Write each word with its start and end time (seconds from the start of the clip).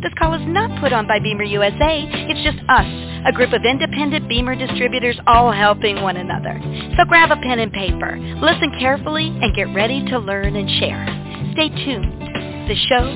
This 0.00 0.14
call 0.16 0.32
is 0.34 0.46
not 0.46 0.80
put 0.80 0.92
on 0.92 1.08
by 1.08 1.18
BEMER 1.18 1.42
USA. 1.42 2.06
It's 2.30 2.44
just 2.46 2.62
us, 2.68 2.86
a 3.26 3.32
group 3.32 3.52
of 3.52 3.64
independent 3.64 4.28
BEMER 4.28 4.54
distributors 4.54 5.18
all 5.26 5.50
helping 5.50 6.02
one 6.02 6.16
another. 6.16 6.54
So 6.96 7.04
grab 7.04 7.32
a 7.32 7.36
pen 7.42 7.58
and 7.58 7.72
paper, 7.72 8.16
listen 8.40 8.70
carefully, 8.78 9.26
and 9.26 9.56
get 9.56 9.74
ready 9.74 10.04
to 10.06 10.20
learn 10.20 10.54
and 10.54 10.70
share. 10.78 11.02
Stay 11.54 11.68
tuned. 11.84 12.14
The 12.70 12.76
show 12.86 13.08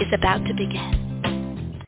is 0.00 0.08
about 0.14 0.38
to 0.46 0.54
begin. 0.54 1.84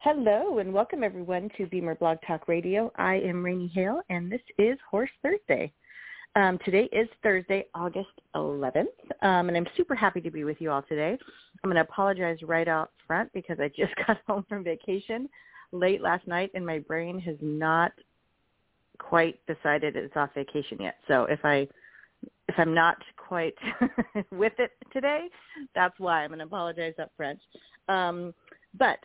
Hello 0.00 0.58
and 0.58 0.74
welcome 0.74 1.04
everyone 1.04 1.50
to 1.56 1.66
BEMER 1.66 1.94
Blog 1.94 2.18
Talk 2.26 2.48
Radio. 2.48 2.90
I 2.96 3.20
am 3.20 3.44
Raini 3.44 3.70
Hale 3.70 4.00
and 4.10 4.30
this 4.30 4.42
is 4.58 4.76
Horse 4.90 5.10
Thursday. 5.22 5.72
Um, 6.34 6.58
today 6.64 6.88
is 6.90 7.08
Thursday, 7.22 7.66
August 7.76 8.10
11th, 8.34 8.86
um, 9.22 9.46
and 9.46 9.56
I'm 9.56 9.68
super 9.76 9.94
happy 9.94 10.20
to 10.20 10.32
be 10.32 10.42
with 10.42 10.60
you 10.60 10.72
all 10.72 10.82
today. 10.82 11.16
I'm 11.64 11.70
going 11.70 11.82
to 11.82 11.90
apologize 11.90 12.36
right 12.42 12.68
out 12.68 12.90
front 13.06 13.32
because 13.32 13.58
I 13.58 13.68
just 13.68 13.94
got 14.06 14.18
home 14.28 14.44
from 14.48 14.62
vacation 14.62 15.28
late 15.72 16.02
last 16.02 16.26
night, 16.28 16.50
and 16.54 16.64
my 16.64 16.78
brain 16.78 17.18
has 17.20 17.36
not 17.40 17.92
quite 18.98 19.40
decided 19.46 19.96
it's 19.96 20.14
off 20.14 20.30
vacation 20.34 20.78
yet. 20.80 20.96
So 21.08 21.24
if 21.24 21.40
I 21.42 21.66
if 22.48 22.54
I'm 22.58 22.74
not 22.74 22.98
quite 23.16 23.54
with 24.30 24.52
it 24.58 24.72
today, 24.92 25.28
that's 25.74 25.98
why 25.98 26.22
I'm 26.22 26.28
going 26.28 26.38
to 26.40 26.44
apologize 26.44 26.92
up 27.00 27.10
front. 27.16 27.38
Um, 27.88 28.34
but 28.78 28.98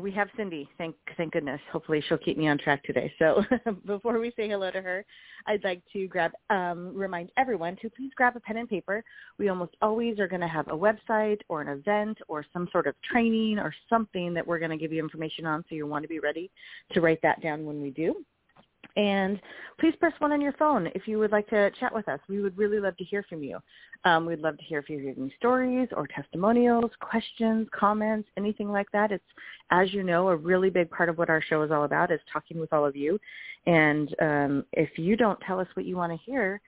we 0.00 0.10
have 0.12 0.28
Cindy. 0.36 0.68
Thank 0.78 0.96
thank 1.16 1.32
goodness. 1.32 1.60
Hopefully 1.70 2.02
she'll 2.08 2.18
keep 2.18 2.38
me 2.38 2.48
on 2.48 2.56
track 2.56 2.82
today. 2.84 3.12
So 3.18 3.44
before 3.86 4.18
we 4.18 4.32
say 4.36 4.48
hello 4.48 4.70
to 4.70 4.80
her, 4.80 5.04
I'd 5.46 5.62
like 5.64 5.82
to 5.92 6.06
grab 6.06 6.32
um, 6.48 6.92
remind 6.94 7.30
everyone 7.36 7.76
to 7.82 7.90
please 7.90 8.10
grab 8.16 8.34
a 8.36 8.40
pen 8.40 8.56
and 8.56 8.68
paper. 8.68 9.04
We 9.38 9.48
almost 9.48 9.76
always 9.82 10.18
are 10.18 10.28
going 10.28 10.40
to 10.40 10.48
have 10.48 10.68
a 10.68 10.76
website 10.76 11.40
or 11.48 11.60
an 11.60 11.68
event 11.68 12.18
or 12.28 12.44
some 12.52 12.68
sort 12.72 12.86
of 12.86 12.94
training 13.02 13.58
or 13.58 13.74
something 13.90 14.32
that 14.34 14.46
we're 14.46 14.58
going 14.58 14.70
to 14.70 14.78
give 14.78 14.92
you 14.92 15.02
information 15.02 15.44
on. 15.44 15.62
So 15.68 15.74
you 15.74 15.86
want 15.86 16.04
to 16.04 16.08
be 16.08 16.20
ready 16.20 16.50
to 16.92 17.00
write 17.00 17.20
that 17.22 17.42
down 17.42 17.66
when 17.66 17.82
we 17.82 17.90
do. 17.90 18.24
And 18.96 19.40
please 19.80 19.94
press 19.98 20.12
one 20.18 20.32
on 20.32 20.40
your 20.40 20.52
phone 20.52 20.88
if 20.94 21.08
you 21.08 21.18
would 21.18 21.32
like 21.32 21.48
to 21.48 21.70
chat 21.80 21.94
with 21.94 22.08
us. 22.08 22.20
We 22.28 22.40
would 22.40 22.56
really 22.58 22.78
love 22.78 22.96
to 22.98 23.04
hear 23.04 23.24
from 23.28 23.42
you. 23.42 23.58
Um, 24.04 24.26
we'd 24.26 24.40
love 24.40 24.58
to 24.58 24.64
hear 24.64 24.80
if 24.80 24.90
you're 24.90 25.00
giving 25.00 25.30
stories 25.38 25.88
or 25.96 26.06
testimonials, 26.06 26.90
questions, 27.00 27.68
comments, 27.72 28.28
anything 28.36 28.70
like 28.70 28.90
that. 28.92 29.12
It's, 29.12 29.24
as 29.70 29.92
you 29.94 30.02
know, 30.02 30.28
a 30.28 30.36
really 30.36 30.70
big 30.70 30.90
part 30.90 31.08
of 31.08 31.18
what 31.18 31.30
our 31.30 31.40
show 31.40 31.62
is 31.62 31.70
all 31.70 31.84
about 31.84 32.10
is 32.10 32.20
talking 32.32 32.58
with 32.58 32.72
all 32.72 32.84
of 32.84 32.96
you. 32.96 33.18
And 33.66 34.14
um, 34.20 34.64
if 34.72 34.98
you 34.98 35.16
don't 35.16 35.40
tell 35.40 35.60
us 35.60 35.68
what 35.74 35.86
you 35.86 35.96
want 35.96 36.12
to 36.12 36.18
hear, 36.30 36.60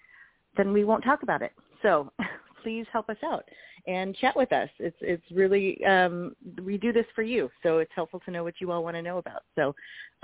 then 0.57 0.73
we 0.73 0.85
won't 0.85 1.05
talk 1.05 1.23
about 1.23 1.43
it. 1.43 1.53
So 1.83 2.11
please 2.63 2.87
help 2.93 3.11
us 3.11 3.19
out 3.25 3.45
and 3.87 4.17
chat 4.17 4.37
with 4.37 4.53
us. 4.53 4.69
It's 4.79 4.97
it's 5.01 5.25
really 5.31 5.85
um, 5.85 6.35
we 6.63 6.79
do 6.79 6.93
this 6.93 7.07
for 7.15 7.23
you, 7.23 7.51
so 7.63 7.79
it's 7.79 7.91
helpful 7.95 8.21
to 8.25 8.31
know 8.31 8.43
what 8.43 8.55
you 8.61 8.71
all 8.73 8.83
want 8.83 8.97
to 8.97 9.03
know 9.03 9.19
about. 9.19 9.43
So, 9.55 9.75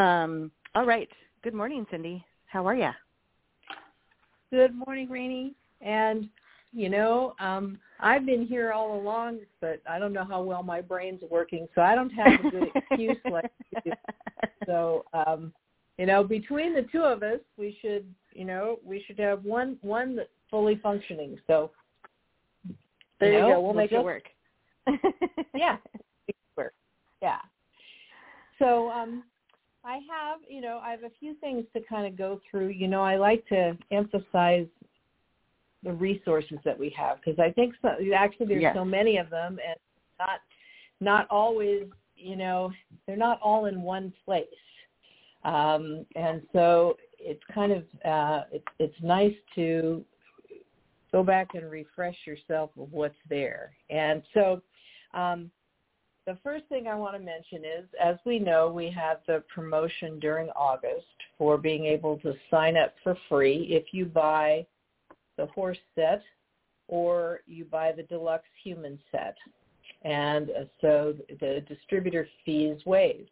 um, 0.03 0.51
all 0.75 0.87
right. 0.87 1.09
Good 1.43 1.55
morning, 1.55 1.87
Cindy. 1.91 2.23
How 2.45 2.67
are 2.67 2.75
you? 2.75 2.91
Good 4.51 4.75
morning, 4.75 5.09
Raini. 5.09 5.55
And 5.81 6.29
you 6.73 6.91
know, 6.91 7.35
um, 7.41 7.79
I've 7.99 8.27
been 8.27 8.47
here 8.47 8.73
all 8.73 9.01
along, 9.01 9.41
but 9.63 9.81
I 9.89 9.99
don't 9.99 10.13
know 10.13 10.27
how 10.29 10.43
well 10.43 10.63
my 10.63 10.83
brain's 10.83 11.23
working, 11.31 11.67
so 11.75 11.81
I 11.81 11.95
don't 11.95 12.11
have 12.11 12.41
a 12.41 12.51
good 12.51 12.71
excuse 12.75 13.17
like 13.31 13.51
you. 13.85 13.93
So, 14.67 15.07
um, 15.15 15.51
you 15.97 16.05
know, 16.05 16.23
between 16.23 16.75
the 16.75 16.87
two 16.93 17.03
of 17.03 17.23
us, 17.23 17.41
we 17.57 17.79
should, 17.81 18.05
you 18.35 18.45
know, 18.45 18.79
we 18.85 19.03
should 19.07 19.19
have 19.19 19.43
one 19.43 19.79
one 19.81 20.17
that's 20.17 20.29
fully 20.51 20.77
functioning. 20.83 21.39
So, 21.47 21.71
there 23.19 23.33
you, 23.33 23.39
know, 23.41 23.49
go. 23.49 23.61
We'll, 23.61 23.63
we'll 23.63 23.75
make 23.75 23.93
it 23.93 24.05
work. 24.05 24.25
yeah, 25.55 25.79
work. 26.57 26.75
Yeah. 27.23 27.39
So, 28.59 28.91
um, 28.91 29.25
I 29.85 29.95
have, 29.95 30.41
you 30.49 30.61
know, 30.61 30.81
I 30.83 30.91
have 30.91 31.05
a 31.05 31.11
few 31.19 31.35
things 31.35 31.65
to 31.75 31.81
kind 31.89 32.07
of 32.07 32.17
go 32.17 32.41
through. 32.51 32.69
You 32.69 32.89
know, 32.89 33.03
I 33.03 33.17
like 33.17 33.47
to 33.49 33.77
emphasize 33.91 34.67
the 35.83 35.93
resources 35.93 36.59
that 36.65 36.79
we 36.79 36.91
have 36.97 37.19
because 37.25 37.39
I 37.39 37.51
think 37.53 37.75
so, 37.81 37.89
actually 38.15 38.47
there's 38.47 38.63
Yes. 38.63 38.77
so 38.77 38.85
many 38.85 39.17
of 39.17 39.31
them 39.31 39.59
and 39.67 39.77
not 40.19 40.41
not 41.01 41.27
always 41.31 41.85
you 42.17 42.37
know 42.37 42.71
they're 43.07 43.17
not 43.17 43.41
all 43.41 43.65
in 43.65 43.81
one 43.81 44.13
place 44.25 44.45
um, 45.45 46.05
and 46.17 46.43
so 46.53 46.97
it's 47.19 47.43
kind 47.55 47.73
of 47.73 47.85
uh, 48.05 48.45
it's 48.53 48.65
it's 48.79 49.03
nice 49.03 49.35
to 49.55 50.05
go 51.13 51.25
back 51.25 51.49
and 51.55 51.71
refresh 51.71 52.17
yourself 52.27 52.71
of 52.79 52.93
what's 52.93 53.17
there 53.29 53.73
and 53.89 54.23
so 54.35 54.61
um, 55.15 55.51
the 56.27 56.37
first 56.43 56.65
thing 56.67 56.87
I 56.87 56.95
want 56.95 57.15
to 57.15 57.21
mention 57.21 57.65
is, 57.65 57.87
as 58.03 58.17
we 58.25 58.39
know, 58.39 58.71
we 58.71 58.91
have 58.91 59.19
the 59.27 59.43
promotion 59.53 60.19
during 60.21 60.49
August 60.51 61.07
for 61.39 61.57
being 61.57 61.87
able 61.87 62.19
to 62.19 62.35
sign 62.51 62.77
up 62.77 62.95
for 63.03 63.17
free 63.29 63.67
if 63.71 63.93
you 63.93 64.05
buy 64.05 64.67
the 65.37 65.47
horse 65.47 65.79
set 65.95 66.23
or 66.89 67.41
you 67.47 67.65
buy 67.65 67.93
the 67.93 68.03
deluxe 68.03 68.45
human 68.63 68.99
set. 69.11 69.37
And 70.03 70.51
so 70.81 71.15
the 71.41 71.65
distributor 71.69 72.29
fee 72.45 72.67
is 72.67 72.85
waived. 72.85 73.31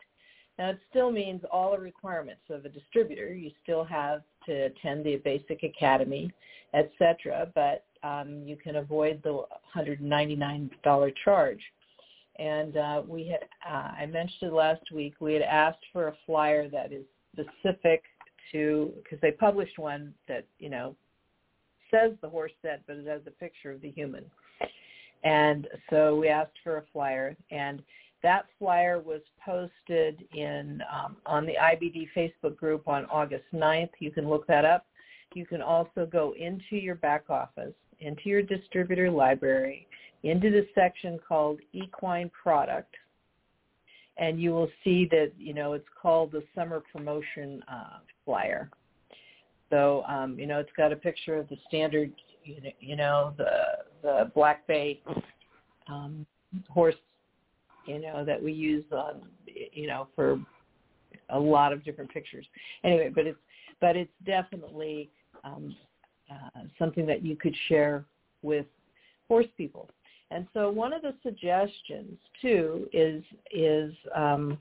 Now 0.59 0.71
it 0.71 0.81
still 0.91 1.11
means 1.11 1.43
all 1.53 1.73
the 1.73 1.79
requirements 1.79 2.43
of 2.51 2.65
a 2.65 2.69
distributor. 2.69 3.33
You 3.33 3.51
still 3.63 3.85
have 3.85 4.23
to 4.47 4.53
attend 4.53 5.05
the 5.05 5.17
basic 5.17 5.63
academy, 5.63 6.33
etc. 6.75 7.51
But 7.55 7.85
um, 8.03 8.43
you 8.45 8.57
can 8.57 8.77
avoid 8.77 9.23
the 9.23 9.45
$199 9.77 11.13
charge. 11.25 11.61
And 12.39 12.77
uh, 12.77 13.03
we 13.07 13.27
had, 13.27 13.49
uh, 13.69 13.91
I 14.01 14.07
mentioned 14.07 14.53
last 14.53 14.93
week, 14.93 15.15
we 15.21 15.33
had 15.35 15.43
asked 15.43 15.85
for 15.93 16.09
a 16.09 16.15
flyer 16.25 16.69
that 16.69 16.93
is 16.93 17.05
specific 17.33 18.03
to, 18.53 18.93
because 19.03 19.19
they 19.21 19.33
published 19.33 19.79
one 19.79 20.15
that, 20.29 20.47
you 20.59 20.71
know, 20.71 20.95
says 21.91 22.13
the 22.23 22.29
horse 22.29 22.53
set, 22.63 22.83
but 22.87 22.97
it 22.97 23.07
has 23.07 23.23
a 23.27 23.31
picture 23.31 23.73
of 23.73 23.81
the 23.81 23.91
human. 23.91 24.25
And 25.25 25.67
so 25.91 26.17
we 26.17 26.29
asked 26.29 26.59
for 26.63 26.79
a 26.79 26.85
flyer, 26.93 27.37
and 27.51 27.83
that 28.23 28.47
flyer 28.59 29.01
was 29.01 29.21
posted 29.45 30.25
in 30.35 30.83
um, 30.93 31.17
on 31.27 31.47
the 31.47 31.55
IBD 31.61 32.09
Facebook 32.17 32.57
group 32.57 32.87
on 32.89 33.05
August 33.07 33.45
9th. 33.53 33.91
You 33.99 34.11
can 34.11 34.29
look 34.29 34.47
that 34.47 34.65
up. 34.65 34.87
You 35.35 35.47
can 35.47 35.63
also 35.63 36.07
go 36.11 36.35
into 36.39 36.77
your 36.77 36.95
back 36.95 37.31
office, 37.31 37.75
into 38.01 38.23
your 38.29 38.43
distributor 38.43 39.11
library, 39.11 39.87
into 40.23 40.51
the 40.51 40.67
section 40.75 41.19
called 41.27 41.61
Equine 41.73 42.31
Product, 42.31 42.95
and 44.17 44.41
you 44.41 44.51
will 44.51 44.71
see 44.83 45.07
that 45.11 45.33
you 45.39 45.55
know 45.55 45.73
it's 45.75 45.89
called 46.01 46.33
the 46.33 46.43
Summer 46.55 46.83
Promotion 46.93 47.63
uh, 47.71 47.99
flyer. 48.25 48.71
So 49.71 50.03
um, 50.09 50.39
you 50.39 50.47
know 50.47 50.59
it's 50.59 50.73
got 50.77 50.93
a 50.93 50.97
picture 50.97 51.37
of 51.37 51.49
the 51.49 51.57
standard, 51.69 52.13
you 52.45 52.97
know, 52.97 53.35
the 53.37 53.51
the 54.03 54.31
Black 54.35 54.67
Bay 54.67 55.01
um, 55.89 56.27
horse, 56.69 56.95
you 57.87 58.01
know 58.01 58.25
that 58.25 58.43
we 58.43 58.53
use 58.53 58.85
on 58.93 59.23
you 59.47 59.87
know 59.87 60.09
for 60.15 60.41
a 61.31 61.39
lot 61.39 61.73
of 61.73 61.85
different 61.85 62.11
pictures. 62.11 62.47
Anyway, 62.85 63.11
but 63.15 63.27
it's 63.27 63.39
but 63.81 63.97
it's 63.97 64.13
definitely 64.25 65.11
um, 65.45 65.75
uh, 66.31 66.61
something 66.79 67.07
that 67.07 67.25
you 67.25 67.37
could 67.37 67.55
share 67.69 68.05
with 68.43 68.67
horse 69.29 69.47
people. 69.57 69.89
And 70.31 70.47
so 70.53 70.71
one 70.71 70.93
of 70.93 71.03
the 71.03 71.15
suggestions 71.23 72.19
too 72.43 72.89
is 72.93 73.23
is 73.51 73.95
um, 74.15 74.59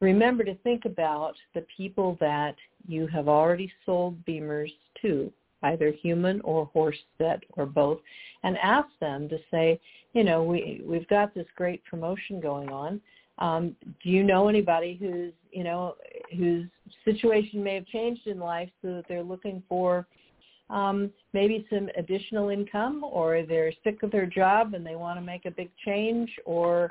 remember 0.00 0.44
to 0.44 0.54
think 0.56 0.84
about 0.84 1.34
the 1.54 1.64
people 1.74 2.16
that 2.20 2.56
you 2.86 3.06
have 3.06 3.28
already 3.28 3.72
sold 3.86 4.22
BEMERs 4.26 4.72
to 5.02 5.32
either 5.62 5.90
human 5.90 6.40
or 6.42 6.66
horse 6.66 6.98
set 7.16 7.42
or 7.56 7.64
both 7.64 7.98
and 8.42 8.58
ask 8.58 8.88
them 9.00 9.28
to 9.30 9.38
say, 9.50 9.80
you 10.12 10.22
know, 10.22 10.42
we 10.42 10.82
we've 10.84 11.08
got 11.08 11.34
this 11.34 11.46
great 11.56 11.82
promotion 11.84 12.40
going 12.40 12.70
on. 12.70 13.00
Um, 13.38 13.74
do 14.02 14.10
you 14.10 14.22
know 14.22 14.48
anybody 14.48 14.96
who's, 15.00 15.32
you 15.50 15.64
know, 15.64 15.96
whose 16.36 16.66
situation 17.04 17.62
may 17.62 17.74
have 17.74 17.86
changed 17.86 18.26
in 18.26 18.38
life 18.38 18.70
so 18.82 18.94
that 18.94 19.06
they're 19.08 19.22
looking 19.22 19.62
for 19.68 20.06
um, 20.70 21.10
maybe 21.32 21.66
some 21.68 21.88
additional 21.96 22.48
income 22.48 23.04
or 23.04 23.42
they're 23.42 23.72
sick 23.82 24.02
of 24.02 24.10
their 24.10 24.26
job 24.26 24.74
and 24.74 24.86
they 24.86 24.96
want 24.96 25.18
to 25.18 25.24
make 25.24 25.44
a 25.44 25.50
big 25.50 25.70
change 25.84 26.30
or 26.44 26.88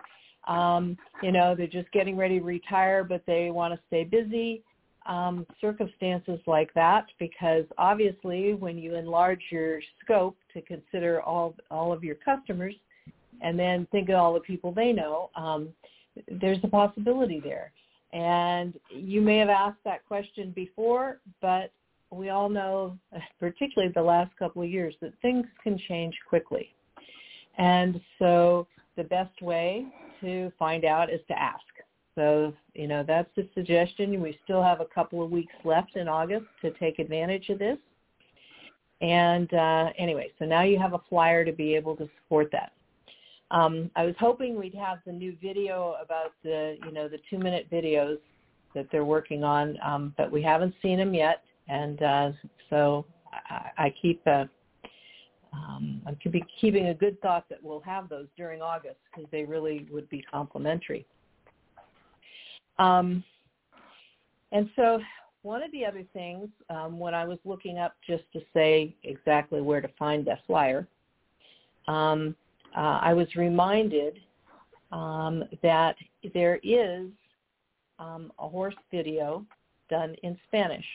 um, 0.47 0.97
you 1.21 1.31
know, 1.31 1.55
they're 1.55 1.67
just 1.67 1.89
getting 1.91 2.17
ready 2.17 2.39
to 2.39 2.45
retire 2.45 3.03
but 3.03 3.23
they 3.25 3.49
want 3.49 3.73
to 3.73 3.79
stay 3.87 4.03
busy? 4.03 4.61
Um, 5.05 5.45
circumstances 5.59 6.39
like 6.47 6.73
that 6.75 7.05
because 7.19 7.65
obviously 7.77 8.53
when 8.53 8.77
you 8.77 8.95
enlarge 8.95 9.41
your 9.51 9.81
scope 10.01 10.37
to 10.53 10.61
consider 10.61 11.21
all 11.21 11.55
all 11.69 11.91
of 11.91 12.05
your 12.05 12.15
customers 12.15 12.73
and 13.41 13.59
then 13.59 13.85
think 13.91 14.07
of 14.07 14.15
all 14.15 14.33
the 14.33 14.39
people 14.39 14.71
they 14.71 14.93
know, 14.93 15.29
um, 15.35 15.69
there's 16.27 16.59
a 16.63 16.67
possibility 16.67 17.39
there. 17.39 17.71
And 18.13 18.79
you 18.89 19.21
may 19.21 19.37
have 19.37 19.49
asked 19.49 19.83
that 19.85 20.05
question 20.05 20.51
before, 20.55 21.19
but 21.41 21.71
we 22.11 22.29
all 22.29 22.49
know, 22.49 22.97
particularly 23.39 23.91
the 23.93 24.01
last 24.01 24.31
couple 24.37 24.61
of 24.61 24.69
years, 24.69 24.95
that 25.01 25.13
things 25.21 25.45
can 25.63 25.77
change 25.87 26.15
quickly. 26.29 26.73
And 27.57 27.99
so 28.19 28.67
the 28.95 29.03
best 29.03 29.41
way 29.41 29.85
to 30.21 30.51
find 30.57 30.85
out 30.85 31.11
is 31.11 31.21
to 31.27 31.39
ask. 31.39 31.61
So, 32.15 32.53
you 32.75 32.87
know, 32.87 33.03
that's 33.05 33.29
the 33.35 33.47
suggestion. 33.55 34.21
We 34.21 34.37
still 34.43 34.61
have 34.61 34.81
a 34.81 34.85
couple 34.85 35.23
of 35.23 35.31
weeks 35.31 35.53
left 35.63 35.95
in 35.95 36.07
August 36.07 36.45
to 36.61 36.71
take 36.71 36.99
advantage 36.99 37.49
of 37.49 37.57
this. 37.57 37.77
And 39.01 39.51
uh, 39.53 39.89
anyway, 39.97 40.31
so 40.37 40.45
now 40.45 40.61
you 40.61 40.79
have 40.79 40.93
a 40.93 41.01
flyer 41.09 41.43
to 41.43 41.51
be 41.51 41.75
able 41.75 41.95
to 41.97 42.07
support 42.21 42.49
that. 42.51 42.73
Um, 43.51 43.91
I 43.95 44.05
was 44.05 44.15
hoping 44.19 44.57
we'd 44.57 44.75
have 44.75 44.99
the 45.05 45.11
new 45.11 45.35
video 45.41 45.95
about 46.03 46.33
the, 46.43 46.77
you 46.85 46.91
know, 46.91 47.07
the 47.07 47.19
two-minute 47.29 47.69
videos 47.71 48.17
that 48.73 48.87
they're 48.91 49.05
working 49.05 49.43
on, 49.43 49.77
um, 49.83 50.13
but 50.17 50.31
we 50.31 50.41
haven't 50.41 50.73
seen 50.81 50.97
them 50.97 51.13
yet. 51.13 51.43
And 51.67 52.01
uh, 52.01 52.31
so 52.69 53.05
I, 53.49 53.85
I 53.85 53.93
keep 54.01 54.25
a, 54.25 54.49
um, 55.53 56.01
I'm 56.07 56.17
keeping 56.59 56.87
a 56.87 56.93
good 56.93 57.21
thought 57.21 57.47
that 57.49 57.59
we'll 57.61 57.81
have 57.81 58.09
those 58.09 58.27
during 58.35 58.61
August 58.61 58.97
because 59.11 59.29
they 59.31 59.43
really 59.43 59.87
would 59.91 60.09
be 60.09 60.23
complementary. 60.23 61.05
Um, 62.79 63.23
and 64.51 64.69
so 64.75 64.99
one 65.43 65.61
of 65.61 65.71
the 65.71 65.85
other 65.85 66.03
things 66.13 66.47
um, 66.69 66.97
when 66.97 67.13
I 67.13 67.25
was 67.25 67.37
looking 67.45 67.77
up 67.77 67.95
just 68.07 68.23
to 68.33 68.41
say 68.53 68.95
exactly 69.03 69.61
where 69.61 69.81
to 69.81 69.89
find 69.99 70.25
that 70.25 70.39
flyer, 70.47 70.87
um, 71.87 72.35
uh, 72.75 72.99
I 73.01 73.13
was 73.13 73.27
reminded 73.35 74.19
um, 74.91 75.43
that 75.61 75.95
there 76.33 76.59
is 76.63 77.07
um, 77.99 78.31
a 78.39 78.47
horse 78.47 78.75
video 78.91 79.45
done 79.89 80.15
in 80.23 80.37
Spanish. 80.47 80.85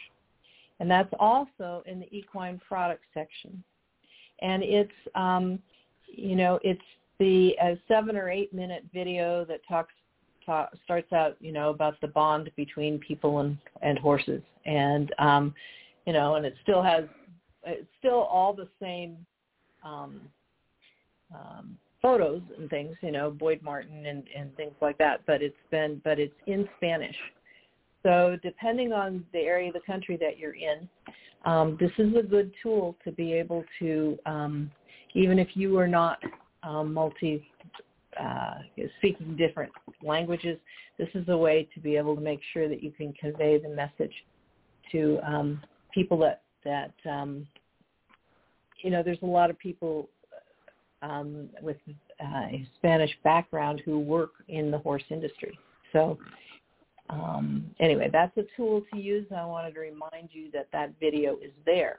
And 0.80 0.90
that's 0.90 1.12
also 1.18 1.82
in 1.86 2.00
the 2.00 2.12
equine 2.14 2.60
product 2.66 3.02
section. 3.12 3.62
And 4.40 4.62
it's, 4.62 4.92
um, 5.14 5.58
you 6.06 6.36
know, 6.36 6.60
it's 6.62 6.80
the 7.18 7.56
a 7.60 7.78
seven 7.88 8.16
or 8.16 8.30
eight 8.30 8.52
minute 8.54 8.84
video 8.94 9.44
that 9.46 9.60
talks 9.68 9.92
talk, 10.46 10.70
starts 10.84 11.12
out, 11.12 11.36
you 11.40 11.52
know, 11.52 11.70
about 11.70 12.00
the 12.00 12.08
bond 12.08 12.50
between 12.56 12.98
people 13.00 13.40
and 13.40 13.58
and 13.82 13.98
horses, 13.98 14.42
and 14.66 15.12
um, 15.18 15.54
you 16.06 16.12
know, 16.12 16.36
and 16.36 16.46
it 16.46 16.54
still 16.62 16.82
has 16.82 17.04
it's 17.64 17.88
still 17.98 18.20
all 18.20 18.54
the 18.54 18.68
same 18.80 19.16
um, 19.84 20.20
um, 21.34 21.76
photos 22.00 22.42
and 22.58 22.70
things, 22.70 22.96
you 23.02 23.10
know, 23.10 23.30
Boyd 23.30 23.60
Martin 23.62 24.06
and 24.06 24.24
and 24.36 24.54
things 24.56 24.74
like 24.80 24.98
that. 24.98 25.22
But 25.26 25.42
it's 25.42 25.56
been 25.70 26.00
but 26.04 26.18
it's 26.18 26.34
in 26.46 26.68
Spanish. 26.76 27.16
So 28.02 28.36
depending 28.42 28.92
on 28.92 29.24
the 29.32 29.40
area 29.40 29.68
of 29.68 29.74
the 29.74 29.80
country 29.80 30.16
that 30.20 30.38
you're 30.38 30.54
in, 30.54 30.88
um, 31.44 31.76
this 31.80 31.90
is 31.98 32.14
a 32.16 32.22
good 32.22 32.52
tool 32.62 32.96
to 33.04 33.12
be 33.12 33.32
able 33.32 33.64
to, 33.80 34.18
um, 34.24 34.70
even 35.14 35.38
if 35.38 35.48
you 35.54 35.76
are 35.78 35.88
not 35.88 36.18
um, 36.62 36.94
multi 36.94 37.44
uh, 38.20 38.54
speaking 38.98 39.36
different 39.36 39.70
languages, 40.02 40.58
this 40.96 41.08
is 41.14 41.28
a 41.28 41.36
way 41.36 41.68
to 41.74 41.80
be 41.80 41.96
able 41.96 42.14
to 42.14 42.20
make 42.20 42.40
sure 42.52 42.68
that 42.68 42.82
you 42.82 42.90
can 42.90 43.12
convey 43.14 43.58
the 43.58 43.68
message 43.68 44.12
to 44.92 45.18
um, 45.24 45.60
people 45.92 46.18
that 46.18 46.42
that 46.64 46.94
um, 47.08 47.46
you 48.82 48.90
know. 48.90 49.02
There's 49.02 49.22
a 49.22 49.26
lot 49.26 49.50
of 49.50 49.58
people 49.58 50.08
um, 51.02 51.48
with 51.62 51.76
uh, 52.20 52.24
a 52.24 52.66
Spanish 52.76 53.10
background 53.24 53.82
who 53.84 53.98
work 53.98 54.32
in 54.48 54.70
the 54.70 54.78
horse 54.78 55.04
industry. 55.10 55.58
So 55.92 56.18
um, 57.10 57.64
anyway, 57.80 58.10
that's 58.12 58.36
a 58.36 58.44
tool 58.56 58.82
to 58.92 59.00
use. 59.00 59.26
I 59.34 59.44
wanted 59.44 59.74
to 59.74 59.80
remind 59.80 60.28
you 60.32 60.50
that 60.52 60.68
that 60.72 60.92
video 61.00 61.34
is 61.36 61.52
there. 61.64 61.98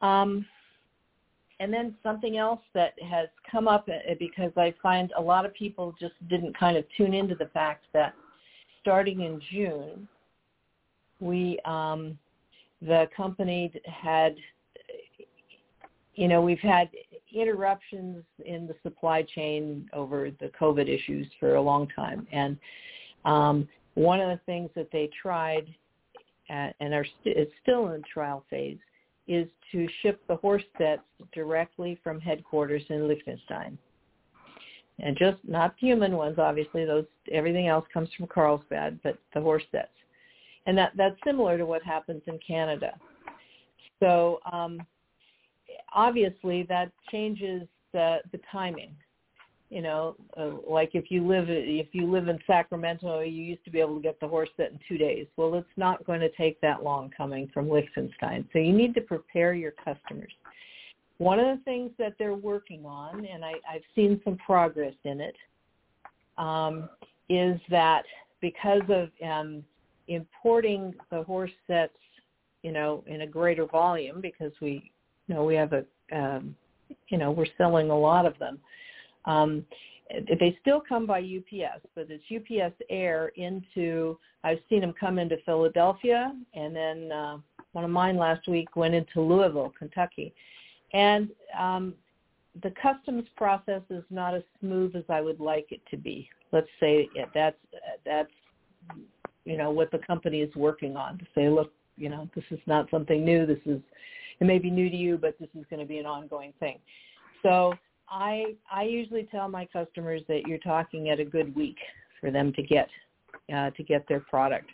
Um, 0.00 0.46
and 1.60 1.72
then 1.72 1.96
something 2.04 2.36
else 2.36 2.60
that 2.74 2.94
has 3.02 3.28
come 3.50 3.66
up 3.66 3.88
uh, 3.88 4.14
because 4.18 4.52
I 4.56 4.72
find 4.80 5.12
a 5.16 5.20
lot 5.20 5.44
of 5.44 5.52
people 5.54 5.92
just 5.98 6.14
didn't 6.28 6.56
kind 6.56 6.76
of 6.76 6.84
tune 6.96 7.14
into 7.14 7.34
the 7.34 7.46
fact 7.46 7.86
that 7.94 8.14
starting 8.80 9.22
in 9.22 9.40
June, 9.50 10.08
we 11.18 11.58
um, 11.64 12.16
the 12.80 13.08
company 13.16 13.72
had, 13.84 14.36
you 16.18 16.26
know, 16.26 16.40
we've 16.40 16.58
had 16.58 16.90
interruptions 17.32 18.24
in 18.44 18.66
the 18.66 18.74
supply 18.82 19.22
chain 19.22 19.88
over 19.92 20.30
the 20.40 20.50
COVID 20.60 20.88
issues 20.88 21.28
for 21.38 21.54
a 21.54 21.62
long 21.62 21.86
time, 21.94 22.26
and 22.32 22.58
um, 23.24 23.68
one 23.94 24.20
of 24.20 24.28
the 24.28 24.40
things 24.44 24.68
that 24.74 24.88
they 24.90 25.08
tried 25.22 25.72
at, 26.50 26.74
and 26.80 26.92
are 26.92 27.06
st- 27.20 27.36
is 27.36 27.46
still 27.62 27.90
in 27.90 28.02
trial 28.12 28.44
phase 28.50 28.78
is 29.28 29.46
to 29.70 29.86
ship 30.02 30.20
the 30.26 30.34
horse 30.36 30.64
sets 30.76 31.02
directly 31.32 32.00
from 32.02 32.20
headquarters 32.20 32.82
in 32.88 33.06
Liechtenstein. 33.06 33.78
And 34.98 35.16
just 35.16 35.36
not 35.46 35.76
human 35.78 36.16
ones, 36.16 36.38
obviously. 36.38 36.84
Those 36.84 37.04
everything 37.30 37.68
else 37.68 37.86
comes 37.94 38.08
from 38.16 38.26
Carlsbad, 38.26 38.98
but 39.04 39.18
the 39.34 39.40
horse 39.40 39.62
sets, 39.70 39.88
and 40.66 40.76
that 40.76 40.92
that's 40.96 41.16
similar 41.24 41.56
to 41.58 41.64
what 41.64 41.84
happens 41.84 42.22
in 42.26 42.40
Canada. 42.44 42.98
So 44.00 44.40
um, 44.50 44.80
obviously 45.94 46.64
that 46.64 46.90
changes 47.10 47.62
the 47.92 48.18
the 48.32 48.40
timing 48.50 48.94
you 49.70 49.82
know, 49.82 50.16
uh, 50.36 50.50
like 50.68 50.90
if 50.94 51.10
you 51.10 51.26
live 51.26 51.46
if 51.48 51.88
you 51.92 52.10
live 52.10 52.28
in 52.28 52.38
Sacramento, 52.46 53.20
you 53.20 53.42
used 53.42 53.64
to 53.66 53.70
be 53.70 53.80
able 53.80 53.96
to 53.96 54.02
get 54.02 54.18
the 54.18 54.26
horse 54.26 54.48
set 54.56 54.72
in 54.72 54.80
two 54.88 54.96
days. 54.96 55.26
Well, 55.36 55.54
it's 55.56 55.66
not 55.76 56.06
going 56.06 56.20
to 56.20 56.30
take 56.30 56.58
that 56.62 56.82
long 56.82 57.10
coming 57.14 57.50
from 57.52 57.68
Liechtenstein. 57.68 58.48
So 58.52 58.58
you 58.58 58.72
need 58.72 58.94
to 58.94 59.02
prepare 59.02 59.52
your 59.52 59.72
customers. 59.72 60.32
One 61.18 61.38
of 61.38 61.58
the 61.58 61.62
things 61.64 61.90
that 61.98 62.14
they're 62.18 62.34
working 62.34 62.86
on, 62.86 63.26
and 63.26 63.44
I, 63.44 63.54
I've 63.70 63.82
seen 63.94 64.20
some 64.24 64.36
progress 64.38 64.94
in 65.04 65.20
it, 65.20 65.36
um, 66.38 66.88
is 67.28 67.60
that 67.68 68.04
because 68.40 68.82
of 68.88 69.10
um, 69.28 69.64
importing 70.06 70.94
the 71.10 71.24
horse 71.24 71.50
sets, 71.66 71.92
you 72.62 72.72
know, 72.72 73.04
in 73.06 73.22
a 73.22 73.26
greater 73.26 73.66
volume, 73.66 74.20
because 74.20 74.52
we, 74.62 74.90
you 75.28 75.34
know, 75.34 75.44
we 75.44 75.54
have 75.54 75.72
a, 75.72 75.84
um, 76.12 76.56
you 77.08 77.18
know, 77.18 77.30
we're 77.30 77.46
selling 77.56 77.90
a 77.90 77.98
lot 77.98 78.26
of 78.26 78.36
them 78.38 78.58
um, 79.28 79.64
they 80.10 80.56
still 80.60 80.80
come 80.80 81.06
by 81.06 81.20
UPS, 81.20 81.84
but 81.94 82.08
it's 82.08 82.24
UPS 82.34 82.74
Air 82.88 83.30
into. 83.36 84.18
I've 84.42 84.58
seen 84.70 84.80
them 84.80 84.94
come 84.98 85.18
into 85.18 85.36
Philadelphia, 85.44 86.32
and 86.54 86.74
then 86.74 87.12
uh, 87.12 87.38
one 87.72 87.84
of 87.84 87.90
mine 87.90 88.16
last 88.16 88.48
week 88.48 88.74
went 88.74 88.94
into 88.94 89.20
Louisville, 89.20 89.72
Kentucky, 89.78 90.32
and 90.94 91.28
um, 91.58 91.92
the 92.62 92.72
customs 92.80 93.24
process 93.36 93.82
is 93.90 94.02
not 94.10 94.34
as 94.34 94.42
smooth 94.60 94.96
as 94.96 95.04
I 95.10 95.20
would 95.20 95.40
like 95.40 95.66
it 95.70 95.82
to 95.90 95.96
be. 95.98 96.30
Let's 96.52 96.68
say 96.80 97.08
that's 97.34 97.58
that's 98.06 98.30
you 99.44 99.58
know 99.58 99.70
what 99.70 99.90
the 99.90 99.98
company 99.98 100.40
is 100.40 100.54
working 100.56 100.96
on 100.96 101.18
to 101.18 101.26
say, 101.34 101.50
look, 101.50 101.70
you 101.98 102.08
know, 102.08 102.30
this 102.34 102.44
is 102.50 102.60
not 102.66 102.88
something 102.90 103.22
new. 103.22 103.44
This 103.44 103.60
is 103.66 103.82
it 104.40 104.46
may 104.46 104.58
be 104.58 104.70
new 104.70 104.88
to 104.88 104.96
you, 104.96 105.18
but 105.18 105.38
this 105.38 105.48
is 105.54 105.64
going 105.70 105.80
to 105.80 105.86
be 105.86 105.98
an 105.98 106.06
ongoing 106.06 106.52
thing. 106.60 106.78
So 107.42 107.74
I 108.08 108.54
I 108.72 108.84
usually 108.84 109.28
tell 109.30 109.48
my 109.48 109.66
customers 109.66 110.22
that 110.28 110.42
you're 110.46 110.58
talking 110.58 111.10
at 111.10 111.20
a 111.20 111.24
good 111.24 111.54
week 111.54 111.76
for 112.20 112.30
them 112.30 112.52
to 112.54 112.62
get 112.62 112.88
uh, 113.54 113.70
to 113.70 113.82
get 113.82 114.06
their 114.08 114.20
product. 114.20 114.70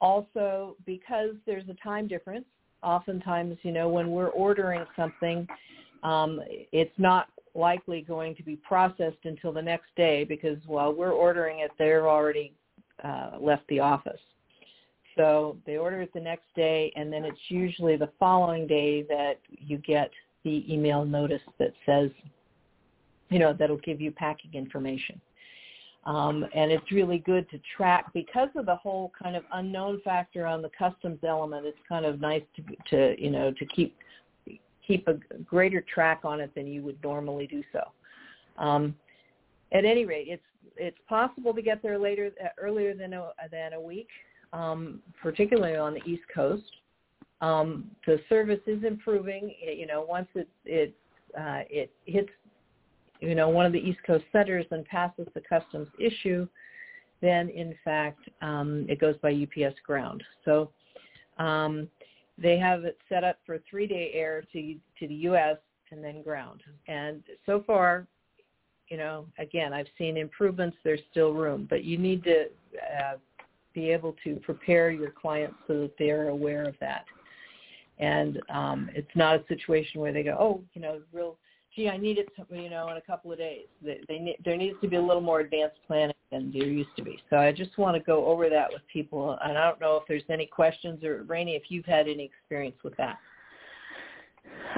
Also, 0.00 0.76
because 0.86 1.34
there's 1.44 1.68
a 1.68 1.74
time 1.82 2.06
difference, 2.06 2.44
oftentimes 2.82 3.56
you 3.62 3.72
know 3.72 3.88
when 3.88 4.10
we're 4.10 4.28
ordering 4.28 4.84
something, 4.96 5.46
um, 6.02 6.40
it's 6.72 6.98
not 6.98 7.28
likely 7.54 8.02
going 8.02 8.36
to 8.36 8.42
be 8.42 8.56
processed 8.56 9.24
until 9.24 9.52
the 9.52 9.62
next 9.62 9.88
day 9.96 10.24
because 10.24 10.58
while 10.66 10.92
we're 10.92 11.12
ordering 11.12 11.60
it, 11.60 11.70
they're 11.78 12.08
already 12.08 12.52
uh, 13.02 13.30
left 13.40 13.62
the 13.68 13.80
office. 13.80 14.20
So 15.18 15.56
they 15.66 15.76
order 15.76 16.00
it 16.00 16.14
the 16.14 16.20
next 16.20 16.46
day, 16.54 16.92
and 16.94 17.12
then 17.12 17.24
it's 17.24 17.40
usually 17.48 17.96
the 17.96 18.10
following 18.20 18.68
day 18.68 19.02
that 19.02 19.40
you 19.50 19.78
get 19.78 20.10
the 20.44 20.64
email 20.72 21.04
notice 21.04 21.42
that 21.58 21.72
says, 21.84 22.10
you 23.28 23.40
know, 23.40 23.52
that'll 23.52 23.78
give 23.78 24.00
you 24.00 24.12
packing 24.12 24.54
information. 24.54 25.20
Um, 26.06 26.46
and 26.54 26.70
it's 26.70 26.90
really 26.92 27.18
good 27.18 27.50
to 27.50 27.60
track 27.76 28.06
because 28.14 28.48
of 28.54 28.64
the 28.64 28.76
whole 28.76 29.12
kind 29.20 29.34
of 29.34 29.42
unknown 29.52 30.00
factor 30.02 30.46
on 30.46 30.62
the 30.62 30.70
customs 30.78 31.18
element. 31.26 31.66
It's 31.66 31.76
kind 31.88 32.06
of 32.06 32.20
nice 32.20 32.44
to, 32.56 32.62
to 32.90 33.22
you 33.22 33.30
know, 33.30 33.52
to 33.52 33.66
keep 33.66 33.96
keep 34.86 35.06
a 35.08 35.14
greater 35.44 35.84
track 35.92 36.20
on 36.24 36.40
it 36.40 36.54
than 36.54 36.66
you 36.66 36.82
would 36.82 36.96
normally 37.02 37.46
do 37.46 37.62
so. 37.72 37.82
Um, 38.56 38.94
at 39.72 39.84
any 39.84 40.06
rate, 40.06 40.28
it's 40.30 40.42
it's 40.76 40.96
possible 41.08 41.52
to 41.52 41.60
get 41.60 41.82
there 41.82 41.98
later 41.98 42.30
uh, 42.42 42.48
earlier 42.58 42.94
than 42.94 43.12
a, 43.12 43.32
than 43.50 43.72
a 43.74 43.80
week, 43.80 44.08
um, 44.52 45.00
particularly 45.22 45.76
on 45.76 45.94
the 45.94 46.02
East 46.04 46.24
Coast. 46.34 46.64
Um, 47.40 47.90
the 48.06 48.20
service 48.28 48.60
is 48.66 48.82
improving. 48.84 49.54
It, 49.60 49.78
you 49.78 49.86
know, 49.86 50.04
once 50.08 50.28
it 50.34 50.48
it 50.64 50.94
uh, 51.38 51.62
it 51.70 51.90
hits 52.06 52.30
you 53.20 53.34
know 53.34 53.48
one 53.48 53.66
of 53.66 53.72
the 53.72 53.78
East 53.78 54.00
Coast 54.06 54.24
centers 54.32 54.66
and 54.70 54.84
passes 54.86 55.26
the 55.34 55.42
customs 55.48 55.88
issue, 56.00 56.46
then 57.20 57.48
in 57.50 57.74
fact 57.84 58.28
um, 58.42 58.86
it 58.88 59.00
goes 59.00 59.16
by 59.22 59.30
UPS 59.32 59.76
ground. 59.86 60.22
So 60.44 60.70
um, 61.38 61.88
they 62.36 62.58
have 62.58 62.84
it 62.84 62.98
set 63.08 63.24
up 63.24 63.38
for 63.46 63.58
three-day 63.68 64.10
air 64.14 64.42
to 64.52 64.74
to 64.98 65.08
the 65.08 65.14
U.S. 65.14 65.58
and 65.90 66.02
then 66.02 66.22
ground. 66.22 66.62
And 66.88 67.22
so 67.46 67.62
far, 67.66 68.06
you 68.88 68.96
know, 68.96 69.26
again, 69.38 69.72
I've 69.72 69.86
seen 69.96 70.16
improvements. 70.16 70.76
There's 70.82 71.00
still 71.10 71.32
room, 71.34 71.66
but 71.68 71.84
you 71.84 71.98
need 71.98 72.24
to 72.24 72.46
uh, 73.00 73.16
be 73.78 73.90
able 73.90 74.16
to 74.24 74.36
prepare 74.36 74.90
your 74.90 75.10
clients 75.10 75.54
so 75.66 75.80
that 75.82 75.92
they're 75.98 76.28
aware 76.28 76.64
of 76.64 76.74
that. 76.80 77.04
And 77.98 78.40
um, 78.52 78.90
it's 78.94 79.10
not 79.14 79.36
a 79.36 79.44
situation 79.48 80.00
where 80.00 80.12
they 80.12 80.22
go, 80.22 80.36
oh, 80.38 80.62
you 80.74 80.80
know, 80.80 81.00
real, 81.12 81.36
gee, 81.74 81.88
I 81.88 81.96
need 81.96 82.18
it, 82.18 82.28
you 82.50 82.70
know, 82.70 82.88
in 82.88 82.96
a 82.96 83.00
couple 83.00 83.32
of 83.32 83.38
days. 83.38 83.66
They, 83.82 84.00
they 84.08 84.18
need, 84.18 84.36
there 84.44 84.56
needs 84.56 84.76
to 84.82 84.88
be 84.88 84.96
a 84.96 85.02
little 85.02 85.22
more 85.22 85.40
advanced 85.40 85.78
planning 85.86 86.14
than 86.30 86.52
there 86.52 86.66
used 86.66 86.94
to 86.96 87.02
be. 87.02 87.18
So 87.30 87.36
I 87.36 87.52
just 87.52 87.76
want 87.78 87.96
to 87.96 88.02
go 88.02 88.26
over 88.26 88.48
that 88.48 88.68
with 88.72 88.82
people. 88.92 89.38
And 89.42 89.56
I 89.56 89.68
don't 89.68 89.80
know 89.80 89.96
if 89.96 90.04
there's 90.06 90.22
any 90.28 90.46
questions 90.46 91.02
or 91.02 91.24
Raini, 91.24 91.56
if 91.56 91.64
you've 91.68 91.86
had 91.86 92.08
any 92.08 92.24
experience 92.24 92.76
with 92.84 92.96
that. 92.96 93.18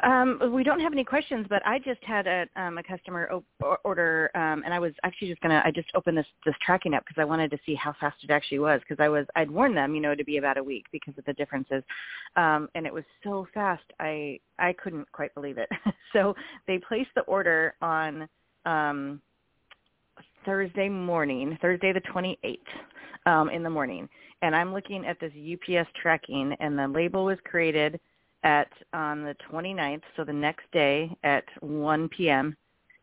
Um, 0.03 0.53
we 0.53 0.63
don't 0.63 0.81
have 0.81 0.93
any 0.93 1.05
questions, 1.05 1.47
but 1.49 1.65
I 1.67 1.79
just 1.79 2.03
had 2.05 2.27
a, 2.27 2.47
um, 2.57 2.79
a 2.79 2.83
customer 2.83 3.31
op- 3.31 3.81
order, 3.85 4.31
um, 4.35 4.63
and 4.65 4.73
I 4.73 4.79
was 4.79 4.93
actually 5.05 5.29
just 5.29 5.41
gonna. 5.41 5.63
I 5.65 5.71
just 5.71 5.89
opened 5.95 6.17
this 6.17 6.27
this 6.47 6.55
tracking 6.65 6.95
up 6.95 7.05
because 7.05 7.21
I 7.21 7.25
wanted 7.25 7.51
to 7.51 7.59
see 7.67 7.75
how 7.75 7.95
fast 8.01 8.17
it 8.23 8.31
actually 8.31 8.61
was 8.61 8.81
because 8.81 9.03
I 9.03 9.09
was 9.09 9.27
I'd 9.37 9.51
warned 9.51 9.77
them, 9.77 9.95
you 9.95 10.01
know, 10.01 10.15
to 10.15 10.25
be 10.25 10.39
about 10.39 10.57
a 10.57 10.63
week 10.63 10.87
because 10.93 11.15
of 11.19 11.25
the 11.25 11.33
differences, 11.35 11.83
um, 12.37 12.69
and 12.75 12.87
it 12.87 12.95
was 12.95 13.05
so 13.25 13.47
fast. 13.53 13.83
I 13.99 14.39
I 14.59 14.73
couldn't 14.75 15.11
quite 15.13 15.35
believe 15.35 15.59
it. 15.59 15.69
so 16.13 16.35
they 16.67 16.79
placed 16.79 17.11
the 17.15 17.23
order 17.23 17.75
on 17.83 18.29
um, 18.65 19.21
Thursday 20.45 20.89
morning, 20.89 21.59
Thursday 21.61 21.93
the 21.93 22.01
28th 22.03 22.59
um, 23.27 23.51
in 23.51 23.63
the 23.63 23.71
morning, 23.71 24.09
and 24.43 24.55
I'm 24.55 24.73
looking 24.73 25.05
at 25.05 25.19
this 25.21 25.33
UPS 25.33 25.91
tracking, 26.01 26.55
and 26.61 26.79
the 26.79 26.89
label 26.89 27.25
was 27.25 27.39
created 27.45 28.01
at 28.43 28.69
on 28.93 29.23
the 29.23 29.35
29th, 29.51 30.03
so 30.17 30.25
the 30.25 30.33
next 30.33 30.65
day 30.73 31.15
at 31.25 31.45
1 31.61 32.09
p.m. 32.09 32.57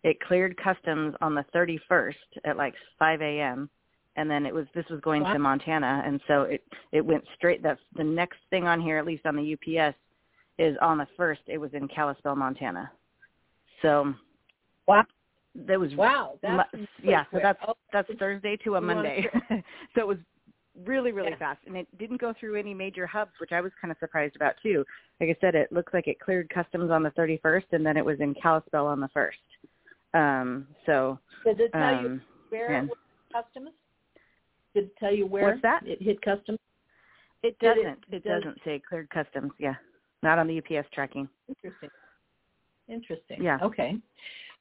It 0.03 0.19
cleared 0.21 0.57
customs 0.57 1.15
on 1.21 1.35
the 1.35 1.45
31st 1.53 2.13
at 2.45 2.57
like 2.57 2.73
5 2.99 3.21
a.m. 3.21 3.69
And 4.15 4.29
then 4.29 4.45
it 4.45 4.53
was 4.53 4.65
this 4.73 4.85
was 4.89 4.99
going 5.01 5.21
wow. 5.21 5.33
to 5.33 5.39
Montana, 5.39 6.01
and 6.03 6.19
so 6.27 6.43
it 6.43 6.63
it 6.91 7.05
went 7.05 7.23
straight. 7.35 7.61
That's 7.61 7.79
the 7.95 8.03
next 8.03 8.39
thing 8.49 8.65
on 8.65 8.81
here, 8.81 8.97
at 8.97 9.05
least 9.05 9.27
on 9.27 9.35
the 9.35 9.53
UPS, 9.53 9.95
is 10.57 10.75
on 10.81 10.97
the 10.97 11.07
first. 11.15 11.41
It 11.45 11.59
was 11.59 11.69
in 11.75 11.87
Kalispell, 11.87 12.35
Montana. 12.35 12.91
So, 13.83 14.15
wow, 14.87 15.03
that 15.67 15.79
was 15.79 15.93
wow. 15.93 16.39
That's 16.41 16.69
yeah. 17.03 17.25
So 17.31 17.39
that's 17.43 17.59
oh, 17.67 17.75
that's 17.93 18.09
Thursday 18.17 18.57
to 18.63 18.75
a 18.75 18.81
Monday. 18.81 19.27
so 19.93 20.01
it 20.01 20.07
was 20.07 20.17
really 20.85 21.11
really 21.11 21.31
yeah. 21.31 21.37
fast 21.37 21.59
and 21.65 21.75
it 21.75 21.87
didn't 21.97 22.21
go 22.21 22.33
through 22.39 22.55
any 22.55 22.73
major 22.73 23.07
hubs 23.07 23.31
which 23.39 23.51
i 23.51 23.59
was 23.59 23.71
kind 23.81 23.91
of 23.91 23.97
surprised 23.99 24.35
about 24.35 24.53
too. 24.61 24.85
Like 25.19 25.29
i 25.29 25.35
said 25.41 25.55
it 25.55 25.71
looks 25.71 25.93
like 25.93 26.07
it 26.07 26.19
cleared 26.19 26.49
customs 26.49 26.91
on 26.91 27.01
the 27.01 27.09
31st 27.11 27.65
and 27.71 27.85
then 27.85 27.97
it 27.97 28.05
was 28.05 28.19
in 28.19 28.35
kalispell 28.35 28.85
on 28.85 28.99
the 28.99 29.09
1st 29.15 29.31
um 30.13 30.67
so 30.85 31.19
did 31.43 31.59
it 31.59 31.71
tell 31.71 31.95
um, 31.95 32.03
you 32.03 32.21
where 32.49 32.77
it 32.77 32.83
was 32.83 32.97
customs? 33.31 33.69
Did 34.73 34.85
it 34.85 34.97
tell 34.99 35.13
you 35.13 35.25
where 35.25 35.49
what's 35.49 35.61
that? 35.61 35.81
it 35.85 36.01
hit 36.01 36.21
customs? 36.21 36.59
It 37.43 37.57
doesn't. 37.59 37.85
It, 37.85 37.97
it, 38.11 38.23
does 38.23 38.43
doesn't 38.43 38.59
say 38.65 38.81
cleared 38.87 39.09
customs 39.09 39.51
yeah. 39.59 39.75
Not 40.23 40.39
on 40.39 40.47
the 40.47 40.57
ups 40.57 40.87
tracking. 40.93 41.29
Interesting. 41.47 41.89
Interesting. 42.89 43.43
Yeah. 43.43 43.59
Okay. 43.61 43.97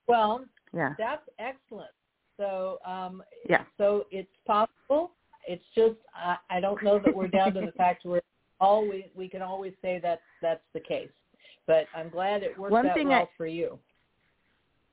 Well 0.06 0.44
yeah. 0.74 0.94
that's 0.98 1.26
excellent. 1.38 1.90
So 2.36 2.78
um 2.86 3.22
yeah. 3.48 3.64
so 3.78 4.04
it's 4.10 4.28
possible 4.46 5.12
it's 5.46 5.64
just 5.74 5.96
I, 6.14 6.36
I 6.50 6.60
don't 6.60 6.82
know 6.82 7.00
that 7.04 7.14
we're 7.14 7.28
down 7.28 7.54
to 7.54 7.60
the 7.60 7.72
fact 7.72 8.04
where 8.04 8.22
always 8.60 9.04
we 9.14 9.28
can 9.28 9.42
always 9.42 9.72
say 9.82 10.00
that 10.02 10.20
that's 10.42 10.62
the 10.74 10.80
case. 10.80 11.10
But 11.66 11.86
I'm 11.94 12.10
glad 12.10 12.42
it 12.42 12.58
worked 12.58 12.72
one 12.72 12.86
out 12.86 12.94
thing 12.94 13.08
well 13.08 13.22
I, 13.22 13.28
for 13.36 13.46
you. 13.46 13.78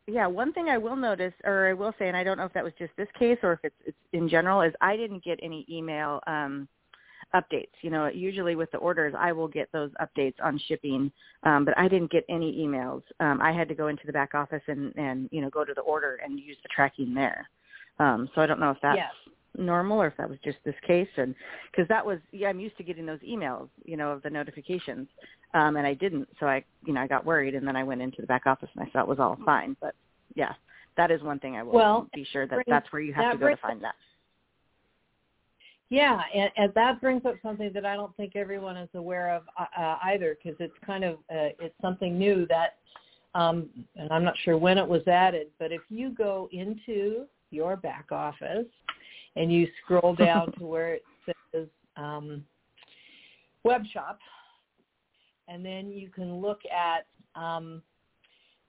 Yeah, 0.07 0.27
one 0.27 0.51
thing 0.51 0.67
I 0.67 0.77
will 0.77 0.97
notice, 0.97 1.33
or 1.45 1.67
I 1.67 1.73
will 1.73 1.93
say, 1.97 2.07
and 2.07 2.17
I 2.17 2.23
don't 2.23 2.37
know 2.37 2.45
if 2.45 2.53
that 2.53 2.63
was 2.63 2.73
just 2.77 2.91
this 2.97 3.07
case 3.17 3.37
or 3.41 3.53
if 3.53 3.59
it's, 3.63 3.75
it's 3.85 3.97
in 4.11 4.27
general, 4.27 4.61
is 4.61 4.73
I 4.81 4.97
didn't 4.97 5.23
get 5.23 5.39
any 5.41 5.65
email 5.69 6.19
um, 6.27 6.67
updates. 7.33 7.71
You 7.81 7.89
know, 7.89 8.07
usually 8.07 8.55
with 8.55 8.69
the 8.71 8.79
orders, 8.79 9.13
I 9.17 9.31
will 9.31 9.47
get 9.47 9.71
those 9.71 9.91
updates 10.01 10.35
on 10.43 10.59
shipping, 10.67 11.09
um, 11.43 11.63
but 11.63 11.77
I 11.77 11.87
didn't 11.87 12.11
get 12.11 12.25
any 12.27 12.53
emails. 12.57 13.01
Um, 13.21 13.39
I 13.41 13.53
had 13.53 13.69
to 13.69 13.75
go 13.75 13.87
into 13.87 14.05
the 14.05 14.11
back 14.11 14.35
office 14.35 14.63
and, 14.67 14.93
and 14.97 15.29
you 15.31 15.41
know 15.41 15.49
go 15.49 15.63
to 15.63 15.73
the 15.73 15.81
order 15.81 16.19
and 16.23 16.37
use 16.37 16.57
the 16.63 16.69
tracking 16.75 17.13
there. 17.13 17.47
Um, 17.99 18.29
so 18.35 18.41
I 18.41 18.45
don't 18.45 18.59
know 18.59 18.71
if 18.71 18.77
that's 18.81 18.97
yes 18.97 19.33
normal 19.57 20.01
or 20.01 20.07
if 20.07 20.17
that 20.17 20.29
was 20.29 20.39
just 20.43 20.57
this 20.65 20.75
case? 20.85 21.07
And 21.17 21.35
because 21.71 21.87
that 21.89 22.05
was 22.05 22.19
yeah 22.31 22.49
i'm 22.49 22.59
used 22.59 22.77
to 22.77 22.83
getting 22.83 23.05
those 23.05 23.19
emails 23.19 23.69
you 23.85 23.97
know 23.97 24.11
of 24.11 24.21
the 24.23 24.29
notifications 24.29 25.07
um 25.53 25.77
and 25.77 25.87
i 25.87 25.93
didn't. 25.93 26.27
So 26.39 26.47
i 26.47 26.63
you 26.85 26.93
know 26.93 27.01
i 27.01 27.07
got 27.07 27.25
worried 27.25 27.55
and 27.55 27.67
then 27.67 27.75
i 27.75 27.83
went 27.83 28.01
into 28.01 28.21
the 28.21 28.27
back 28.27 28.45
office 28.45 28.69
and 28.75 28.87
i 28.87 28.91
saw 28.91 29.01
it 29.01 29.07
was 29.07 29.19
all 29.19 29.37
fine. 29.45 29.75
But 29.81 29.95
yeah 30.35 30.53
that 30.97 31.11
is 31.11 31.21
one 31.21 31.39
thing 31.39 31.55
i 31.55 31.63
will 31.63 31.73
well, 31.73 32.07
be 32.13 32.25
sure 32.31 32.47
that 32.47 32.59
that's 32.67 32.91
where 32.91 33.01
you 33.01 33.13
have 33.13 33.33
to 33.33 33.37
go 33.37 33.49
to 33.49 33.57
find 33.57 33.83
that. 33.83 33.95
Yeah, 35.93 36.21
and, 36.33 36.49
and 36.57 36.73
that 36.73 36.99
brings 37.01 37.23
up 37.23 37.35
something 37.43 37.71
that 37.71 37.85
I 37.85 37.95
don't 37.95 38.15
think 38.17 38.35
everyone 38.35 38.77
is 38.77 38.89
aware 38.95 39.29
of 39.29 39.43
uh, 39.59 39.65
uh 39.79 39.97
either, 40.05 40.35
because 40.41 40.57
it's 40.59 40.73
kind 40.83 41.03
of 41.03 41.15
uh, 41.29 41.53
it's 41.59 41.75
something 41.83 42.17
new 42.17 42.47
that, 42.47 42.77
um, 43.35 43.69
and 43.95 44.11
I'm 44.11 44.23
not 44.23 44.33
sure 44.43 44.57
when 44.57 44.79
it 44.79 44.87
was 44.87 45.07
added, 45.07 45.49
but 45.59 45.71
if 45.71 45.81
you 45.89 46.09
go 46.09 46.49
into 46.51 47.25
your 47.51 47.75
back 47.75 48.07
office 48.11 48.65
and 49.35 49.51
you 49.51 49.67
scroll 49.83 50.15
down 50.17 50.51
to 50.53 50.65
where 50.65 50.95
it 50.95 51.03
says 51.25 51.67
um, 51.97 52.43
web 53.63 53.83
shop, 53.91 54.19
and 55.47 55.65
then 55.65 55.91
you 55.91 56.09
can 56.09 56.41
look 56.41 56.61
at 56.65 57.05
um, 57.39 57.81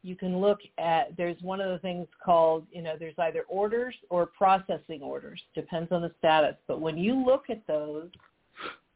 you 0.04 0.14
can 0.14 0.38
look 0.38 0.60
at 0.76 1.16
there's 1.16 1.40
one 1.40 1.60
of 1.60 1.70
the 1.70 1.78
things 1.78 2.06
called 2.22 2.66
you 2.70 2.82
know 2.82 2.94
there's 2.98 3.14
either 3.18 3.44
orders 3.48 3.94
or 4.10 4.26
processing 4.26 5.00
orders 5.00 5.40
depends 5.54 5.90
on 5.90 6.02
the 6.02 6.12
status 6.18 6.54
but 6.68 6.80
when 6.80 6.96
you 6.96 7.24
look 7.24 7.44
at 7.48 7.66
those 7.66 8.08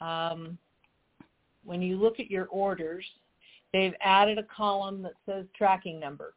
um, 0.01 0.57
when 1.65 1.83
you 1.83 1.97
look 1.97 2.21
at 2.21 2.31
your 2.31 2.47
orders 2.47 3.05
they've 3.73 3.95
added 4.03 4.39
a 4.39 4.43
column 4.55 5.03
that 5.03 5.15
says 5.27 5.47
tracking 5.57 5.99
number 5.99 6.35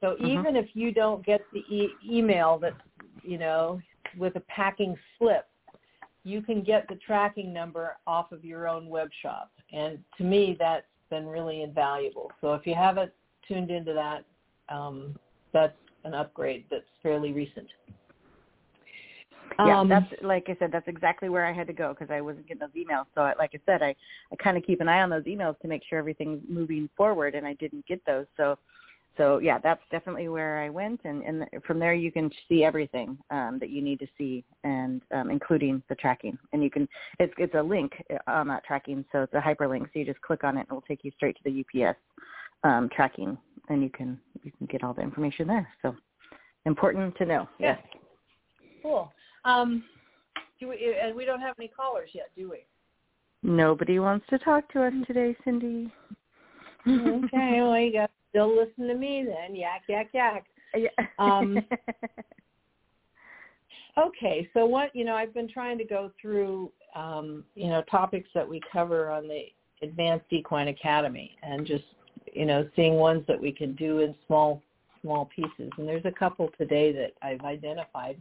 so 0.00 0.14
mm-hmm. 0.14 0.26
even 0.26 0.56
if 0.56 0.70
you 0.72 0.90
don't 0.90 1.24
get 1.24 1.42
the 1.52 1.60
e- 1.60 1.94
email 2.08 2.58
that 2.58 2.74
you 3.22 3.38
know 3.38 3.80
with 4.16 4.36
a 4.36 4.40
packing 4.40 4.96
slip, 5.18 5.46
you 6.24 6.42
can 6.42 6.62
get 6.62 6.86
the 6.88 6.96
tracking 6.96 7.52
number 7.52 7.96
off 8.06 8.32
of 8.32 8.44
your 8.44 8.68
own 8.68 8.88
web 8.88 9.08
shop. 9.22 9.50
And 9.72 9.98
to 10.18 10.24
me, 10.24 10.56
that's 10.58 10.86
been 11.10 11.26
really 11.26 11.62
invaluable. 11.62 12.30
So 12.40 12.54
if 12.54 12.66
you 12.66 12.74
haven't 12.74 13.12
tuned 13.46 13.70
into 13.70 13.92
that, 13.92 14.24
um, 14.74 15.16
that's 15.52 15.76
an 16.04 16.14
upgrade 16.14 16.64
that's 16.70 16.84
fairly 17.02 17.32
recent. 17.32 17.68
Yeah, 19.58 19.80
um, 19.80 19.88
that's 19.88 20.06
like 20.22 20.46
I 20.48 20.56
said, 20.58 20.72
that's 20.72 20.88
exactly 20.88 21.28
where 21.28 21.44
I 21.44 21.52
had 21.52 21.66
to 21.66 21.72
go 21.72 21.90
because 21.90 22.10
I 22.10 22.20
wasn't 22.20 22.48
getting 22.48 22.60
those 22.60 22.70
emails. 22.70 23.04
So, 23.14 23.20
I, 23.20 23.34
like 23.38 23.50
I 23.54 23.60
said, 23.66 23.82
I 23.82 23.94
I 24.32 24.36
kind 24.36 24.56
of 24.56 24.64
keep 24.64 24.80
an 24.80 24.88
eye 24.88 25.02
on 25.02 25.10
those 25.10 25.24
emails 25.24 25.58
to 25.60 25.68
make 25.68 25.82
sure 25.88 25.98
everything's 25.98 26.40
moving 26.48 26.88
forward, 26.96 27.34
and 27.34 27.46
I 27.46 27.54
didn't 27.54 27.86
get 27.86 28.00
those. 28.06 28.26
So, 28.36 28.58
so 29.16 29.38
yeah, 29.38 29.58
that's 29.58 29.82
definitely 29.90 30.28
where 30.28 30.60
I 30.60 30.70
went, 30.70 31.00
and, 31.04 31.22
and 31.22 31.46
from 31.66 31.78
there 31.78 31.94
you 31.94 32.10
can 32.10 32.30
see 32.48 32.64
everything 32.64 33.18
um, 33.30 33.58
that 33.60 33.70
you 33.70 33.82
need 33.82 33.98
to 34.00 34.06
see, 34.16 34.44
and 34.64 35.02
um, 35.12 35.30
including 35.30 35.82
the 35.88 35.94
tracking. 35.94 36.38
And 36.52 36.62
you 36.62 36.70
can 36.70 36.88
it's 37.18 37.32
it's 37.36 37.54
a 37.54 37.62
link 37.62 37.92
on 38.26 38.48
that 38.48 38.64
tracking, 38.64 39.04
so 39.12 39.22
it's 39.22 39.34
a 39.34 39.40
hyperlink. 39.40 39.84
So 39.84 39.98
you 39.98 40.04
just 40.04 40.20
click 40.22 40.44
on 40.44 40.56
it, 40.56 40.60
and 40.60 40.68
it 40.70 40.74
will 40.74 40.82
take 40.82 41.04
you 41.04 41.12
straight 41.16 41.36
to 41.36 41.42
the 41.44 41.84
UPS 41.84 41.98
um, 42.64 42.88
tracking, 42.94 43.36
and 43.68 43.82
you 43.82 43.90
can 43.90 44.18
you 44.42 44.52
can 44.56 44.66
get 44.66 44.82
all 44.82 44.94
the 44.94 45.02
information 45.02 45.46
there. 45.46 45.68
So 45.82 45.94
important 46.64 47.16
to 47.16 47.26
know. 47.26 47.48
Yes. 47.58 47.78
Cool. 48.82 49.12
Um, 49.44 49.84
do 50.58 50.68
we, 50.68 50.96
and 51.02 51.14
we 51.14 51.24
don't 51.24 51.40
have 51.40 51.56
any 51.58 51.68
callers 51.68 52.10
yet, 52.12 52.30
do 52.36 52.50
we? 52.50 52.64
Nobody 53.42 53.98
wants 53.98 54.24
to 54.30 54.38
talk 54.38 54.70
to 54.72 54.84
us 54.84 54.92
today, 55.06 55.36
Cindy. 55.44 55.92
okay, 56.88 57.58
well 57.60 57.78
you 57.78 57.92
got 57.92 58.10
still 58.32 58.56
listen 58.56 58.88
to 58.88 58.94
me 58.94 59.24
then. 59.26 59.54
Yak 59.54 59.82
yak 59.88 60.08
yak. 60.14 60.46
Yeah. 60.74 60.88
Um, 61.18 61.58
okay, 63.98 64.48
so 64.54 64.64
what 64.64 64.94
you 64.96 65.04
know, 65.04 65.14
I've 65.14 65.34
been 65.34 65.48
trying 65.48 65.76
to 65.78 65.84
go 65.84 66.10
through 66.20 66.72
um, 66.96 67.44
you 67.54 67.68
know 67.68 67.82
topics 67.90 68.28
that 68.34 68.48
we 68.48 68.60
cover 68.72 69.10
on 69.10 69.28
the 69.28 69.44
Advanced 69.82 70.26
Equine 70.30 70.68
Academy, 70.68 71.36
and 71.42 71.66
just 71.66 71.84
you 72.32 72.46
know 72.46 72.66
seeing 72.74 72.94
ones 72.94 73.22
that 73.28 73.40
we 73.40 73.52
can 73.52 73.74
do 73.74 74.00
in 74.00 74.14
small 74.26 74.62
small 75.02 75.28
pieces. 75.34 75.70
And 75.76 75.86
there's 75.86 76.06
a 76.06 76.12
couple 76.12 76.48
today 76.56 76.92
that 76.92 77.12
I've 77.22 77.42
identified 77.42 78.20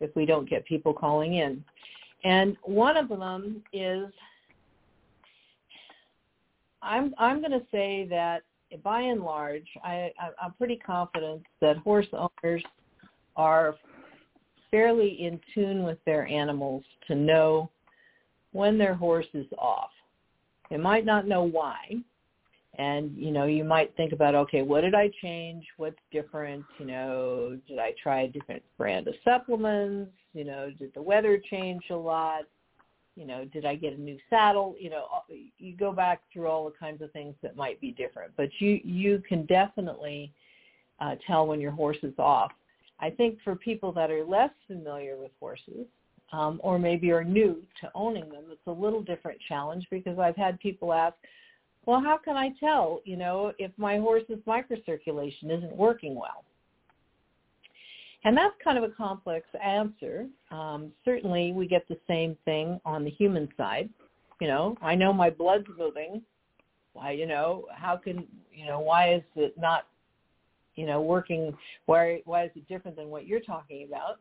if 0.00 0.14
we 0.14 0.26
don't 0.26 0.48
get 0.48 0.64
people 0.66 0.92
calling 0.92 1.34
in. 1.34 1.64
And 2.22 2.56
one 2.62 2.96
of 2.96 3.08
them 3.08 3.62
is 3.72 4.06
I'm 6.82 7.14
I'm 7.18 7.40
going 7.40 7.52
to 7.52 7.66
say 7.72 8.06
that 8.10 8.42
by 8.82 9.00
and 9.02 9.22
large, 9.22 9.66
I, 9.82 10.10
I'm 10.42 10.52
pretty 10.54 10.76
confident 10.76 11.42
that 11.60 11.76
horse 11.78 12.06
owners 12.12 12.62
are 13.36 13.76
fairly 14.70 15.24
in 15.24 15.40
tune 15.54 15.84
with 15.84 15.98
their 16.04 16.26
animals 16.26 16.82
to 17.06 17.14
know 17.14 17.70
when 18.52 18.78
their 18.78 18.94
horse 18.94 19.26
is 19.34 19.46
off. 19.58 19.90
They 20.70 20.76
might 20.76 21.04
not 21.04 21.28
know 21.28 21.42
why. 21.42 21.76
And, 22.76 23.16
you 23.16 23.30
know, 23.30 23.44
you 23.44 23.62
might 23.62 23.96
think 23.96 24.12
about, 24.12 24.34
okay, 24.34 24.62
what 24.62 24.80
did 24.80 24.94
I 24.94 25.10
change? 25.22 25.64
What's 25.76 25.98
different? 26.10 26.64
You 26.80 26.86
know, 26.86 27.58
did 27.68 27.78
I 27.78 27.92
try 28.02 28.22
a 28.22 28.28
different 28.28 28.62
brand 28.76 29.06
of 29.06 29.14
supplements? 29.22 30.10
You 30.32 30.44
know, 30.44 30.72
did 30.76 30.92
the 30.94 31.02
weather 31.02 31.40
change 31.50 31.84
a 31.90 31.96
lot? 31.96 32.42
You 33.16 33.26
know, 33.26 33.44
did 33.44 33.64
I 33.64 33.76
get 33.76 33.92
a 33.92 34.00
new 34.00 34.18
saddle? 34.28 34.74
You 34.78 34.90
know, 34.90 35.06
you 35.58 35.76
go 35.76 35.92
back 35.92 36.22
through 36.32 36.48
all 36.48 36.64
the 36.64 36.76
kinds 36.76 37.00
of 37.00 37.12
things 37.12 37.34
that 37.42 37.56
might 37.56 37.80
be 37.80 37.92
different, 37.92 38.32
but 38.36 38.48
you 38.58 38.80
you 38.82 39.22
can 39.28 39.46
definitely 39.46 40.32
uh, 41.00 41.14
tell 41.26 41.46
when 41.46 41.60
your 41.60 41.70
horse 41.70 41.98
is 42.02 42.14
off. 42.18 42.52
I 43.00 43.10
think 43.10 43.38
for 43.42 43.54
people 43.56 43.92
that 43.92 44.10
are 44.10 44.24
less 44.24 44.50
familiar 44.66 45.16
with 45.16 45.30
horses, 45.38 45.86
um, 46.32 46.60
or 46.62 46.78
maybe 46.78 47.10
are 47.12 47.24
new 47.24 47.62
to 47.80 47.90
owning 47.94 48.28
them, 48.30 48.44
it's 48.50 48.66
a 48.66 48.72
little 48.72 49.02
different 49.02 49.38
challenge 49.48 49.86
because 49.90 50.18
I've 50.18 50.36
had 50.36 50.58
people 50.58 50.92
ask, 50.92 51.14
well, 51.86 52.00
how 52.00 52.16
can 52.16 52.36
I 52.36 52.50
tell, 52.58 53.00
you 53.04 53.16
know, 53.16 53.52
if 53.58 53.70
my 53.76 53.98
horse's 53.98 54.38
microcirculation 54.46 55.50
isn't 55.50 55.76
working 55.76 56.14
well? 56.14 56.44
And 58.24 58.36
that's 58.36 58.54
kind 58.62 58.78
of 58.78 58.84
a 58.84 58.88
complex 58.88 59.46
answer. 59.62 60.26
Um, 60.50 60.92
certainly 61.04 61.52
we 61.52 61.66
get 61.66 61.86
the 61.88 61.98
same 62.08 62.36
thing 62.46 62.80
on 62.84 63.04
the 63.04 63.10
human 63.10 63.48
side. 63.56 63.90
You 64.40 64.48
know, 64.48 64.76
I 64.82 64.94
know 64.94 65.12
my 65.12 65.30
blood's 65.30 65.66
moving. 65.78 66.22
Why, 66.94 67.10
you 67.10 67.26
know, 67.26 67.66
how 67.74 67.96
can, 67.96 68.26
you 68.52 68.66
know, 68.66 68.80
why 68.80 69.14
is 69.14 69.22
it 69.36 69.54
not, 69.58 69.86
you 70.74 70.86
know, 70.86 71.02
working? 71.02 71.56
Why, 71.86 72.22
why 72.24 72.44
is 72.44 72.50
it 72.56 72.66
different 72.66 72.96
than 72.96 73.10
what 73.10 73.26
you're 73.26 73.40
talking 73.40 73.86
about? 73.86 74.18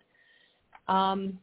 Um, 0.94 1.40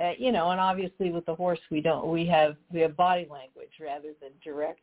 uh, 0.00 0.12
you 0.16 0.32
know, 0.32 0.50
and 0.50 0.60
obviously 0.60 1.10
with 1.10 1.26
the 1.26 1.34
horse, 1.34 1.60
we 1.70 1.82
don't, 1.82 2.08
we 2.08 2.24
have, 2.26 2.56
we 2.72 2.80
have 2.80 2.96
body 2.96 3.26
language 3.30 3.72
rather 3.78 4.08
than 4.22 4.30
direct 4.42 4.80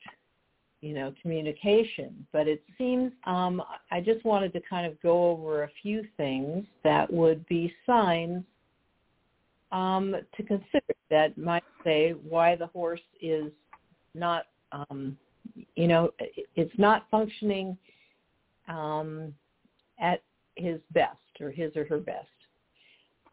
you 0.81 0.93
know, 0.93 1.13
communication. 1.21 2.25
But 2.31 2.47
it 2.47 2.63
seems 2.77 3.11
um, 3.25 3.61
I 3.91 3.99
just 3.99 4.23
wanted 4.25 4.53
to 4.53 4.61
kind 4.69 4.85
of 4.85 5.01
go 5.01 5.29
over 5.29 5.63
a 5.63 5.69
few 5.81 6.03
things 6.17 6.65
that 6.83 7.11
would 7.11 7.45
be 7.47 7.73
signs 7.85 8.43
um, 9.71 10.15
to 10.35 10.43
consider 10.43 10.93
that 11.09 11.37
might 11.37 11.63
say 11.83 12.11
why 12.11 12.55
the 12.55 12.67
horse 12.67 13.01
is 13.21 13.51
not, 14.15 14.45
um, 14.71 15.17
you 15.75 15.87
know, 15.87 16.11
it's 16.55 16.77
not 16.77 17.05
functioning 17.11 17.77
um, 18.67 19.33
at 19.99 20.23
his 20.55 20.79
best 20.93 21.17
or 21.39 21.51
his 21.51 21.75
or 21.75 21.85
her 21.85 21.99
best. 21.99 22.27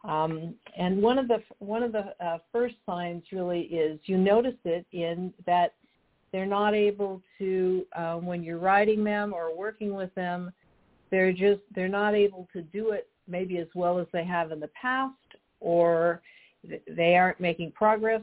Um, 0.03 0.55
and 0.77 1.01
one 1.01 1.17
of 1.17 1.27
the 1.27 1.43
one 1.59 1.83
of 1.83 1.91
the 1.91 2.13
uh, 2.23 2.37
first 2.51 2.75
signs 2.85 3.23
really 3.31 3.61
is 3.61 3.99
you 4.05 4.17
notice 4.17 4.55
it 4.63 4.85
in 4.91 5.33
that 5.45 5.73
they're 6.31 6.45
not 6.45 6.73
able 6.73 7.21
to, 7.37 7.85
um, 7.95 8.25
when 8.25 8.43
you're 8.43 8.57
writing 8.57 9.03
them 9.03 9.33
or 9.33 9.55
working 9.55 9.93
with 9.93 10.13
them, 10.15 10.51
they're 11.09 11.31
just, 11.31 11.61
they're 11.73 11.87
not 11.87 12.15
able 12.15 12.47
to 12.53 12.61
do 12.61 12.91
it 12.91 13.07
maybe 13.27 13.57
as 13.57 13.67
well 13.75 13.99
as 13.99 14.07
they 14.11 14.25
have 14.25 14.51
in 14.51 14.59
the 14.59 14.69
past 14.69 15.13
or 15.59 16.21
they 16.87 17.15
aren't 17.15 17.39
making 17.39 17.71
progress. 17.71 18.21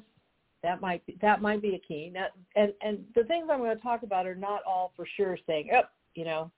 That 0.63 0.81
might 0.81 1.05
be, 1.07 1.17
that 1.21 1.43
might 1.43 1.61
be 1.61 1.75
a 1.75 1.79
key. 1.79 2.11
Now, 2.13 2.27
and, 2.57 2.73
and 2.83 3.05
the 3.15 3.25
things 3.25 3.49
I'm 3.51 3.59
going 3.59 3.77
to 3.77 3.83
talk 3.83 4.03
about 4.03 4.27
are 4.27 4.35
not 4.35 4.63
all 4.67 4.93
for 4.97 5.07
sure 5.17 5.39
saying, 5.47 5.71
oh, 5.75 5.83
you 6.15 6.25
know, 6.25 6.51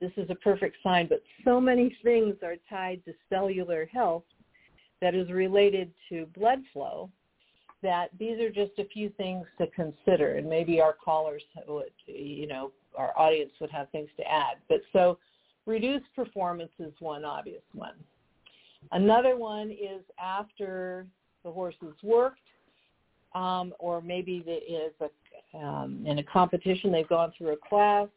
this 0.00 0.12
is 0.16 0.28
a 0.28 0.34
perfect 0.34 0.76
sign, 0.82 1.08
but 1.08 1.22
so 1.44 1.60
many 1.60 1.96
things 2.02 2.34
are 2.42 2.56
tied 2.68 3.02
to 3.06 3.14
cellular 3.30 3.88
health 3.90 4.24
that 5.00 5.14
is 5.14 5.30
related 5.30 5.90
to 6.08 6.26
blood 6.36 6.60
flow 6.72 7.10
that 7.86 8.10
these 8.18 8.40
are 8.40 8.50
just 8.50 8.72
a 8.78 8.84
few 8.84 9.10
things 9.10 9.46
to 9.58 9.68
consider, 9.68 10.34
and 10.38 10.48
maybe 10.48 10.80
our 10.80 10.92
callers 10.92 11.42
would, 11.68 11.92
you 12.06 12.48
know, 12.48 12.72
our 12.98 13.16
audience 13.16 13.52
would 13.60 13.70
have 13.70 13.88
things 13.90 14.08
to 14.16 14.24
add. 14.28 14.56
But 14.68 14.80
so 14.92 15.18
reduced 15.66 16.06
performance 16.16 16.72
is 16.80 16.92
one 16.98 17.24
obvious 17.24 17.62
one. 17.74 17.94
Another 18.90 19.36
one 19.36 19.70
is 19.70 20.02
after 20.20 21.06
the 21.44 21.52
horse 21.52 21.76
has 21.80 21.92
worked, 22.02 22.40
um, 23.36 23.72
or 23.78 24.02
maybe 24.02 24.42
it 24.44 24.64
is 24.68 24.92
a, 25.00 25.56
um, 25.56 26.02
in 26.04 26.18
a 26.18 26.24
competition, 26.24 26.90
they've 26.90 27.08
gone 27.08 27.32
through 27.38 27.52
a 27.52 27.68
class, 27.68 28.08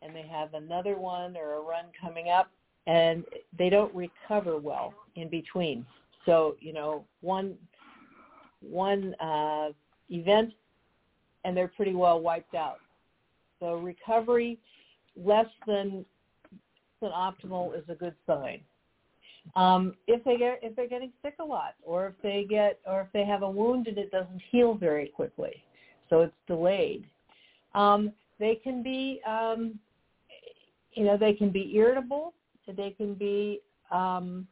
and 0.00 0.16
they 0.16 0.26
have 0.26 0.54
another 0.54 0.96
one 0.96 1.36
or 1.36 1.56
a 1.56 1.60
run 1.60 1.84
coming 2.00 2.30
up, 2.30 2.50
and 2.86 3.24
they 3.58 3.68
don't 3.68 3.94
recover 3.94 4.56
well 4.58 4.94
in 5.16 5.28
between. 5.28 5.84
So, 6.24 6.56
you 6.60 6.72
know, 6.72 7.04
one 7.20 7.56
one 8.62 9.14
uh, 9.14 9.70
event, 10.10 10.52
and 11.44 11.56
they're 11.56 11.68
pretty 11.68 11.94
well 11.94 12.20
wiped 12.20 12.54
out. 12.54 12.78
So 13.60 13.76
recovery 13.76 14.58
less 15.16 15.46
than 15.66 16.04
than 17.00 17.10
optimal 17.10 17.76
is 17.76 17.84
a 17.88 17.94
good 17.94 18.14
sign. 18.26 18.60
Um, 19.56 19.94
if 20.06 20.22
they 20.24 20.36
get 20.36 20.60
if 20.62 20.76
they're 20.76 20.88
getting 20.88 21.12
sick 21.22 21.34
a 21.40 21.44
lot, 21.44 21.74
or 21.82 22.06
if 22.06 22.14
they 22.22 22.46
get 22.48 22.80
or 22.86 23.02
if 23.02 23.08
they 23.12 23.24
have 23.24 23.42
a 23.42 23.50
wound 23.50 23.88
and 23.88 23.98
it 23.98 24.10
doesn't 24.10 24.40
heal 24.50 24.74
very 24.74 25.08
quickly, 25.08 25.64
so 26.08 26.20
it's 26.20 26.34
delayed. 26.46 27.04
Um, 27.74 28.12
they 28.38 28.54
can 28.56 28.82
be 28.82 29.20
um, 29.26 29.78
you 30.94 31.04
know 31.04 31.16
they 31.16 31.32
can 31.32 31.50
be 31.50 31.74
irritable. 31.74 32.34
They 32.66 32.90
can 32.90 33.14
be 33.14 33.60
um, 33.90 34.46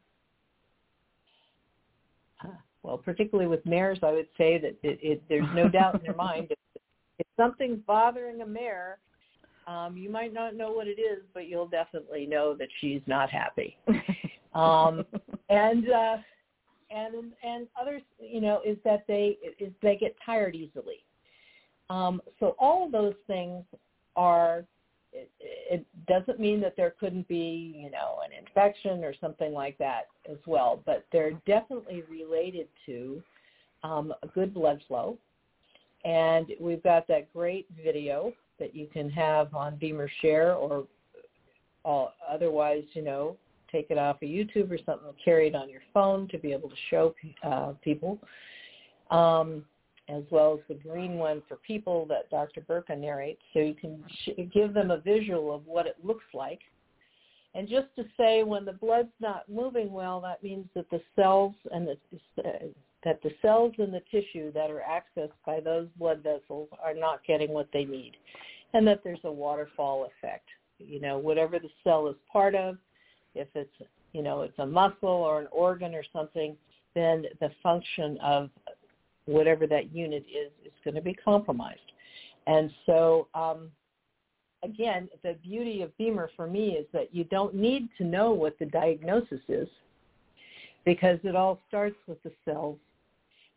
well, 2.82 2.98
particularly 2.98 3.48
with 3.48 3.64
mares, 3.66 3.98
I 4.02 4.12
would 4.12 4.28
say 4.38 4.58
that 4.58 4.76
it, 4.82 4.98
it, 5.02 5.22
there's 5.28 5.48
no 5.54 5.68
doubt 5.68 5.96
in 5.96 6.02
their 6.02 6.14
mind 6.14 6.48
if, 6.50 6.82
if 7.18 7.26
something's 7.36 7.80
bothering 7.86 8.40
a 8.40 8.46
mare, 8.46 8.98
um, 9.66 9.96
you 9.96 10.10
might 10.10 10.32
not 10.32 10.54
know 10.56 10.72
what 10.72 10.86
it 10.86 10.98
is, 11.00 11.22
but 11.34 11.46
you'll 11.46 11.68
definitely 11.68 12.26
know 12.26 12.54
that 12.54 12.68
she's 12.80 13.02
not 13.06 13.30
happy. 13.30 13.76
um, 14.54 15.04
and 15.50 15.90
uh, 15.90 16.16
and 16.90 17.32
and 17.42 17.68
others, 17.80 18.02
you 18.18 18.40
know, 18.40 18.60
is 18.64 18.78
that 18.84 19.04
they 19.06 19.36
is 19.58 19.72
they 19.82 19.96
get 19.96 20.16
tired 20.24 20.54
easily. 20.54 21.04
Um, 21.90 22.22
so 22.38 22.56
all 22.58 22.86
of 22.86 22.92
those 22.92 23.14
things 23.26 23.64
are 24.16 24.64
it, 25.12 25.30
it 25.40 25.86
doesn't 26.06 26.38
mean 26.38 26.60
that 26.60 26.74
there 26.76 26.94
couldn't 26.98 27.26
be, 27.28 27.74
you 27.76 27.90
know, 27.90 28.18
an 28.24 28.30
infection 28.38 29.04
or 29.04 29.14
something 29.20 29.52
like 29.52 29.76
that 29.78 30.08
as 30.30 30.38
well, 30.46 30.82
but 30.86 31.04
they're 31.12 31.32
definitely 31.46 32.02
related 32.08 32.68
to 32.86 33.22
um, 33.82 34.12
a 34.22 34.26
good 34.28 34.54
blood 34.54 34.80
flow. 34.86 35.16
And 36.04 36.46
we've 36.60 36.82
got 36.82 37.06
that 37.08 37.32
great 37.32 37.66
video 37.84 38.32
that 38.58 38.74
you 38.74 38.86
can 38.86 39.10
have 39.10 39.54
on 39.54 39.76
BEMER 39.76 40.10
Share 40.20 40.54
or 40.54 40.86
all, 41.84 42.12
otherwise, 42.28 42.84
you 42.92 43.02
know, 43.02 43.36
take 43.70 43.90
it 43.90 43.98
off 43.98 44.16
of 44.16 44.28
YouTube 44.28 44.70
or 44.70 44.78
something, 44.84 45.08
carry 45.24 45.48
it 45.48 45.54
on 45.54 45.68
your 45.68 45.82
phone 45.94 46.28
to 46.28 46.38
be 46.38 46.52
able 46.52 46.68
to 46.68 46.76
show 46.90 47.14
uh, 47.42 47.72
people. 47.82 48.18
Um, 49.10 49.64
as 50.10 50.24
well 50.30 50.54
as 50.54 50.60
the 50.68 50.82
green 50.82 51.14
one 51.14 51.42
for 51.48 51.56
people 51.56 52.06
that 52.06 52.30
Dr. 52.30 52.60
Burka 52.62 52.96
narrates, 52.96 53.42
so 53.52 53.60
you 53.60 53.74
can 53.74 54.02
sh- 54.24 54.40
give 54.52 54.74
them 54.74 54.90
a 54.90 54.98
visual 54.98 55.54
of 55.54 55.66
what 55.66 55.86
it 55.86 55.96
looks 56.02 56.24
like. 56.34 56.60
And 57.54 57.68
just 57.68 57.88
to 57.96 58.04
say, 58.16 58.42
when 58.42 58.64
the 58.64 58.72
blood's 58.72 59.12
not 59.20 59.48
moving 59.48 59.92
well, 59.92 60.20
that 60.20 60.42
means 60.42 60.66
that 60.74 60.88
the 60.90 61.00
cells 61.16 61.54
and 61.72 61.88
the, 61.88 62.42
uh, 62.42 62.52
that 63.04 63.20
the 63.22 63.32
cells 63.42 63.74
in 63.78 63.90
the 63.90 64.02
tissue 64.10 64.52
that 64.52 64.70
are 64.70 64.82
accessed 64.88 65.32
by 65.44 65.60
those 65.60 65.88
blood 65.98 66.22
vessels 66.22 66.68
are 66.82 66.94
not 66.94 67.24
getting 67.26 67.50
what 67.50 67.68
they 67.72 67.84
need, 67.84 68.12
and 68.72 68.86
that 68.86 69.02
there's 69.02 69.24
a 69.24 69.32
waterfall 69.32 70.06
effect. 70.06 70.48
You 70.78 71.00
know, 71.00 71.18
whatever 71.18 71.58
the 71.58 71.70
cell 71.82 72.08
is 72.08 72.16
part 72.32 72.54
of, 72.54 72.78
if 73.34 73.48
it's 73.54 73.70
you 74.12 74.22
know 74.22 74.42
it's 74.42 74.58
a 74.58 74.66
muscle 74.66 75.08
or 75.08 75.40
an 75.40 75.48
organ 75.50 75.94
or 75.94 76.04
something, 76.12 76.56
then 76.94 77.24
the 77.40 77.50
function 77.62 78.16
of 78.22 78.50
whatever 79.26 79.66
that 79.66 79.94
unit 79.94 80.24
is 80.28 80.50
is 80.64 80.72
going 80.84 80.94
to 80.94 81.00
be 81.00 81.14
compromised. 81.14 81.80
And 82.46 82.70
so, 82.86 83.28
um, 83.34 83.70
again, 84.64 85.08
the 85.22 85.36
beauty 85.42 85.82
of 85.82 85.96
BEMER 85.98 86.30
for 86.36 86.46
me 86.46 86.70
is 86.70 86.86
that 86.92 87.14
you 87.14 87.24
don't 87.24 87.54
need 87.54 87.88
to 87.98 88.04
know 88.04 88.32
what 88.32 88.58
the 88.58 88.66
diagnosis 88.66 89.40
is 89.48 89.68
because 90.84 91.18
it 91.24 91.36
all 91.36 91.60
starts 91.68 91.96
with 92.06 92.22
the 92.22 92.32
cells. 92.44 92.78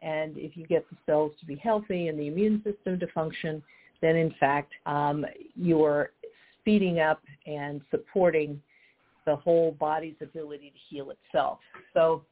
And 0.01 0.37
if 0.37 0.57
you 0.57 0.67
get 0.67 0.85
the 0.89 0.97
cells 1.05 1.31
to 1.39 1.45
be 1.45 1.55
healthy 1.55 2.09
and 2.09 2.19
the 2.19 2.27
immune 2.27 2.61
system 2.63 2.99
to 2.99 3.07
function, 3.07 3.63
then 4.01 4.15
in 4.17 4.33
fact 4.39 4.73
um, 4.85 5.25
you're 5.55 6.11
speeding 6.59 6.99
up 6.99 7.21
and 7.47 7.81
supporting 7.89 8.61
the 9.25 9.35
whole 9.35 9.71
body's 9.79 10.15
ability 10.21 10.71
to 10.71 10.95
heal 10.95 11.11
itself. 11.11 11.59
So 11.93 12.23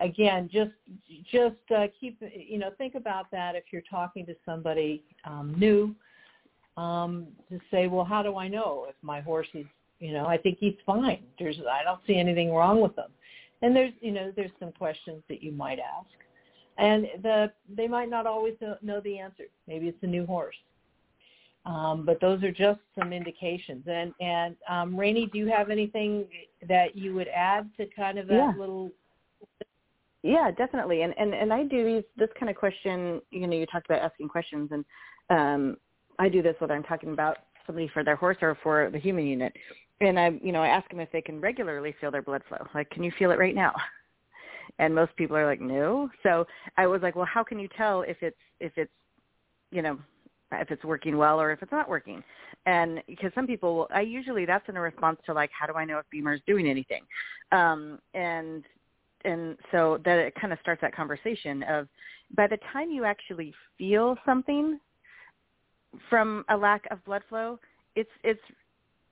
again, 0.00 0.48
just 0.52 0.72
just 1.30 1.56
uh, 1.76 1.86
keep 1.98 2.20
you 2.32 2.58
know 2.58 2.70
think 2.78 2.94
about 2.94 3.30
that 3.30 3.54
if 3.54 3.64
you're 3.70 3.82
talking 3.90 4.26
to 4.26 4.34
somebody 4.44 5.02
um, 5.24 5.54
new. 5.58 5.94
Um, 6.76 7.26
to 7.50 7.58
say, 7.72 7.88
well, 7.88 8.04
how 8.04 8.22
do 8.22 8.36
I 8.36 8.46
know 8.46 8.86
if 8.88 8.94
my 9.02 9.20
horse 9.20 9.48
is, 9.52 9.66
you 9.98 10.12
know, 10.12 10.26
I 10.26 10.38
think 10.38 10.58
he's 10.60 10.76
fine. 10.86 11.24
There's, 11.36 11.56
I 11.68 11.82
don't 11.82 11.98
see 12.06 12.14
anything 12.14 12.52
wrong 12.52 12.80
with 12.80 12.96
him. 12.96 13.10
And 13.62 13.74
there's, 13.74 13.92
you 14.00 14.12
know, 14.12 14.32
there's 14.36 14.52
some 14.60 14.70
questions 14.70 15.22
that 15.28 15.42
you 15.42 15.50
might 15.50 15.80
ask, 15.80 16.06
and 16.78 17.08
the 17.22 17.50
they 17.76 17.88
might 17.88 18.08
not 18.08 18.26
always 18.26 18.54
know 18.80 19.00
the 19.00 19.18
answer. 19.18 19.44
Maybe 19.66 19.88
it's 19.88 20.02
a 20.02 20.06
new 20.06 20.24
horse. 20.24 20.54
Um, 21.66 22.06
but 22.06 22.20
those 22.20 22.42
are 22.44 22.52
just 22.52 22.80
some 22.96 23.12
indications. 23.12 23.84
And 23.88 24.14
and 24.20 24.54
um, 24.68 24.94
Raini, 24.94 25.30
do 25.32 25.38
you 25.38 25.48
have 25.48 25.70
anything 25.70 26.26
that 26.68 26.96
you 26.96 27.14
would 27.14 27.28
add 27.28 27.68
to 27.78 27.86
kind 27.86 28.18
of 28.18 28.28
that 28.28 28.34
yeah. 28.34 28.52
little 28.56 28.92
yeah, 30.22 30.50
definitely. 30.50 31.02
And 31.02 31.14
and 31.18 31.34
and 31.34 31.52
I 31.52 31.64
do 31.64 31.84
these 31.84 32.04
this 32.16 32.28
kind 32.38 32.50
of 32.50 32.56
question. 32.56 33.20
You 33.30 33.46
know, 33.46 33.56
you 33.56 33.66
talked 33.66 33.86
about 33.86 34.02
asking 34.02 34.28
questions, 34.28 34.70
and 34.72 34.84
um, 35.30 35.76
I 36.18 36.28
do 36.28 36.42
this 36.42 36.56
whether 36.58 36.74
I'm 36.74 36.82
talking 36.82 37.12
about 37.12 37.38
somebody 37.66 37.88
for 37.92 38.02
their 38.02 38.16
horse 38.16 38.38
or 38.42 38.56
for 38.62 38.90
the 38.90 38.98
human 38.98 39.26
unit. 39.26 39.52
And 40.00 40.18
I, 40.18 40.30
you 40.42 40.52
know, 40.52 40.62
I 40.62 40.68
ask 40.68 40.88
them 40.90 41.00
if 41.00 41.10
they 41.12 41.20
can 41.20 41.40
regularly 41.40 41.94
feel 42.00 42.10
their 42.10 42.22
blood 42.22 42.42
flow. 42.48 42.66
Like, 42.74 42.90
can 42.90 43.02
you 43.02 43.12
feel 43.18 43.30
it 43.30 43.38
right 43.38 43.54
now? 43.54 43.74
And 44.80 44.94
most 44.94 45.16
people 45.16 45.36
are 45.36 45.46
like, 45.46 45.60
no. 45.60 46.08
So 46.22 46.46
I 46.76 46.86
was 46.86 47.02
like, 47.02 47.16
well, 47.16 47.26
how 47.26 47.42
can 47.42 47.58
you 47.58 47.68
tell 47.76 48.02
if 48.02 48.18
it's 48.20 48.36
if 48.60 48.70
it's, 48.76 48.92
you 49.72 49.82
know, 49.82 49.98
if 50.52 50.70
it's 50.70 50.84
working 50.84 51.16
well 51.16 51.40
or 51.40 51.50
if 51.50 51.62
it's 51.62 51.72
not 51.72 51.88
working? 51.88 52.22
And 52.66 53.02
because 53.08 53.32
some 53.34 53.46
people, 53.46 53.88
I 53.92 54.02
usually 54.02 54.44
that's 54.44 54.68
in 54.68 54.76
a 54.76 54.80
response 54.80 55.18
to 55.26 55.32
like, 55.32 55.50
how 55.58 55.66
do 55.66 55.72
I 55.72 55.84
know 55.84 55.98
if 55.98 56.04
BEMER 56.12 56.34
is 56.34 56.40
doing 56.46 56.68
anything? 56.68 57.02
Um, 57.50 57.98
and 58.14 58.62
and 59.24 59.56
so 59.72 59.98
that 60.04 60.18
it 60.18 60.34
kind 60.40 60.52
of 60.52 60.58
starts 60.60 60.80
that 60.80 60.94
conversation 60.94 61.62
of 61.64 61.88
by 62.36 62.46
the 62.46 62.58
time 62.72 62.90
you 62.90 63.04
actually 63.04 63.52
feel 63.76 64.16
something 64.24 64.78
from 66.08 66.44
a 66.50 66.56
lack 66.56 66.86
of 66.90 67.04
blood 67.04 67.22
flow 67.28 67.58
it's 67.96 68.10
it's 68.22 68.40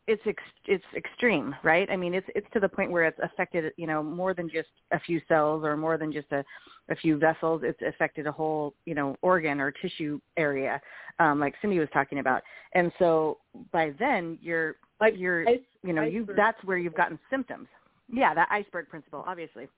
it's 0.07 0.23
ex, 0.27 0.40
it's 0.66 0.85
extreme 0.97 1.55
right? 1.62 1.88
I 1.90 1.97
mean 1.97 2.14
it's 2.14 2.27
it's 2.35 2.47
to 2.53 2.61
the 2.61 2.69
point 2.69 2.90
where 2.90 3.05
it's 3.05 3.19
affected 3.23 3.73
you 3.77 3.87
know 3.87 4.03
more 4.03 4.35
than 4.35 4.49
just 4.49 4.69
a 4.92 5.01
few 5.01 5.21
cells 5.29 5.64
or 5.64 5.77
more 5.77 5.99
than 5.99 6.12
just 6.12 6.31
a 6.33 6.45
a 6.88 6.97
few 6.97 7.19
vessels. 7.19 7.62
It's 7.64 7.81
affected 7.87 8.27
a 8.27 8.33
whole 8.33 8.75
you 8.85 8.95
know 8.95 9.16
organ 9.23 9.61
or 9.61 9.73
tissue 9.73 10.21
area 10.37 10.81
um 11.19 11.40
like 11.40 11.55
cindy 11.61 11.79
was 11.79 11.88
talking 11.92 12.21
about. 12.21 12.42
And 12.75 12.92
so 12.99 13.38
by 13.73 13.92
then 13.99 14.38
you're 14.40 14.77
like 15.01 15.14
you're 15.16 15.45
you 15.83 15.92
know 15.92 16.03
you 16.03 16.27
that's 16.37 16.62
where 16.64 16.79
you've 16.79 16.95
gotten 16.95 17.19
symptoms. 17.29 17.66
Yeah 18.09 18.33
that 18.35 18.49
iceberg 18.51 18.88
principle 18.88 19.25
obviously 19.27 19.69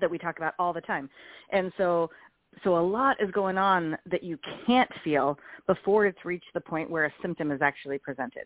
that 0.00 0.10
we 0.10 0.18
talk 0.18 0.38
about 0.38 0.54
all 0.58 0.72
the 0.72 0.80
time. 0.80 1.08
And 1.50 1.72
so 1.76 2.10
so 2.64 2.78
a 2.78 2.80
lot 2.80 3.16
is 3.22 3.30
going 3.30 3.56
on 3.58 3.96
that 4.10 4.22
you 4.22 4.38
can't 4.66 4.90
feel 5.04 5.38
before 5.66 6.06
it's 6.06 6.24
reached 6.24 6.52
the 6.52 6.60
point 6.60 6.90
where 6.90 7.06
a 7.06 7.12
symptom 7.22 7.52
is 7.52 7.62
actually 7.62 7.98
presented. 7.98 8.44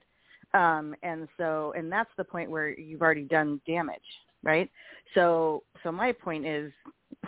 Um, 0.52 0.94
and 1.02 1.26
so 1.36 1.72
and 1.76 1.90
that's 1.90 2.10
the 2.16 2.24
point 2.24 2.50
where 2.50 2.78
you've 2.78 3.02
already 3.02 3.24
done 3.24 3.60
damage, 3.66 3.96
right? 4.42 4.70
So 5.14 5.62
so 5.82 5.90
my 5.90 6.12
point 6.12 6.46
is 6.46 6.72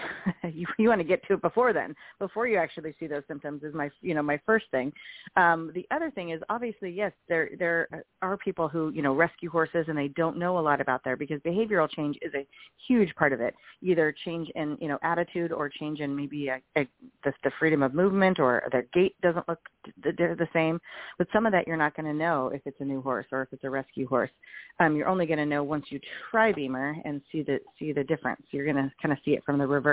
you, 0.53 0.67
you 0.79 0.89
want 0.89 1.01
to 1.01 1.07
get 1.07 1.27
to 1.29 1.35
it 1.35 1.43
before 1.43 1.73
then, 1.73 1.95
before 2.19 2.47
you 2.47 2.57
actually 2.57 2.95
see 2.99 3.07
those 3.07 3.23
symptoms 3.29 3.63
is 3.63 3.75
my, 3.75 3.91
you 4.01 4.15
know, 4.15 4.23
my 4.23 4.41
first 4.47 4.67
thing. 4.71 4.93
Um, 5.37 5.71
the 5.75 5.87
other 5.91 6.11
thing 6.11 6.31
is 6.31 6.41
obviously, 6.49 6.91
yes, 6.91 7.13
there, 7.29 7.51
there 7.59 7.89
are 8.23 8.37
people 8.37 8.69
who, 8.69 8.91
you 8.91 9.03
know, 9.03 9.15
rescue 9.15 9.51
horses 9.51 9.87
and 9.89 9.97
they 9.97 10.09
don't 10.09 10.39
know 10.39 10.59
a 10.59 10.61
lot 10.61 10.81
about 10.81 11.03
there 11.05 11.17
because 11.17 11.41
behavioral 11.41 11.91
change 11.91 12.17
is 12.23 12.33
a 12.35 12.47
huge 12.87 13.15
part 13.17 13.33
of 13.33 13.41
it. 13.41 13.55
Either 13.83 14.15
change 14.25 14.49
in, 14.55 14.77
you 14.81 14.89
know, 14.89 14.99
attitude 15.03 15.53
or 15.53 15.69
change 15.69 16.01
in 16.01 16.15
maybe 16.15 16.49
a, 16.49 16.61
a, 16.77 16.87
the, 17.25 17.33
the 17.45 17.51
freedom 17.59 17.83
of 17.83 17.95
movement 17.95 18.39
or 18.39 18.63
their 18.73 18.87
gait 18.93 19.15
doesn't 19.23 19.49
look 19.49 19.61
the, 20.03 20.13
the 20.13 20.49
same. 20.53 20.81
But 21.19 21.29
some 21.33 21.47
of 21.47 21.53
that 21.53 21.67
you're 21.67 21.77
not 21.77 21.97
going 21.97 22.07
to 22.07 22.15
know 22.15 22.49
if 22.55 22.63
it's 22.65 22.81
a 22.81 22.85
new 22.85 23.03
horse 23.03 23.27
or 23.33 23.43
if 23.43 23.49
it's 23.53 23.65
a 23.65 23.71
rescue 23.71 24.09
horse. 24.09 24.31
Um, 24.79 24.95
you're 24.95 25.09
only 25.09 25.27
going 25.27 25.39
to 25.39 25.47
know 25.47 25.63
once 25.63 25.87
you 25.89 26.01
try 26.31 26.53
BEMER 26.53 26.97
and 27.05 27.23
see 27.33 27.43
the, 27.43 27.59
see 27.79 27.93
the 27.93 28.05
difference. 28.05 28.43
You're 28.51 28.71
going 28.71 28.77
to 28.77 28.93
kind 29.01 29.13
of 29.13 29.19
see 29.25 29.33
it 29.33 29.45
from 29.45 29.59
the 29.59 29.67
reverse 29.67 29.86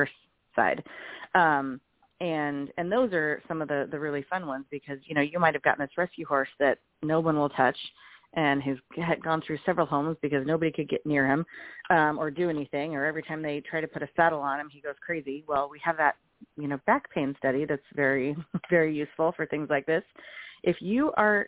side. 0.56 0.84
Um, 1.36 1.80
and 2.20 2.72
and 2.78 2.92
those 2.92 3.12
are 3.12 3.42
some 3.48 3.62
of 3.62 3.68
the 3.68 3.88
the 3.92 4.00
really 4.00 4.26
fun 4.30 4.48
ones 4.48 4.66
because 4.72 4.98
you 5.06 5.16
know 5.16 5.22
you 5.22 5.40
might 5.40 5.54
have 5.54 5.64
gotten 5.64 5.84
this 5.84 5.98
rescue 5.98 6.26
horse 6.26 6.50
that 6.60 6.80
no 7.02 7.20
one 7.20 7.38
will 7.38 7.50
touch 7.50 7.78
and 8.36 8.64
who 8.64 8.76
had 9.02 9.22
gone 9.24 9.42
through 9.46 9.58
several 9.66 9.86
homes 9.86 10.18
because 10.22 10.46
nobody 10.46 10.72
could 10.72 10.90
get 10.90 11.06
near 11.06 11.28
him 11.28 11.46
um 11.90 12.18
or 12.18 12.32
do 12.32 12.50
anything 12.50 12.96
or 12.96 13.06
every 13.06 13.24
time 13.24 13.42
they 13.42 13.62
try 13.62 13.82
to 13.82 13.88
put 13.88 14.04
a 14.04 14.10
saddle 14.16 14.40
on 14.40 14.60
him 14.60 14.70
he 14.72 14.80
goes 14.80 14.96
crazy 15.06 15.44
well 15.48 15.68
we 15.70 15.80
have 15.84 15.98
that 15.98 16.16
you 16.56 16.68
know 16.68 16.80
back 16.86 17.10
pain 17.12 17.36
study 17.38 17.66
that's 17.66 17.82
very 17.96 18.36
very 18.70 18.96
useful 18.96 19.34
for 19.36 19.46
things 19.48 19.68
like 19.70 19.86
this 19.86 20.04
if 20.64 20.78
you 20.82 21.12
are 21.18 21.48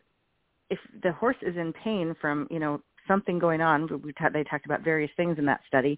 if 0.69 0.79
the 1.03 1.11
horse 1.13 1.37
is 1.41 1.55
in 1.55 1.71
pain 1.83 2.15
from 2.19 2.47
you 2.49 2.59
know 2.59 2.81
something 3.07 3.39
going 3.39 3.61
on 3.61 3.87
we 4.03 4.11
t- 4.13 4.25
they 4.33 4.43
talked 4.43 4.65
about 4.65 4.83
various 4.83 5.11
things 5.15 5.37
in 5.37 5.45
that 5.45 5.61
study 5.67 5.97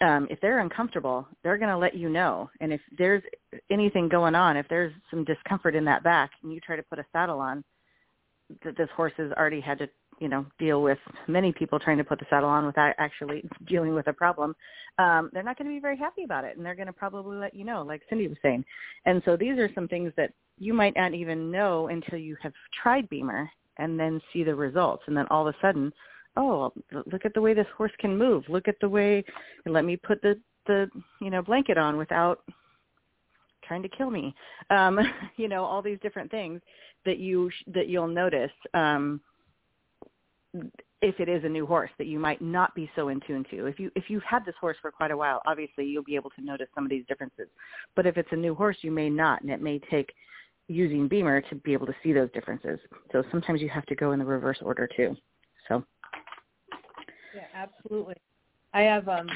um, 0.00 0.26
if 0.30 0.40
they're 0.40 0.60
uncomfortable, 0.60 1.26
they're 1.42 1.58
going 1.58 1.70
to 1.70 1.78
let 1.78 1.94
you 1.94 2.08
know. 2.08 2.50
And 2.60 2.72
if 2.72 2.80
there's 2.98 3.22
anything 3.70 4.08
going 4.08 4.34
on, 4.34 4.56
if 4.56 4.66
there's 4.68 4.92
some 5.10 5.24
discomfort 5.24 5.74
in 5.74 5.84
that 5.84 6.02
back, 6.02 6.30
and 6.42 6.52
you 6.52 6.60
try 6.60 6.76
to 6.76 6.82
put 6.82 6.98
a 6.98 7.06
saddle 7.12 7.38
on, 7.38 7.64
that 8.64 8.76
this 8.76 8.88
horse 8.96 9.12
has 9.16 9.30
already 9.32 9.60
had 9.60 9.78
to, 9.78 9.88
you 10.20 10.28
know, 10.28 10.44
deal 10.58 10.82
with 10.82 10.98
many 11.28 11.52
people 11.52 11.78
trying 11.78 11.98
to 11.98 12.04
put 12.04 12.18
the 12.18 12.26
saddle 12.28 12.48
on 12.48 12.66
without 12.66 12.94
actually 12.98 13.44
dealing 13.68 13.94
with 13.94 14.06
a 14.08 14.12
problem. 14.12 14.54
Um, 14.98 15.30
they're 15.32 15.42
not 15.42 15.56
going 15.56 15.68
to 15.68 15.74
be 15.74 15.80
very 15.80 15.96
happy 15.96 16.24
about 16.24 16.44
it, 16.44 16.56
and 16.56 16.66
they're 16.66 16.74
going 16.74 16.86
to 16.86 16.92
probably 16.92 17.36
let 17.36 17.54
you 17.54 17.64
know, 17.64 17.82
like 17.82 18.02
Cindy 18.08 18.28
was 18.28 18.36
saying. 18.42 18.64
And 19.06 19.22
so 19.24 19.36
these 19.36 19.58
are 19.58 19.70
some 19.74 19.88
things 19.88 20.12
that 20.16 20.32
you 20.58 20.74
might 20.74 20.94
not 20.96 21.14
even 21.14 21.50
know 21.50 21.88
until 21.88 22.18
you 22.18 22.36
have 22.42 22.52
tried 22.82 23.08
BEMER 23.08 23.48
and 23.78 23.98
then 23.98 24.20
see 24.32 24.44
the 24.44 24.54
results, 24.54 25.04
and 25.06 25.16
then 25.16 25.26
all 25.30 25.46
of 25.46 25.54
a 25.54 25.58
sudden 25.66 25.92
oh, 26.36 26.72
look 27.10 27.24
at 27.24 27.34
the 27.34 27.40
way 27.40 27.54
this 27.54 27.66
horse 27.76 27.92
can 27.98 28.16
move. 28.16 28.44
Look 28.48 28.68
at 28.68 28.76
the 28.80 28.88
way, 28.88 29.24
let 29.66 29.84
me 29.84 29.96
put 29.96 30.20
the 30.22 30.38
the 30.66 30.88
you 31.20 31.30
know 31.30 31.42
blanket 31.42 31.76
on 31.76 31.96
without 31.96 32.42
trying 33.66 33.82
to 33.82 33.88
kill 33.88 34.10
me. 34.10 34.34
Um, 34.70 34.98
you 35.36 35.48
know, 35.48 35.64
all 35.64 35.82
these 35.82 35.98
different 36.02 36.30
things 36.30 36.60
that 37.04 37.18
you 37.18 37.50
that 37.74 37.88
you'll 37.88 38.08
notice 38.08 38.50
um, 38.72 39.20
if 41.02 41.18
it 41.20 41.28
is 41.28 41.44
a 41.44 41.48
new 41.48 41.66
horse 41.66 41.90
that 41.98 42.06
you 42.06 42.18
might 42.18 42.40
not 42.40 42.74
be 42.74 42.90
so 42.96 43.08
in 43.08 43.20
tune 43.26 43.44
to. 43.50 43.66
If 43.66 43.78
you 43.78 43.90
if 43.94 44.04
you've 44.08 44.22
had 44.22 44.44
this 44.44 44.54
horse 44.60 44.76
for 44.80 44.90
quite 44.90 45.10
a 45.10 45.16
while, 45.16 45.42
obviously 45.46 45.84
you'll 45.84 46.04
be 46.04 46.16
able 46.16 46.30
to 46.30 46.42
notice 46.42 46.68
some 46.74 46.84
of 46.84 46.90
these 46.90 47.04
differences. 47.08 47.48
But 47.94 48.06
if 48.06 48.16
it's 48.16 48.32
a 48.32 48.36
new 48.36 48.54
horse, 48.54 48.76
you 48.82 48.90
may 48.90 49.10
not, 49.10 49.42
and 49.42 49.50
it 49.50 49.60
may 49.60 49.80
take 49.90 50.12
using 50.68 51.08
BEMER 51.08 51.42
to 51.42 51.56
be 51.56 51.74
able 51.74 51.86
to 51.86 51.94
see 52.02 52.14
those 52.14 52.30
differences. 52.32 52.78
So 53.12 53.22
sometimes 53.30 53.60
you 53.60 53.68
have 53.68 53.84
to 53.86 53.94
go 53.94 54.12
in 54.12 54.18
the 54.18 54.24
reverse 54.24 54.58
order 54.62 54.88
too. 54.96 55.14
So 55.68 55.84
yeah, 57.34 57.42
absolutely. 57.54 58.14
I 58.72 58.82
have 58.82 59.08
um 59.08 59.28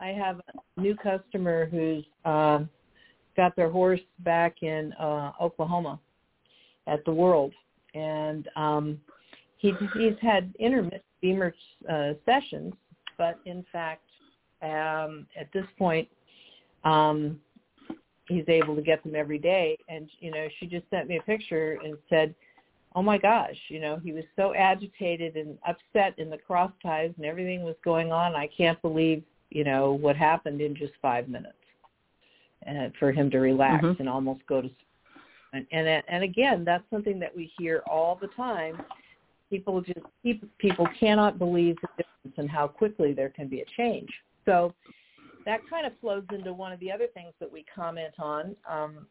I 0.00 0.08
have 0.08 0.40
a 0.40 0.80
new 0.80 0.96
customer 0.96 1.66
who's 1.66 2.04
uh, 2.24 2.60
got 3.36 3.54
their 3.56 3.70
horse 3.70 4.00
back 4.20 4.62
in 4.62 4.92
uh 4.94 5.32
Oklahoma 5.40 5.98
at 6.86 7.04
the 7.04 7.12
World 7.12 7.52
and 7.94 8.48
um 8.56 9.00
he 9.58 9.72
he's 9.94 10.14
had 10.20 10.52
intermittent 10.58 11.02
BEMER 11.20 11.54
uh, 11.88 12.12
sessions, 12.24 12.74
but 13.18 13.38
in 13.46 13.64
fact 13.72 14.02
um 14.62 15.26
at 15.38 15.52
this 15.52 15.66
point 15.78 16.08
um 16.84 17.40
he's 18.28 18.44
able 18.48 18.74
to 18.74 18.82
get 18.82 19.02
them 19.04 19.14
every 19.14 19.38
day 19.38 19.76
and 19.88 20.08
you 20.20 20.30
know 20.30 20.48
she 20.58 20.66
just 20.66 20.88
sent 20.90 21.08
me 21.08 21.18
a 21.18 21.22
picture 21.22 21.78
and 21.84 21.96
said 22.08 22.34
oh 22.94 23.02
my 23.02 23.18
gosh, 23.18 23.56
you 23.68 23.80
know, 23.80 24.00
he 24.02 24.12
was 24.12 24.24
so 24.36 24.54
agitated 24.54 25.36
and 25.36 25.58
upset 25.66 26.18
in 26.18 26.30
the 26.30 26.38
cross 26.38 26.72
ties 26.82 27.12
and 27.16 27.26
everything 27.26 27.62
was 27.62 27.76
going 27.84 28.12
on. 28.12 28.34
I 28.34 28.48
can't 28.56 28.80
believe, 28.82 29.22
you 29.50 29.64
know, 29.64 29.92
what 29.92 30.16
happened 30.16 30.60
in 30.60 30.74
just 30.74 30.92
five 31.00 31.28
minutes 31.28 31.56
and 32.66 32.78
uh, 32.78 32.88
for 32.98 33.12
him 33.12 33.30
to 33.30 33.38
relax 33.38 33.84
mm-hmm. 33.84 34.00
and 34.00 34.08
almost 34.08 34.40
go 34.46 34.60
to 34.60 34.68
sleep. 34.68 34.76
And, 35.52 35.66
and 35.70 36.02
and 36.08 36.24
again, 36.24 36.64
that's 36.64 36.84
something 36.90 37.18
that 37.20 37.34
we 37.36 37.52
hear 37.58 37.82
all 37.86 38.18
the 38.20 38.28
time. 38.28 38.80
People 39.50 39.82
just 39.82 40.00
people 40.58 40.88
cannot 40.98 41.38
believe 41.38 41.76
the 41.82 41.88
difference 41.98 42.38
and 42.38 42.50
how 42.50 42.66
quickly 42.66 43.12
there 43.12 43.28
can 43.28 43.48
be 43.48 43.60
a 43.60 43.64
change. 43.76 44.08
So 44.46 44.72
that 45.44 45.60
kind 45.68 45.86
of 45.86 45.92
flows 46.00 46.24
into 46.32 46.52
one 46.52 46.72
of 46.72 46.80
the 46.80 46.90
other 46.90 47.06
things 47.12 47.32
that 47.40 47.52
we 47.52 47.64
comment 47.74 48.14
on, 48.18 48.56
um, 48.70 49.06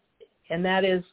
and 0.50 0.64
that 0.66 0.84
is 0.84 1.04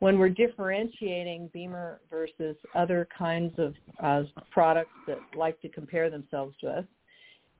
when 0.00 0.18
we're 0.18 0.28
differentiating 0.28 1.50
BEMER 1.52 2.00
versus 2.10 2.56
other 2.74 3.08
kinds 3.16 3.54
of 3.58 3.74
uh, 4.02 4.22
products 4.50 4.90
that 5.06 5.18
like 5.36 5.60
to 5.62 5.68
compare 5.68 6.10
themselves 6.10 6.54
to 6.60 6.68
us, 6.68 6.84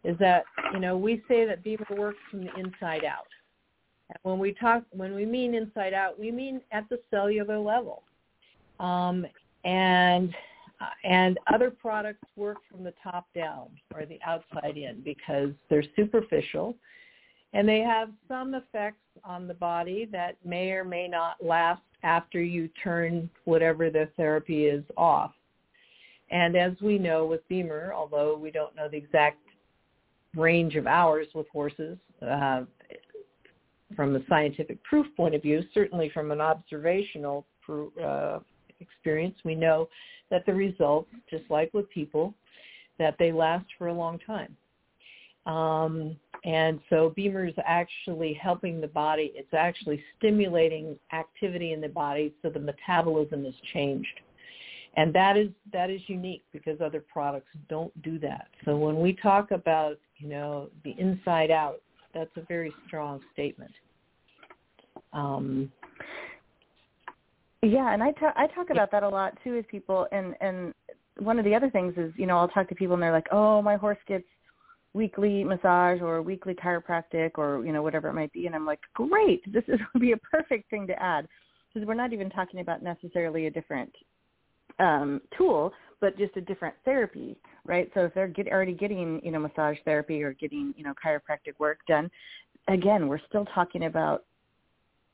is 0.05 0.17
that 0.19 0.45
you 0.73 0.81
know 0.81 0.97
we 0.97 1.23
say 1.29 1.45
that 1.45 1.63
BEMER 1.63 1.87
works 1.97 2.19
from 2.31 2.45
the 2.45 2.55
inside 2.57 3.05
out. 3.05 3.27
And 4.11 4.19
when 4.23 4.39
we 4.39 4.53
talk, 4.53 4.85
when 4.91 5.15
we 5.15 5.25
mean 5.25 5.55
inside 5.55 5.95
out, 5.95 6.19
we 6.19 6.31
mean 6.31 6.61
at 6.73 6.89
the 6.89 7.01
cellular 7.11 7.59
level, 7.59 8.03
um, 8.81 9.27
and 9.65 10.35
and 11.05 11.39
other 11.53 11.71
products 11.71 12.27
work 12.37 12.59
from 12.71 12.85
the 12.85 12.93
top 13.03 13.27
down 13.35 13.69
or 13.95 14.05
the 14.05 14.19
outside 14.27 14.77
in 14.77 15.01
because 15.03 15.51
they're 15.71 15.85
superficial 15.97 16.75
and 17.55 17.69
they 17.69 17.81
have 17.81 18.11
some 18.29 18.55
effects 18.55 18.99
on 19.25 19.47
the 19.47 19.55
body 19.55 20.07
that 20.13 20.37
may 20.45 20.73
or 20.73 20.85
may 20.85 21.09
not 21.09 21.37
last 21.43 21.81
after 22.03 22.43
you 22.43 22.69
turn 22.83 23.31
whatever 23.45 23.89
the 23.91 24.09
therapy 24.17 24.67
is 24.67 24.85
off. 24.97 25.33
And 26.31 26.57
as 26.57 26.73
we 26.83 26.99
know 26.99 27.25
with 27.25 27.47
BEMER, 27.49 27.93
although 27.95 28.37
we 28.37 28.51
don't 28.51 28.75
know 28.75 28.89
the 28.89 28.97
exact 28.97 29.39
range 30.37 30.75
of 30.75 30.89
hours 30.89 31.29
with 31.33 31.47
horses 31.49 31.97
uh, 32.21 32.63
from 33.95 34.17
a 34.17 34.21
scientific 34.29 34.83
proof 34.83 35.07
point 35.17 35.35
of 35.35 35.43
view, 35.43 35.63
certainly 35.73 36.11
from 36.13 36.33
an 36.33 36.41
observational 36.41 37.47
uh, 38.03 38.41
experience, 38.81 39.37
we 39.45 39.55
know 39.55 39.89
that 40.31 40.45
the 40.45 40.53
results, 40.53 41.11
just 41.31 41.45
like 41.51 41.73
with 41.73 41.89
people, 41.91 42.35
that 42.99 43.15
they 43.19 43.31
last 43.31 43.67
for 43.79 43.89
a 43.89 43.95
long 43.95 44.19
time. 44.27 44.57
Um, 45.47 46.17
and 46.45 46.79
so 46.91 47.13
BEMER 47.17 47.47
is 47.47 47.55
actually 47.65 48.35
helping 48.35 48.81
the 48.81 48.89
body. 48.89 49.33
It's 49.35 49.55
actually 49.55 50.03
stimulating 50.19 50.99
activity 51.13 51.73
in 51.73 51.81
the 51.81 51.89
body 51.89 52.35
so 52.43 52.51
the 52.51 52.61
metabolism 52.61 53.47
is 53.47 53.55
changed. 53.73 54.21
And 54.97 55.13
that 55.15 55.37
is 55.37 55.49
that 55.73 55.91
is 55.91 56.01
unique 56.07 56.45
because 56.53 56.81
other 56.81 57.01
products 57.01 57.49
don't 57.69 57.91
do 58.03 58.19
that. 58.21 58.49
So 58.65 58.77
when 58.77 59.01
we 59.01 59.15
talk 59.15 59.51
about, 59.51 59.99
you 60.19 60.29
know, 60.29 60.69
the 60.85 60.95
inside 60.99 61.51
out, 61.51 61.81
that's 62.13 62.31
a 62.37 62.43
very 62.43 62.73
strong 62.87 63.21
statement. 63.33 63.73
Um, 65.13 65.73
yeah, 67.63 67.93
and 67.93 68.03
I 68.03 68.13
talk 68.13 68.35
I 68.37 68.47
talk 68.49 68.71
about 68.71 68.93
that 68.93 69.03
a 69.03 69.09
lot 69.09 69.37
too 69.43 69.57
with 69.57 69.67
people 69.67 70.07
and 70.13 70.37
and 70.41 70.75
one 71.19 71.39
of 71.39 71.45
the 71.45 71.55
other 71.55 71.71
things 71.71 71.95
is, 71.97 72.13
you 72.17 72.27
know, 72.27 72.37
I'll 72.39 72.49
talk 72.49 72.69
to 72.69 72.75
people 72.75 72.95
and 72.95 73.03
they're 73.03 73.13
like, 73.13 73.29
"Oh, 73.33 73.63
my 73.63 73.77
horse 73.77 73.99
gets 74.07 74.25
weekly 74.95 75.45
massage 75.45 76.01
or 76.01 76.23
weekly 76.23 76.55
chiropractic 76.55 77.33
or 77.37 77.65
you 77.67 77.73
know 77.73 77.83
whatever 77.83 78.09
it 78.09 78.15
might 78.15 78.33
be. 78.33 78.47
And 78.47 78.55
i'm 78.55 78.65
like 78.65 78.81
great 78.95 79.43
this 79.53 79.65
is 79.69 79.79
would 79.93 80.01
be 80.01 80.13
a 80.13 80.17
perfect 80.17 80.71
thing 80.71 80.87
to 80.87 81.03
add. 81.03 81.29
Because 81.73 81.87
we're 81.87 81.95
not 81.95 82.13
even 82.13 82.31
talking 82.31 82.61
about 82.61 82.83
necessarily 82.83 83.47
a 83.47 83.51
different 83.51 83.93
um 84.79 85.21
tool 85.37 85.73
but 86.01 86.17
just 86.19 86.37
a 86.37 86.41
different 86.41 86.75
therapy 86.85 87.37
right? 87.67 87.91
So 87.95 88.01
if 88.01 88.15
they're 88.15 88.29
get, 88.29 88.49
already 88.49 88.75
getting 88.75 89.21
you 89.25 89.31
know 89.31 89.39
massage 89.39 89.77
therapy 89.85 90.23
or 90.23 90.33
getting 90.35 90.75
you 90.77 90.85
know 90.85 90.95
chiropractic 91.05 91.59
work 91.59 91.79
done 91.87 92.11
again 92.69 93.09
we're 93.09 93.21
still 93.29 93.47
talking 93.55 93.85
about 93.85 94.25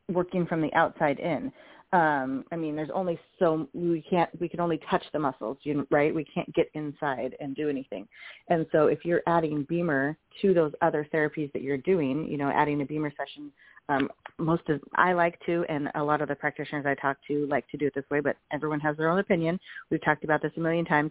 working 0.09 0.47
from 0.47 0.61
the 0.61 0.73
outside 0.75 1.19
in 1.19 1.53
um 1.93 2.45
i 2.53 2.57
mean 2.57 2.77
there's 2.77 2.91
only 2.95 3.19
so 3.39 3.69
we 3.75 4.01
can't 4.09 4.31
we 4.41 4.49
can 4.49 4.61
only 4.61 4.79
touch 4.89 5.03
the 5.13 5.19
muscles 5.19 5.57
you 5.63 5.87
right? 5.91 6.15
We 6.15 6.25
can't 6.25 6.53
get 6.55 6.71
inside 6.75 7.35
and 7.41 7.57
do 7.57 7.69
anything. 7.69 8.07
And 8.49 8.67
so 8.71 8.87
if 8.87 9.05
you're 9.05 9.23
adding 9.27 9.67
BEMER 9.69 10.17
to 10.43 10.55
those 10.55 10.73
other 10.83 11.07
therapies 11.13 11.53
that 11.53 11.63
you're 11.63 11.79
doing 11.79 12.27
you 12.29 12.37
know 12.37 12.51
adding 12.51 12.81
a 12.83 12.85
BEMER 12.85 13.13
session 13.17 13.51
um 13.89 14.09
most 14.39 14.69
of 14.69 14.81
i 14.97 15.13
like 15.13 15.39
to 15.47 15.65
and 15.69 15.89
a 15.97 16.03
lot 16.03 16.23
of 16.23 16.29
the 16.29 16.35
practitioners 16.35 16.87
i 16.87 16.95
talk 16.95 17.17
to 17.27 17.47
like 17.47 17.67
to 17.69 17.77
do 17.77 17.87
it 17.87 17.95
this 17.95 18.05
way 18.11 18.21
but 18.21 18.37
everyone 18.53 18.81
has 18.81 18.97
their 18.97 19.09
own 19.09 19.19
opinion. 19.19 19.59
We've 19.91 20.05
talked 20.05 20.25
about 20.25 20.43
this 20.43 20.53
a 20.57 20.61
million 20.61 20.85
times. 20.85 21.11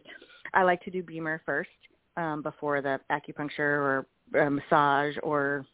I 0.54 0.64
like 0.64 0.82
to 0.84 0.92
do 0.92 1.04
BEMER 1.04 1.42
first 1.46 1.70
um 2.16 2.42
before 2.42 2.82
the 2.82 3.00
acupuncture 3.12 3.60
or 3.60 4.06
uh, 4.40 4.50
massage 4.50 5.16
or 5.24 5.66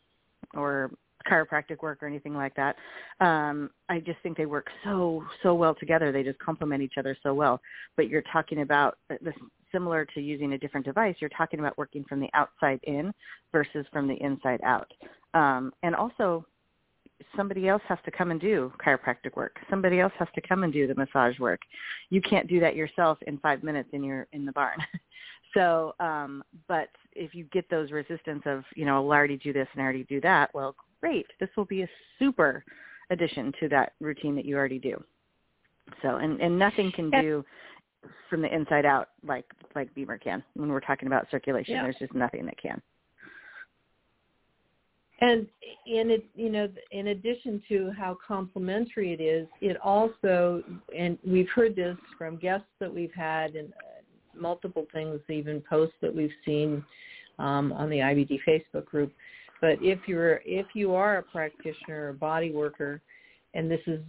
or 0.56 0.92
chiropractic 1.28 1.82
work 1.82 2.02
or 2.02 2.08
anything 2.08 2.34
like 2.34 2.56
that. 2.56 2.76
Um, 3.20 3.70
I 3.90 4.00
just 4.00 4.20
think 4.24 4.38
they 4.38 4.46
work 4.46 4.68
so 4.84 5.24
so 5.44 5.54
well 5.54 5.76
together. 5.76 6.12
They 6.12 6.24
just 6.24 6.40
complement 6.40 6.82
each 6.82 6.98
other 6.98 7.18
so 7.24 7.34
well. 7.34 7.62
But 7.96 8.10
you're 8.10 8.24
talking 8.32 8.62
about 8.62 8.98
this 9.22 9.36
similar 9.72 10.06
to 10.06 10.22
using 10.22 10.54
a 10.54 10.58
different 10.58 10.86
device. 10.86 11.16
You're 11.20 11.30
talking 11.32 11.60
about 11.60 11.78
working 11.78 12.06
from 12.08 12.20
the 12.20 12.30
outside 12.34 12.80
in 12.84 13.14
versus 13.52 13.86
from 13.92 14.08
the 14.08 14.16
inside 14.24 14.62
out. 14.64 14.92
Um, 15.34 15.74
and 15.84 15.94
also, 15.96 16.46
somebody 17.36 17.68
else 17.68 17.82
has 17.88 18.00
to 18.06 18.12
come 18.12 18.32
and 18.32 18.40
do 18.40 18.72
chiropractic 18.84 19.36
work. 19.36 19.58
Somebody 19.70 20.00
else 20.00 20.14
has 20.20 20.28
to 20.36 20.42
come 20.42 20.64
and 20.64 20.72
do 20.72 20.88
the 20.88 20.96
massage 20.96 21.40
work. 21.40 21.62
You 22.10 22.22
can't 22.22 22.48
do 22.48 22.60
that 22.60 22.76
yourself 22.76 23.18
in 23.28 23.38
five 23.40 23.64
minutes 23.64 23.90
in 23.94 24.04
your 24.04 24.28
in 24.32 24.46
the 24.46 24.52
barn. 24.52 24.78
so, 25.54 25.94
um, 26.00 26.44
but 26.68 26.90
if 27.14 27.34
you 27.34 27.46
get 27.46 27.70
those 27.70 27.92
resistance 27.92 28.44
of, 28.46 28.64
you 28.76 28.86
know, 28.86 29.10
I 29.10 29.16
already 29.16 29.38
do 29.38 29.54
this 29.54 29.68
and 29.74 29.82
I 29.82 29.86
already 29.86 30.04
do 30.04 30.22
that, 30.22 30.54
well, 30.54 30.76
great. 31.02 31.26
This 31.40 31.50
will 31.56 31.66
be 31.66 31.84
a 31.84 31.90
super 32.20 32.64
addition 33.10 33.52
to 33.60 33.70
that 33.70 33.94
routine 34.00 34.36
that 34.36 34.46
you 34.46 34.56
already 34.58 34.80
do. 34.80 35.02
So, 36.02 36.16
and, 36.18 36.42
and 36.42 36.58
nothing 36.58 36.92
can 36.96 37.12
do 37.12 37.46
from 38.30 38.42
the 38.42 38.54
inside 38.54 38.86
out 38.86 39.10
like 39.26 39.46
like 39.76 39.94
BEMER 39.96 40.18
can. 40.18 40.44
When 40.56 40.70
we're 40.70 40.80
talking 40.80 41.08
about 41.08 41.28
circulation, 41.30 41.76
yeah. 41.76 41.84
there's 41.84 41.98
just 42.00 42.14
nothing 42.14 42.46
that 42.46 42.58
can. 42.62 42.82
And 45.22 45.48
in 45.88 46.12
it, 46.12 46.26
you 46.36 46.50
know, 46.50 46.68
in 46.92 47.08
addition 47.08 47.62
to 47.70 47.92
how 47.98 48.18
complementary 48.26 49.14
it 49.14 49.22
is, 49.22 49.48
it 49.62 49.78
also, 49.82 50.62
and 50.96 51.18
we've 51.26 51.48
heard 51.50 51.76
this 51.76 51.96
from 52.18 52.36
guests 52.36 52.68
that 52.80 52.94
we've 52.94 53.14
had 53.14 53.56
and 53.56 53.70
uh, 53.70 54.40
multiple 54.40 54.86
things, 54.94 55.22
even 55.30 55.62
posts 55.62 55.96
that 56.02 56.14
we've 56.14 56.34
seen 56.44 56.84
um, 57.40 57.72
on 57.74 57.90
the 57.90 57.98
IBD 57.98 58.40
Facebook 58.46 58.86
group, 58.86 59.14
but 59.62 59.78
if 59.82 60.00
you're 60.08 60.42
if 60.46 60.68
you 60.74 60.94
are 60.94 61.18
a 61.18 61.24
practitioner 61.24 62.06
or 62.06 62.10
a 62.10 62.14
body 62.14 62.52
worker, 62.52 63.02
and 63.54 63.70
this 63.70 63.82
is 63.88 64.02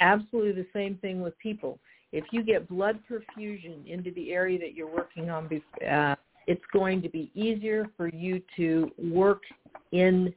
absolutely 0.00 0.52
the 0.52 0.68
same 0.72 0.96
thing 0.96 1.20
with 1.20 1.38
people, 1.38 1.78
if 2.12 2.24
you 2.30 2.42
get 2.42 2.68
blood 2.68 3.00
perfusion 3.10 3.86
into 3.86 4.10
the 4.12 4.32
area 4.32 4.58
that 4.58 4.74
you're 4.74 4.92
working 4.92 5.30
on, 5.30 5.48
uh, 5.88 6.14
it's 6.46 6.62
going 6.72 7.02
to 7.02 7.08
be 7.08 7.30
easier 7.34 7.86
for 7.96 8.08
you 8.08 8.40
to 8.56 8.90
work 8.98 9.42
in, 9.92 10.32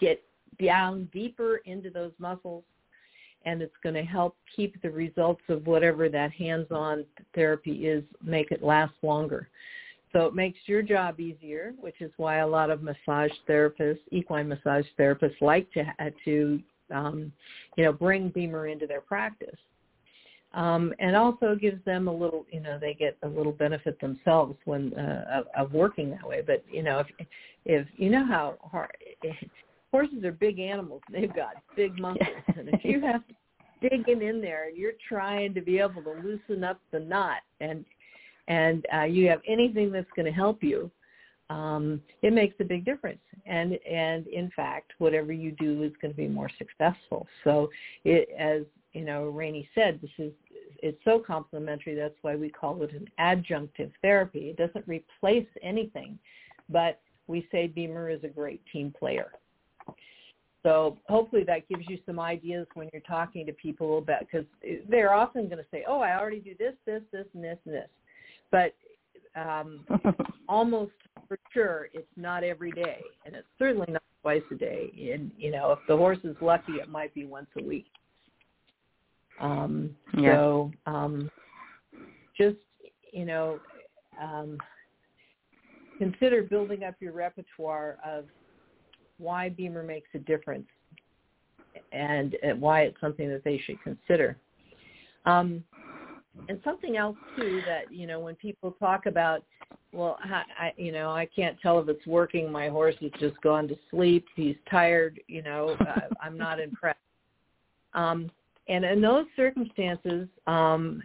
get 0.00 0.22
down 0.62 1.08
deeper 1.12 1.56
into 1.64 1.90
those 1.90 2.12
muscles, 2.18 2.64
and 3.44 3.60
it's 3.60 3.74
going 3.82 3.94
to 3.94 4.02
help 4.02 4.36
keep 4.54 4.80
the 4.82 4.90
results 4.90 5.42
of 5.48 5.66
whatever 5.66 6.08
that 6.08 6.32
hands-on 6.32 7.04
therapy 7.34 7.86
is, 7.86 8.04
make 8.22 8.50
it 8.50 8.62
last 8.62 8.94
longer. 9.02 9.48
So 10.14 10.26
it 10.26 10.34
makes 10.34 10.58
your 10.66 10.80
job 10.80 11.18
easier, 11.18 11.74
which 11.80 12.00
is 12.00 12.10
why 12.18 12.36
a 12.36 12.46
lot 12.46 12.70
of 12.70 12.82
massage 12.82 13.32
therapists, 13.48 13.98
equine 14.12 14.48
massage 14.48 14.86
therapists, 14.98 15.40
like 15.40 15.70
to 15.72 15.84
to 16.24 16.60
um, 16.92 17.32
you 17.76 17.84
know 17.84 17.92
bring 17.92 18.28
BEMER 18.28 18.68
into 18.68 18.86
their 18.86 19.00
practice, 19.00 19.58
um, 20.52 20.94
and 21.00 21.16
also 21.16 21.56
gives 21.56 21.84
them 21.84 22.06
a 22.06 22.12
little 22.12 22.46
you 22.52 22.60
know 22.60 22.78
they 22.78 22.94
get 22.94 23.18
a 23.24 23.28
little 23.28 23.50
benefit 23.50 24.00
themselves 24.00 24.54
when 24.66 24.94
uh, 24.94 25.42
of, 25.56 25.66
of 25.66 25.72
working 25.72 26.10
that 26.10 26.26
way. 26.26 26.42
But 26.46 26.64
you 26.70 26.84
know 26.84 27.00
if 27.00 27.26
if 27.64 27.86
you 27.96 28.08
know 28.08 28.24
how 28.24 28.56
hard 28.62 28.96
horses 29.90 30.22
are 30.22 30.32
big 30.32 30.60
animals, 30.60 31.02
they've 31.10 31.34
got 31.34 31.54
big 31.74 31.98
muscles, 31.98 32.28
and 32.56 32.68
if 32.68 32.84
you 32.84 33.00
have 33.12 33.22
digging 33.82 34.22
in 34.22 34.40
there 34.40 34.68
and 34.68 34.76
you're 34.76 34.92
trying 35.08 35.52
to 35.54 35.60
be 35.60 35.78
able 35.78 36.02
to 36.02 36.14
loosen 36.22 36.64
up 36.64 36.80
the 36.92 37.00
knot 37.00 37.40
and 37.60 37.84
and 38.48 38.84
uh, 38.94 39.02
you 39.02 39.28
have 39.28 39.40
anything 39.46 39.90
that's 39.90 40.10
going 40.16 40.26
to 40.26 40.32
help 40.32 40.62
you, 40.62 40.90
um, 41.50 42.00
it 42.22 42.32
makes 42.32 42.54
a 42.60 42.64
big 42.64 42.84
difference. 42.84 43.20
And 43.46 43.78
and 43.88 44.26
in 44.28 44.50
fact, 44.54 44.92
whatever 44.98 45.32
you 45.32 45.52
do 45.52 45.82
is 45.82 45.92
going 46.00 46.12
to 46.12 46.16
be 46.16 46.28
more 46.28 46.50
successful. 46.58 47.26
So, 47.42 47.70
it, 48.04 48.28
as 48.38 48.62
you 48.92 49.04
know, 49.04 49.32
Raini 49.34 49.66
said, 49.74 50.00
this 50.00 50.10
is 50.18 50.32
it's 50.78 50.98
so 51.04 51.18
complementary. 51.18 51.94
That's 51.94 52.14
why 52.22 52.36
we 52.36 52.50
call 52.50 52.82
it 52.82 52.92
an 52.92 53.08
adjunctive 53.18 53.90
therapy. 54.02 54.50
It 54.50 54.56
doesn't 54.56 54.86
replace 54.86 55.46
anything, 55.62 56.18
but 56.68 57.00
we 57.26 57.48
say 57.50 57.66
BEMER 57.66 58.10
is 58.10 58.22
a 58.22 58.28
great 58.28 58.60
team 58.72 58.92
player. 58.98 59.32
So 60.62 60.98
hopefully 61.08 61.44
that 61.44 61.68
gives 61.68 61.84
you 61.88 61.98
some 62.06 62.18
ideas 62.18 62.66
when 62.74 62.88
you're 62.92 63.02
talking 63.02 63.44
to 63.46 63.52
people 63.52 63.98
about 63.98 64.20
because 64.20 64.46
they're 64.88 65.12
often 65.12 65.44
going 65.44 65.58
to 65.58 65.66
say, 65.70 65.84
"Oh, 65.86 66.00
I 66.00 66.18
already 66.18 66.40
do 66.40 66.54
this, 66.58 66.74
this, 66.86 67.02
this, 67.12 67.26
and 67.34 67.44
this, 67.44 67.58
and 67.66 67.74
this." 67.74 67.88
But 68.54 68.72
um, 69.34 69.84
almost 70.48 70.92
for 71.26 71.36
sure 71.52 71.88
it's 71.92 72.06
not 72.16 72.44
every 72.44 72.70
day, 72.70 73.00
and 73.26 73.34
it's 73.34 73.48
certainly 73.58 73.88
not 73.90 74.02
twice 74.22 74.42
a 74.52 74.54
day. 74.54 74.92
And 75.12 75.32
you 75.36 75.50
know, 75.50 75.72
if 75.72 75.80
the 75.88 75.96
horse 75.96 76.18
is 76.22 76.36
lucky, 76.40 76.74
it 76.74 76.88
might 76.88 77.12
be 77.14 77.24
once 77.24 77.48
a 77.58 77.64
week. 77.64 77.86
Um, 79.40 79.90
yeah. 80.16 80.36
So 80.36 80.70
um, 80.86 81.28
just 82.38 82.58
you 83.12 83.24
know, 83.24 83.58
um, 84.22 84.56
consider 85.98 86.44
building 86.44 86.84
up 86.84 86.94
your 87.00 87.12
repertoire 87.12 87.98
of 88.06 88.26
why 89.18 89.48
BEMER 89.48 89.82
makes 89.82 90.10
a 90.14 90.18
difference 90.18 90.68
and 91.90 92.36
why 92.60 92.82
it's 92.82 93.00
something 93.00 93.28
that 93.30 93.42
they 93.42 93.58
should 93.58 93.82
consider. 93.82 94.36
Um, 95.26 95.64
and 96.48 96.60
something 96.64 96.96
else 96.96 97.16
too 97.36 97.60
that 97.66 97.92
you 97.92 98.06
know 98.06 98.20
when 98.20 98.34
people 98.36 98.72
talk 98.72 99.06
about 99.06 99.42
well 99.92 100.18
I, 100.58 100.72
you 100.76 100.92
know 100.92 101.10
i 101.10 101.26
can't 101.26 101.60
tell 101.60 101.78
if 101.78 101.88
it's 101.88 102.06
working 102.06 102.50
my 102.50 102.68
horse 102.68 102.94
has 103.00 103.10
just 103.18 103.40
gone 103.42 103.68
to 103.68 103.76
sleep 103.90 104.26
he's 104.34 104.56
tired 104.70 105.20
you 105.28 105.42
know 105.42 105.76
uh, 105.80 106.00
i'm 106.22 106.36
not 106.36 106.60
impressed. 106.60 106.98
Um 107.94 108.30
and 108.68 108.84
in 108.84 109.00
those 109.00 109.26
circumstances 109.36 110.28
um 110.46 111.02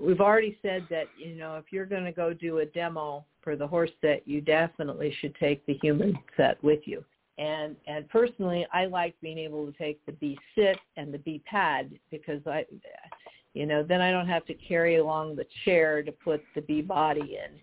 we've 0.00 0.20
already 0.20 0.58
said 0.62 0.86
that 0.90 1.06
you 1.16 1.34
know 1.34 1.56
if 1.56 1.64
you're 1.70 1.86
going 1.86 2.04
to 2.04 2.12
go 2.12 2.32
do 2.32 2.58
a 2.58 2.66
demo 2.66 3.24
for 3.42 3.56
the 3.56 3.66
horse 3.66 3.90
set 4.00 4.26
you 4.26 4.40
definitely 4.40 5.14
should 5.20 5.34
take 5.36 5.64
the 5.66 5.74
human 5.82 6.16
set 6.36 6.62
with 6.62 6.80
you. 6.84 7.04
And 7.38 7.76
and 7.86 8.08
personally 8.08 8.66
i 8.72 8.86
like 8.86 9.14
being 9.20 9.38
able 9.38 9.66
to 9.66 9.72
take 9.72 10.04
the 10.06 10.12
b 10.12 10.38
sit 10.54 10.78
and 10.96 11.12
the 11.12 11.18
b 11.18 11.42
pad 11.46 11.90
because 12.10 12.40
i 12.46 12.64
you 13.54 13.66
know 13.66 13.82
then 13.82 14.00
i 14.00 14.10
don't 14.10 14.28
have 14.28 14.44
to 14.46 14.54
carry 14.54 14.96
along 14.96 15.36
the 15.36 15.46
chair 15.64 16.02
to 16.02 16.12
put 16.12 16.42
the 16.54 16.60
b 16.62 16.80
body 16.80 17.38
in. 17.44 17.60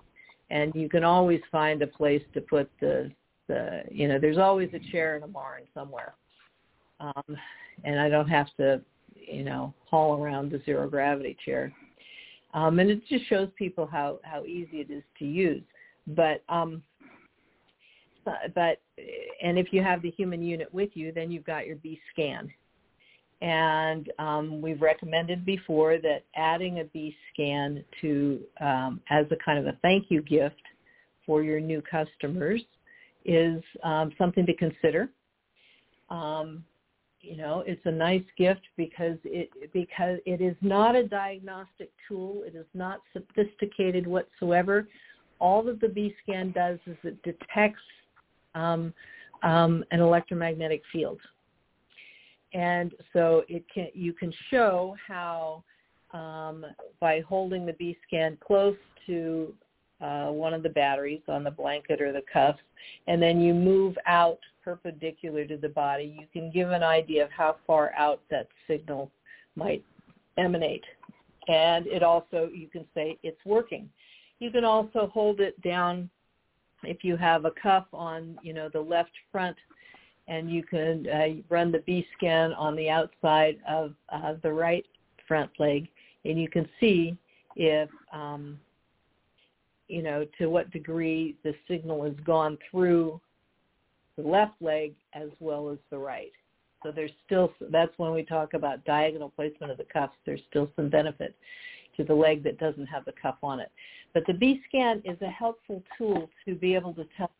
And 0.52 0.74
you 0.74 0.90
can 0.90 1.04
always 1.04 1.42
find 1.52 1.80
a 1.84 1.88
place 1.88 2.24
to 2.34 2.42
put 2.42 2.70
the 2.80 3.12
the 3.48 3.84
you 3.92 4.08
know 4.08 4.20
there's 4.20 4.38
always 4.38 4.70
a 4.74 4.92
chair 4.92 5.18
in 5.18 5.24
a 5.24 5.28
barn 5.28 5.64
somewhere. 5.74 6.14
Um 7.00 7.38
and 7.84 8.00
i 8.00 8.10
don't 8.10 8.30
have 8.30 8.48
to 8.58 8.82
you 9.16 9.44
know 9.44 9.74
haul 9.90 10.22
around 10.22 10.52
the 10.52 10.62
zero 10.66 10.90
gravity 10.90 11.38
chair. 11.46 11.72
Um 12.54 12.80
and 12.80 12.90
it 12.90 13.08
just 13.08 13.28
shows 13.28 13.50
people 13.56 13.86
how 13.86 14.20
how 14.24 14.46
easy 14.46 14.78
it 14.82 14.92
is 14.92 15.04
to 15.20 15.26
use. 15.26 15.64
But 16.08 16.44
um 16.50 16.84
but 18.56 18.82
and 19.42 19.58
if 19.58 19.72
you 19.72 19.82
have 19.82 20.02
the 20.02 20.12
human 20.12 20.42
unit 20.42 20.72
with 20.74 20.90
you 20.94 21.12
then 21.12 21.32
you've 21.32 21.46
got 21.46 21.66
your 21.66 21.78
b 21.78 22.00
scan 22.12 22.52
and 23.42 24.12
um, 24.20 24.62
we've 24.62 24.82
recommended 24.82 25.46
before 25.46 25.98
that 25.98 26.26
adding 26.36 26.80
a 26.80 26.84
B 26.86 27.16
scan 27.32 27.84
to 28.02 28.42
um, 28.60 29.02
as 29.10 29.26
a 29.32 29.38
kind 29.44 29.58
of 29.58 29.66
a 29.66 29.78
thank 29.82 30.08
you 30.10 30.22
gift 30.22 30.62
for 31.26 31.42
your 31.42 31.60
new 31.60 31.82
customers 31.82 32.62
is 33.24 33.62
um, 33.84 34.12
something 34.18 34.46
to 34.46 34.54
consider. 34.56 35.10
Um, 36.10 36.66
you 37.22 37.38
know, 37.38 37.64
it's 37.66 37.82
a 37.86 37.92
nice 37.92 38.24
gift 38.38 38.62
because 38.78 39.18
it 39.24 39.50
because 39.74 40.20
it 40.26 40.42
is 40.42 40.56
not 40.62 40.96
a 40.96 41.08
diagnostic 41.08 41.92
tool. 42.08 42.44
It 42.46 42.56
is 42.56 42.66
not 42.74 43.02
sophisticated 43.14 44.08
whatsoever. 44.08 44.88
All 45.40 45.62
that 45.64 45.80
the 45.80 45.90
B 45.90 46.16
scan 46.24 46.52
does 46.52 46.80
is 46.88 46.98
it 47.04 47.22
detects 47.24 47.82
um, 48.56 48.94
um, 49.44 49.84
an 49.92 50.00
electromagnetic 50.00 50.82
field 50.92 51.20
and 52.54 52.94
so 53.14 53.44
it 53.48 53.64
can 53.74 53.88
you 53.94 54.14
can 54.14 54.34
show 54.50 54.96
how 55.08 55.64
um, 56.12 56.66
by 57.00 57.22
holding 57.22 57.66
the 57.66 57.74
B 57.74 57.98
scan 58.08 58.38
close 58.46 58.78
to 59.06 59.54
uh, 60.02 60.28
one 60.28 60.54
of 60.54 60.64
the 60.64 60.70
batteries 60.70 61.22
on 61.28 61.44
the 61.44 61.52
blanket 61.52 62.02
or 62.02 62.12
the 62.12 62.24
cuff, 62.32 62.56
and 63.08 63.22
then 63.22 63.40
you 63.40 63.54
move 63.54 63.96
out 64.08 64.40
perpendicular 64.64 65.46
to 65.46 65.58
the 65.58 65.70
body, 65.70 66.16
you 66.20 66.28
can 66.32 66.52
give 66.52 66.72
an 66.72 66.84
idea 66.84 67.24
of 67.24 67.32
how 67.32 67.56
far 67.66 67.92
out 67.98 68.22
that 68.30 68.48
signal 68.68 69.10
might 69.56 69.84
emanate. 70.38 70.84
And 71.48 71.88
it 71.88 72.04
also, 72.04 72.50
you 72.54 72.68
can 72.68 72.86
say 72.94 73.18
it's 73.24 73.44
working. 73.46 73.90
You 74.40 74.52
can 74.52 74.64
also 74.64 75.10
hold 75.12 75.40
it 75.40 75.60
down 75.62 76.10
if 76.84 77.04
you 77.04 77.18
have 77.18 77.46
a 77.46 77.52
cuff 77.62 77.88
on, 77.92 78.38
you 78.44 78.54
know, 78.54 78.70
the 78.72 78.80
left 78.80 79.12
front 79.32 79.58
and 80.30 80.50
you 80.50 80.64
can 80.64 81.08
uh, 81.10 81.42
run 81.50 81.72
the 81.72 81.80
B 81.80 82.08
scan 82.16 82.54
on 82.54 82.76
the 82.76 82.90
outside 82.90 83.58
of 83.68 83.94
uh, 84.10 84.36
the 84.44 84.54
right 84.54 84.86
front 85.28 85.50
leg, 85.60 85.90
and 86.24 86.40
you 86.40 86.48
can 86.48 86.70
see 86.80 87.18
if 87.56 87.90
um, 88.14 88.58
you 89.88 90.04
know 90.04 90.26
to 90.38 90.48
what 90.48 90.72
degree 90.72 91.36
the 91.44 91.54
signal 91.68 92.04
has 92.04 92.14
gone 92.24 92.58
through 92.70 93.20
the 94.18 94.24
left 94.24 94.62
leg 94.62 94.94
as 95.14 95.30
well 95.40 95.70
as 95.70 95.80
the 95.90 95.98
right. 95.98 96.32
So 96.84 96.92
there's 96.92 97.12
still 97.26 97.52
that's 97.72 97.98
when 97.98 98.14
we 98.14 98.24
talk 98.24 98.54
about 98.54 98.86
diagonal 98.86 99.34
placement 99.36 99.72
of 99.72 99.80
the 99.80 99.86
cuffs. 99.92 100.16
There's 100.26 100.42
still 100.50 100.70
some 100.76 100.90
benefit 100.90 101.36
to 101.98 102.04
the 102.04 102.14
leg 102.14 102.44
that 102.44 102.60
doesn't 102.60 102.86
have 102.86 103.04
the 103.04 103.14
cuff 103.20 103.36
on 103.42 103.60
it. 103.60 103.72
But 104.14 104.26
the 104.28 104.34
B 104.34 104.62
scan 104.68 105.02
is 105.06 105.20
a 105.22 105.28
helpful 105.28 105.84
tool 105.98 106.30
to 106.46 106.56
be 106.56 106.76
able 106.76 106.94
to 106.94 107.06
tell 107.18 107.32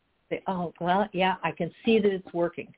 oh, 0.46 0.72
well, 0.80 1.08
yeah, 1.12 1.36
I 1.42 1.50
can 1.50 1.70
see 1.84 1.98
that 1.98 2.12
it's 2.12 2.32
working. 2.32 2.72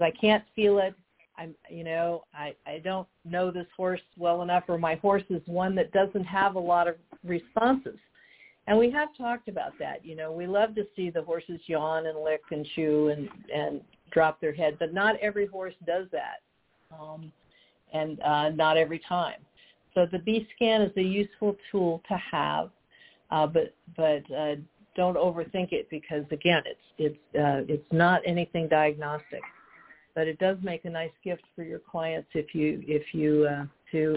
I 0.00 0.10
can't 0.10 0.44
feel 0.54 0.78
it. 0.78 0.94
I'm, 1.36 1.54
you 1.70 1.84
know, 1.84 2.24
I, 2.34 2.54
I 2.66 2.78
don't 2.78 3.06
know 3.24 3.50
this 3.50 3.66
horse 3.76 4.00
well 4.16 4.42
enough, 4.42 4.64
or 4.68 4.76
my 4.76 4.96
horse 4.96 5.22
is 5.30 5.42
one 5.46 5.74
that 5.76 5.92
doesn't 5.92 6.24
have 6.24 6.56
a 6.56 6.60
lot 6.60 6.88
of 6.88 6.96
responses. 7.24 7.98
And 8.66 8.76
we 8.76 8.90
have 8.90 9.08
talked 9.16 9.48
about 9.48 9.72
that. 9.78 10.04
You 10.04 10.16
know, 10.16 10.32
we 10.32 10.46
love 10.46 10.74
to 10.74 10.86
see 10.94 11.10
the 11.10 11.22
horses 11.22 11.60
yawn 11.66 12.06
and 12.06 12.18
lick 12.22 12.42
and 12.50 12.66
chew 12.74 13.08
and 13.08 13.28
and 13.54 13.80
drop 14.10 14.40
their 14.40 14.52
head, 14.52 14.76
but 14.78 14.92
not 14.92 15.16
every 15.20 15.46
horse 15.46 15.74
does 15.86 16.06
that, 16.12 16.40
um, 16.98 17.32
and 17.92 18.20
uh, 18.20 18.50
not 18.50 18.76
every 18.76 19.00
time. 19.08 19.40
So 19.94 20.06
the 20.10 20.18
B 20.18 20.46
scan 20.54 20.82
is 20.82 20.92
a 20.96 21.02
useful 21.02 21.56
tool 21.70 22.02
to 22.08 22.16
have, 22.16 22.70
uh, 23.30 23.46
but 23.46 23.74
but 23.96 24.22
uh, 24.34 24.56
don't 24.96 25.16
overthink 25.16 25.72
it 25.72 25.88
because 25.90 26.24
again, 26.30 26.62
it's 26.66 26.80
it's 26.98 27.36
uh, 27.36 27.64
it's 27.72 27.86
not 27.90 28.20
anything 28.26 28.68
diagnostic, 28.68 29.42
but 30.18 30.26
it 30.26 30.36
does 30.40 30.56
make 30.62 30.84
a 30.84 30.90
nice 30.90 31.12
gift 31.22 31.44
for 31.54 31.62
your 31.62 31.78
clients 31.78 32.28
if 32.34 32.52
you 32.52 32.82
if 32.88 33.14
you 33.14 33.46
uh, 33.48 33.66
to 33.92 34.16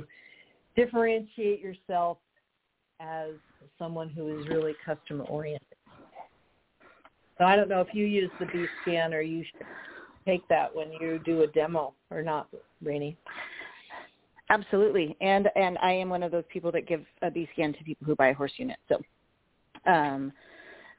differentiate 0.76 1.60
yourself 1.60 2.18
as 3.00 3.34
someone 3.78 4.10
who 4.10 4.40
is 4.40 4.48
really 4.48 4.74
customer 4.84 5.26
oriented. 5.26 5.78
So 7.38 7.44
I 7.46 7.56
don't 7.56 7.70
know 7.70 7.82
if 7.82 7.90
you 7.94 8.08
use 8.08 8.32
the 8.40 8.48
B 8.48 8.66
scan 8.82 9.14
or 9.14 9.22
you 9.22 9.44
should 9.44 9.68
take 10.26 10.42
that 10.48 10.76
when 10.76 10.92
you 10.92 11.20
do 11.24 11.44
a 11.44 11.48
demo 11.48 11.94
or 12.10 12.24
not, 12.24 12.48
Raini. 12.84 13.16
Absolutely, 14.50 15.16
and 15.22 15.50
and 15.56 15.78
I 15.84 15.92
am 15.92 16.10
one 16.10 16.24
of 16.24 16.32
those 16.32 16.46
people 16.52 16.72
that 16.72 16.88
give 16.88 17.06
a 17.22 17.30
B 17.30 17.48
scan 17.54 17.74
to 17.74 17.84
people 17.84 18.08
who 18.08 18.16
buy 18.16 18.30
a 18.30 18.34
horse 18.34 18.54
unit. 18.58 18.80
So, 18.90 19.00
um, 19.86 20.34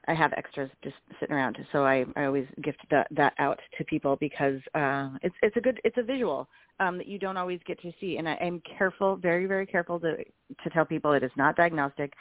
I 0.09 0.15
have 0.15 0.33
extras 0.33 0.71
just 0.83 0.97
sitting 1.21 1.35
around, 1.35 1.57
so 1.71 1.85
I, 1.85 2.05
I 2.17 2.25
always 2.25 2.47
gift 2.63 2.81
that, 2.91 3.07
that 3.13 3.35
out 3.39 3.61
to 3.79 3.85
people 3.85 4.17
because 4.17 4.61
uh, 4.75 5.11
it's 5.23 5.35
it's 5.43 5.57
a 5.57 5.61
good 5.61 5.81
it's 5.85 5.97
a 5.97 6.03
visual 6.03 6.49
um, 6.81 6.99
that 6.99 7.07
you 7.07 7.19
don't 7.19 7.37
always 7.37 7.61
get 7.67 7.81
to 7.83 7.93
see, 8.01 8.17
and 8.17 8.29
I 8.29 8.35
am 8.35 8.61
careful, 8.79 9.17
very 9.17 9.47
very 9.47 9.67
careful 9.67 10.01
to 10.01 10.17
to 10.17 10.71
tell 10.73 10.85
people 10.85 11.13
it 11.13 11.23
is 11.23 11.31
not 11.37 11.57
diagnostic. 11.57 12.15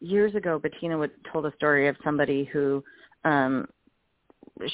Years 0.00 0.34
ago, 0.34 0.58
Bettina 0.58 0.98
would 0.98 1.12
told 1.32 1.46
a 1.46 1.54
story 1.56 1.88
of 1.88 1.96
somebody 2.04 2.44
who 2.52 2.84
um, 3.24 3.66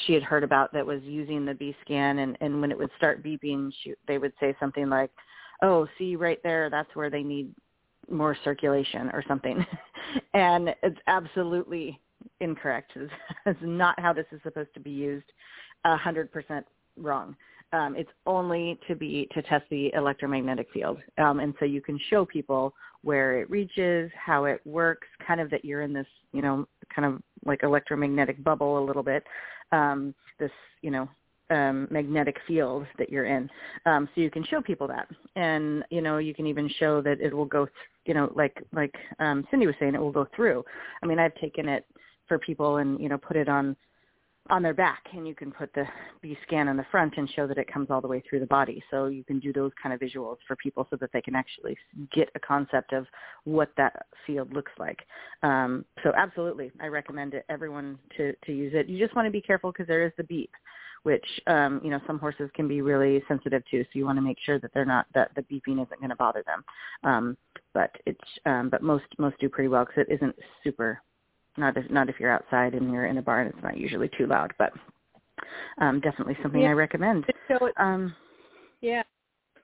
she 0.07 0.15
had 0.15 0.23
heard 0.25 0.43
about 0.43 0.73
that 0.73 0.85
was 0.85 1.01
using 1.05 1.45
the 1.45 1.55
B 1.55 1.77
scan, 1.83 2.19
and 2.19 2.37
and 2.41 2.61
when 2.61 2.73
it 2.73 2.79
would 2.79 2.91
start 2.97 3.23
beeping, 3.23 3.73
she, 3.83 3.95
they 4.09 4.19
would 4.19 4.33
say 4.41 4.57
something 4.59 4.89
like, 4.89 5.11
"Oh, 5.63 5.87
see 5.97 6.17
right 6.17 6.43
there, 6.43 6.71
that's 6.71 6.95
where 6.95 7.11
they 7.11 7.23
need 7.23 7.55
more 8.11 8.37
circulation 8.43 9.11
or 9.13 9.23
something," 9.29 9.65
and 10.35 10.75
it's 10.83 10.99
absolutely 11.07 12.01
incorrect. 12.41 12.93
Is 13.47 13.57
not 13.63 13.99
how 14.01 14.13
this 14.13 14.27
is 14.33 14.41
supposed 14.43 14.73
to 14.75 14.81
be 14.81 14.91
used. 14.91 15.27
A 15.85 15.97
hundred 15.97 16.33
percent 16.33 16.67
wrong. 16.97 17.37
Um, 17.73 17.95
it's 17.97 18.11
only 18.27 18.79
to 18.89 18.95
be 18.95 19.29
to 19.33 19.43
test 19.43 19.65
the 19.71 19.93
electromagnetic 19.95 20.69
field, 20.73 20.99
um, 21.19 21.41
and 21.41 21.55
so 21.59 21.67
you 21.67 21.81
can 21.81 22.01
show 22.09 22.25
people 22.25 22.75
where 23.03 23.41
it 23.41 23.51
reaches, 23.51 24.11
how 24.15 24.45
it 24.45 24.61
works, 24.65 25.07
kind 25.27 25.41
of 25.41 25.51
that 25.51 25.65
you're 25.65 25.83
in 25.83 25.93
this, 25.93 26.07
you 26.33 26.43
know, 26.43 26.67
kind 26.95 27.07
of 27.07 27.23
like 27.45 27.63
electromagnetic 27.63 28.43
bubble 28.43 28.83
a 28.83 28.85
little 28.85 29.03
bit. 29.03 29.23
Um, 29.71 30.15
this, 30.39 30.51
you 30.83 30.91
know, 30.91 31.09
um, 31.51 31.89
magnetic 31.91 32.37
field 32.47 32.87
that 32.99 33.11
you're 33.11 33.27
in. 33.27 33.49
Um, 33.87 34.09
so 34.15 34.21
you 34.21 34.31
can 34.31 34.45
show 34.45 34.61
people 34.61 34.87
that, 34.89 35.09
and 35.37 35.85
you 35.91 36.01
know 36.01 36.19
you 36.19 36.35
can 36.35 36.47
even 36.47 36.69
show 36.79 37.01
that 37.03 37.21
it 37.21 37.35
will 37.35 37.45
go, 37.45 37.67
th- 37.67 37.75
you 38.07 38.15
know, 38.15 38.33
like 38.35 38.63
like 38.73 38.95
um, 39.19 39.47
Cindy 39.51 39.67
was 39.67 39.75
saying, 39.79 39.95
it 39.95 40.01
will 40.01 40.13
go 40.13 40.27
through. 40.35 40.65
I 41.03 41.07
mean, 41.07 41.19
I've 41.19 41.35
taken 41.37 41.69
it 41.69 41.85
for 42.29 42.39
people 42.39 42.77
and 42.77 43.01
you 43.01 43.09
know 43.09 43.19
put 43.19 43.37
it 43.37 43.49
on 43.49 43.77
on 44.51 44.63
their 44.63 44.75
back 44.75 45.05
and 45.13 45.27
you 45.29 45.35
can 45.35 45.51
put 45.51 45.73
the 45.75 45.85
B 46.23 46.37
scan 46.47 46.69
in 46.69 46.77
the 46.77 46.87
front 46.91 47.15
and 47.17 47.29
show 47.31 47.47
that 47.47 47.59
it 47.59 47.73
comes 47.73 47.89
all 47.91 48.01
the 48.01 48.09
way 48.09 48.23
through 48.29 48.41
the 48.41 48.47
body. 48.47 48.83
So 48.91 49.07
you 49.07 49.25
can 49.25 49.39
do 49.39 49.53
those 49.53 49.73
kind 49.83 49.95
of 49.95 50.01
visuals 50.01 50.37
for 50.47 50.57
people 50.57 50.87
so 50.91 50.97
that 50.97 51.11
they 51.13 51.21
can 51.21 51.35
actually 51.35 51.77
get 52.13 52.31
a 52.35 52.41
concept 52.41 52.93
of 52.93 53.07
what 53.45 53.71
that 53.77 54.07
field 54.27 54.53
looks 54.53 54.73
like. 54.79 55.01
Um, 55.43 55.85
so 56.03 56.13
absolutely, 56.17 56.73
I 56.81 56.87
recommend 56.87 57.35
it 57.35 57.45
everyone 57.49 57.99
to 58.17 58.33
to 58.47 58.53
use 58.53 58.73
it. 58.75 58.89
You 58.89 58.99
just 58.99 59.15
want 59.15 59.27
to 59.27 59.33
be 59.33 59.41
careful 59.41 59.71
because 59.73 59.87
there 59.87 60.05
is 60.05 60.13
the 60.17 60.25
beep, 60.25 60.53
which 61.03 61.27
um, 61.47 61.81
you 61.85 61.91
know 61.91 62.01
some 62.07 62.19
horses 62.19 62.51
can 62.55 62.69
be 62.69 62.81
really 62.81 63.23
sensitive 63.29 63.63
to. 63.71 63.83
So 63.83 63.91
you 63.95 64.07
want 64.07 64.17
to 64.17 64.23
make 64.23 64.39
sure 64.45 64.59
that 64.61 64.73
they're 64.73 64.85
not 64.85 65.07
that 65.15 65.31
the 65.37 65.43
beeping 65.43 65.83
isn't 65.83 66.01
going 66.01 66.11
to 66.11 66.17
bother 66.17 66.45
them. 66.47 66.65
Um, 67.05 67.37
but 67.75 67.91
it's 68.07 68.21
um, 68.47 68.71
but 68.71 68.83
most 68.83 69.05
most 69.19 69.39
do 69.41 69.49
pretty 69.49 69.69
well 69.69 69.85
because 69.85 70.05
it 70.09 70.15
isn't 70.15 70.37
super 70.65 71.03
not 71.59 71.77
if 71.77 71.91
not 71.91 72.09
if 72.09 72.17
you're 72.19 72.33
outside 72.33 72.75
and 72.75 72.93
you're 72.93 73.07
in 73.07 73.19
a 73.19 73.23
barn. 73.23 73.47
It's 73.49 73.63
not 73.63 73.77
usually 73.77 74.11
too 74.17 74.27
loud, 74.27 74.53
but 74.59 74.73
um, 75.79 76.01
definitely 76.01 76.37
something 76.43 76.63
Yeah. 76.63 76.71
I 76.71 76.73
recommend. 76.73 77.25
It, 77.29 77.73
Um, 77.77 78.15
yeah. 78.81 79.03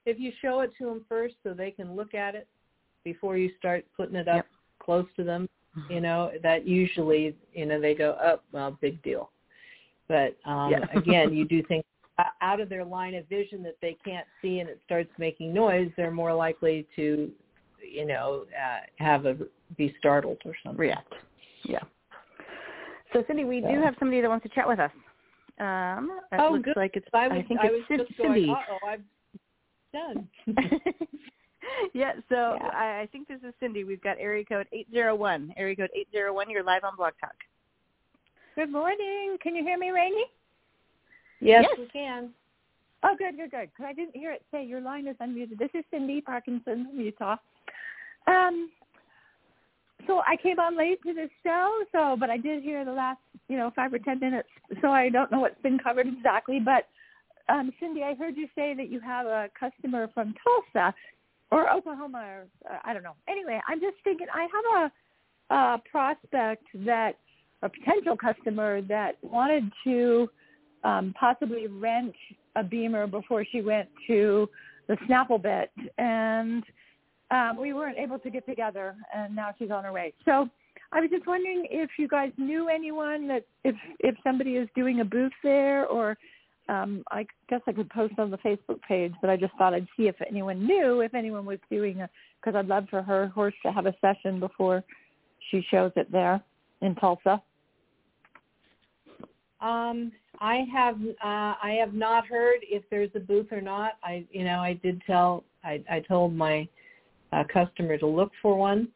If 0.05 0.19
you 0.19 0.31
show 0.41 0.59
it 0.61 0.71
to 0.77 0.85
them 0.85 1.05
first, 1.09 1.35
so 1.43 1.53
they 1.53 1.71
can 1.71 1.95
look 1.95 2.13
at 2.13 2.35
it 2.35 2.47
before 3.03 3.37
you 3.37 3.51
start 3.57 3.85
putting 3.95 4.15
it 4.15 4.27
up 4.27 4.35
Yep. 4.37 4.47
close 4.79 5.07
to 5.15 5.23
them, 5.23 5.49
you 5.89 6.01
know, 6.01 6.31
that 6.43 6.67
usually, 6.67 7.35
you 7.53 7.65
know, 7.65 7.79
they 7.79 7.95
go, 7.95 8.17
"Oh, 8.21 8.39
well, 8.51 8.71
big 8.81 9.01
deal." 9.01 9.31
But 10.07 10.37
um 10.45 10.71
Yeah. 10.71 10.85
again, 10.93 11.33
you 11.33 11.45
do 11.45 11.63
things 11.63 11.83
out 12.41 12.59
of 12.61 12.69
their 12.69 12.85
line 12.85 13.13
of 13.15 13.27
vision 13.27 13.61
that 13.63 13.79
they 13.81 13.97
can't 14.05 14.27
see, 14.41 14.59
and 14.59 14.69
it 14.69 14.79
starts 14.85 15.11
making 15.17 15.53
noise. 15.53 15.91
They're 15.97 16.11
more 16.11 16.33
likely 16.33 16.87
to, 16.95 17.31
you 17.81 18.05
know, 18.05 18.45
uh, 18.53 18.81
have 19.03 19.25
a 19.25 19.37
be 19.77 19.93
startled 19.99 20.37
or 20.45 20.53
something. 20.63 20.79
react. 20.79 21.13
Yeah. 21.67 21.79
So 23.13 23.23
Cindy, 23.27 23.43
we 23.45 23.61
do 23.61 23.81
have 23.81 23.95
somebody 23.99 24.21
that 24.21 24.29
wants 24.29 24.43
to 24.43 24.49
chat 24.49 24.67
with 24.67 24.79
us. 24.79 24.91
Um, 25.59 26.19
it 26.31 26.39
Oh, 26.39 26.51
looks 26.51 26.65
good. 26.65 26.75
like 26.75 26.91
it's. 26.95 27.07
I 27.13 27.27
was, 27.27 27.37
I 27.43 27.47
think 27.47 27.59
I 27.61 27.67
it's 27.67 27.73
was 27.73 27.81
Cin- 27.87 27.97
just 28.07 28.17
Cindy. 28.17 28.49
"Uh-oh, 28.49 28.87
I'm 28.87 29.05
done." 29.93 30.27
yeah, 31.93 32.13
so 32.29 32.57
Yeah. 32.59 32.67
I, 32.73 33.01
I 33.01 33.09
think 33.11 33.27
this 33.27 33.39
is 33.47 33.53
Cindy. 33.59 33.83
We've 33.85 34.01
got 34.01 34.17
area 34.19 34.43
code 34.43 34.67
801. 34.73 35.53
Area 35.55 35.75
code 35.75 35.89
801, 35.95 36.49
you're 36.49 36.63
live 36.63 36.83
on 36.83 36.95
Blog 36.97 37.13
Talk. 37.21 37.35
Good 38.55 38.71
morning. 38.71 39.37
Can 39.41 39.55
you 39.55 39.63
hear 39.63 39.77
me, 39.77 39.87
Raini? 39.87 40.23
yes, 41.39 41.65
Yes. 41.69 41.77
we 41.79 41.87
can. 41.87 42.29
Oh, 43.03 43.15
good, 43.17 43.37
good, 43.37 43.51
good. 43.51 43.69
'Cause 43.77 43.85
I 43.87 43.93
didn't 43.93 44.15
hear 44.15 44.31
it 44.31 44.43
say 44.51 44.63
your 44.65 44.81
line 44.81 45.07
is 45.07 45.15
unmuted. 45.17 45.57
This 45.57 45.69
is 45.73 45.85
Cindy 45.91 46.19
Parkinson 46.21 46.87
from 46.87 46.99
Utah. 46.99 47.37
Um, 48.27 48.71
so 50.07 50.21
I 50.27 50.35
came 50.41 50.59
on 50.59 50.77
late 50.77 51.01
to 51.03 51.13
this 51.13 51.29
show, 51.43 51.83
so 51.91 52.15
but 52.19 52.29
I 52.29 52.37
did 52.37 52.63
hear 52.63 52.85
the 52.85 52.91
last, 52.91 53.19
you 53.47 53.57
know, 53.57 53.71
five 53.75 53.93
or 53.93 53.99
ten 53.99 54.19
minutes. 54.19 54.49
So 54.81 54.89
I 54.89 55.09
don't 55.09 55.31
know 55.31 55.39
what's 55.39 55.61
been 55.61 55.79
covered 55.79 56.07
exactly. 56.07 56.59
But 56.59 56.87
um, 57.49 57.71
Cindy, 57.79 58.03
I 58.03 58.13
heard 58.15 58.35
you 58.35 58.47
say 58.55 58.73
that 58.75 58.89
you 58.89 58.99
have 58.99 59.25
a 59.25 59.49
customer 59.59 60.09
from 60.13 60.33
Tulsa 60.43 60.93
or 61.51 61.71
Oklahoma, 61.71 62.19
or 62.19 62.47
uh, 62.69 62.79
I 62.83 62.93
don't 62.93 63.03
know. 63.03 63.15
Anyway, 63.27 63.59
I'm 63.67 63.79
just 63.79 63.97
thinking 64.03 64.27
I 64.33 64.47
have 64.55 64.91
a, 65.49 65.55
a 65.55 65.81
prospect 65.89 66.65
that 66.85 67.17
a 67.61 67.69
potential 67.69 68.17
customer 68.17 68.81
that 68.81 69.13
wanted 69.21 69.71
to 69.83 70.29
um, 70.83 71.13
possibly 71.19 71.67
rent 71.67 72.13
a 72.55 72.63
BEMER 72.63 73.07
before 73.07 73.45
she 73.51 73.61
went 73.61 73.89
to 74.07 74.49
the 74.87 74.97
Snaffle 75.07 75.39
Bit, 75.39 75.71
and 75.97 76.63
um, 77.31 77.57
we 77.59 77.73
weren't 77.73 77.97
able 77.97 78.19
to 78.19 78.29
get 78.29 78.45
together, 78.45 78.95
and 79.13 79.35
now 79.35 79.53
she's 79.57 79.71
on 79.71 79.83
her 79.83 79.91
way. 79.91 80.13
So 80.25 80.49
I 80.91 81.01
was 81.01 81.09
just 81.09 81.25
wondering 81.27 81.67
if 81.69 81.89
you 81.97 82.07
guys 82.07 82.31
knew 82.37 82.69
anyone 82.69 83.27
that 83.27 83.45
if 83.63 83.75
if 83.99 84.15
somebody 84.23 84.55
is 84.55 84.69
doing 84.75 85.01
a 85.01 85.05
booth 85.05 85.33
there, 85.43 85.85
or 85.87 86.17
um, 86.69 87.03
I 87.11 87.25
guess 87.49 87.61
I 87.67 87.71
could 87.71 87.89
post 87.89 88.13
on 88.17 88.31
the 88.31 88.37
Facebook 88.37 88.81
page, 88.87 89.13
but 89.21 89.29
I 89.29 89.37
just 89.37 89.53
thought 89.57 89.73
I'd 89.73 89.87
see 89.97 90.07
if 90.07 90.15
anyone 90.27 90.65
knew 90.65 91.01
if 91.01 91.13
anyone 91.13 91.45
was 91.45 91.59
doing 91.69 92.01
a 92.01 92.09
because 92.39 92.57
I'd 92.57 92.67
love 92.67 92.87
for 92.89 93.01
her 93.01 93.27
horse 93.27 93.55
to 93.63 93.71
have 93.71 93.87
a 93.87 93.95
session 94.01 94.39
before 94.39 94.83
she 95.49 95.65
shows 95.69 95.91
it 95.95 96.11
there 96.11 96.41
in 96.81 96.95
Tulsa. 96.95 97.41
Um, 99.61 100.11
I 100.39 100.65
have 100.71 100.95
uh, 101.23 101.55
I 101.63 101.77
have 101.79 101.93
not 101.93 102.27
heard 102.27 102.59
if 102.61 102.83
there's 102.91 103.09
a 103.15 103.19
booth 103.19 103.51
or 103.51 103.61
not. 103.61 103.93
I 104.03 104.25
you 104.31 104.43
know 104.43 104.59
I 104.59 104.73
did 104.73 105.01
tell 105.07 105.43
I 105.63 105.83
I 105.89 106.01
told 106.01 106.35
my 106.35 106.67
uh, 107.35 107.43
customer 107.51 107.97
to 107.97 108.07
look 108.07 108.31
for 108.41 108.55
one, 108.55 108.87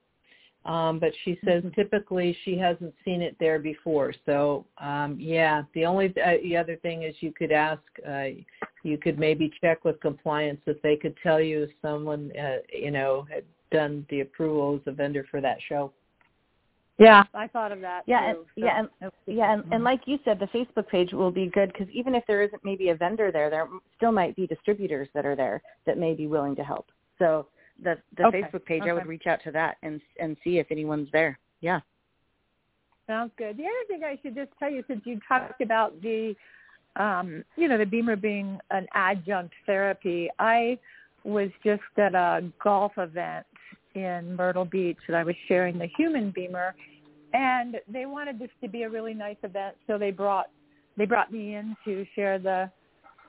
um, 0.66 1.00
but 1.00 1.12
she 1.24 1.40
says 1.46 1.64
typically 1.76 2.36
she 2.44 2.58
hasn't 2.58 2.94
seen 3.06 3.22
it 3.22 3.36
there 3.40 3.60
before. 3.60 4.14
So 4.26 4.66
um, 4.78 5.18
yeah, 5.20 5.64
the 5.74 5.86
only 5.86 6.08
uh, 6.24 6.38
the 6.44 6.58
other 6.58 6.76
thing 6.78 7.04
is 7.04 7.16
you 7.20 7.32
could 7.32 7.52
ask 7.52 7.82
uh, 8.08 8.26
you 8.84 8.98
could 8.98 9.20
maybe 9.20 9.52
check 9.62 9.84
with 9.84 10.00
compliance 10.02 10.62
if 10.66 10.82
they 10.82 10.96
could 10.96 11.16
tell 11.22 11.42
you 11.42 11.64
if 11.64 11.70
someone 11.82 12.32
uh, 12.38 12.58
you 12.74 12.92
know 12.92 13.28
had 13.32 13.44
done 13.72 14.06
the 14.10 14.22
approval 14.22 14.76
as 14.76 14.82
a 14.92 14.96
vendor 14.96 15.26
for 15.30 15.42
that 15.42 15.58
show. 15.68 15.92
Yeah, 16.98 17.24
I 17.34 17.48
thought 17.48 17.72
of 17.72 17.80
that. 17.80 18.04
Yeah, 18.08 18.30
and, 18.30 18.38
so- 18.40 18.46
yeah, 18.58 18.80
and 19.02 19.12
yeah, 19.26 19.54
and, 19.54 19.64
and 19.72 19.84
like 19.86 20.02
you 20.06 20.20
said, 20.26 20.38
the 20.38 20.48
Facebook 20.48 20.90
page 20.90 21.14
will 21.14 21.32
be 21.32 21.48
good 21.48 21.72
because 21.72 21.88
even 21.94 22.14
if 22.14 22.26
there 22.28 22.42
isn't 22.42 22.64
maybe 22.66 22.90
a 22.90 22.96
vendor 22.96 23.32
there, 23.32 23.50
there 23.50 23.70
still 23.96 24.12
might 24.12 24.36
be 24.36 24.46
distributors 24.46 25.08
that 25.14 25.26
are 25.26 25.36
there 25.36 25.62
that 25.86 25.98
may 25.98 26.14
be 26.14 26.28
willing 26.28 26.58
to 26.58 26.64
help. 26.64 26.88
So 27.18 27.48
the 27.84 27.98
the 28.18 28.26
Okay, 28.26 28.42
Facebook 28.42 28.66
page, 28.66 28.84
I 28.88 28.94
would 28.94 29.08
reach 29.08 29.28
out 29.28 29.40
to 29.44 29.52
that 29.52 29.78
and 29.84 30.02
and 30.20 30.38
see 30.44 30.60
if 30.60 30.68
anyone's 30.72 31.10
there. 31.12 31.40
Yeah. 31.62 31.80
Sounds 33.08 33.32
good. 33.38 33.58
The 33.58 33.64
other 33.64 33.86
thing 33.88 34.04
I 34.04 34.20
should 34.22 34.36
just 34.36 34.52
tell 34.60 34.70
you, 34.70 34.84
since 34.88 35.02
you 35.04 35.20
talked 35.28 35.62
about 35.62 36.00
the, 36.00 36.36
um, 36.96 37.44
you 37.56 37.68
know, 37.68 37.78
the 37.78 37.86
BEMER 37.86 38.18
being 38.18 38.60
an 38.70 38.86
adjunct 38.94 39.52
therapy, 39.66 40.30
I 40.38 40.78
was 41.24 41.50
just 41.64 41.82
at 41.98 42.14
a 42.14 42.52
golf 42.64 42.92
event 42.98 43.48
in 43.96 44.36
Myrtle 44.36 44.64
Beach 44.66 45.00
and 45.08 45.18
I 45.18 45.24
was 45.24 45.34
sharing 45.48 45.80
the 45.80 45.88
human 45.98 46.30
BEMER, 46.30 46.76
and 47.34 47.78
they 47.92 48.06
wanted 48.06 48.38
this 48.38 48.52
to 48.62 48.70
be 48.70 48.84
a 48.84 48.90
really 48.90 49.16
nice 49.16 49.38
event, 49.42 49.76
so 49.88 49.98
they 49.98 50.12
brought 50.12 50.52
they 50.96 51.06
brought 51.06 51.32
me 51.32 51.56
in 51.56 51.76
to 51.86 52.06
share 52.14 52.38
the 52.38 52.70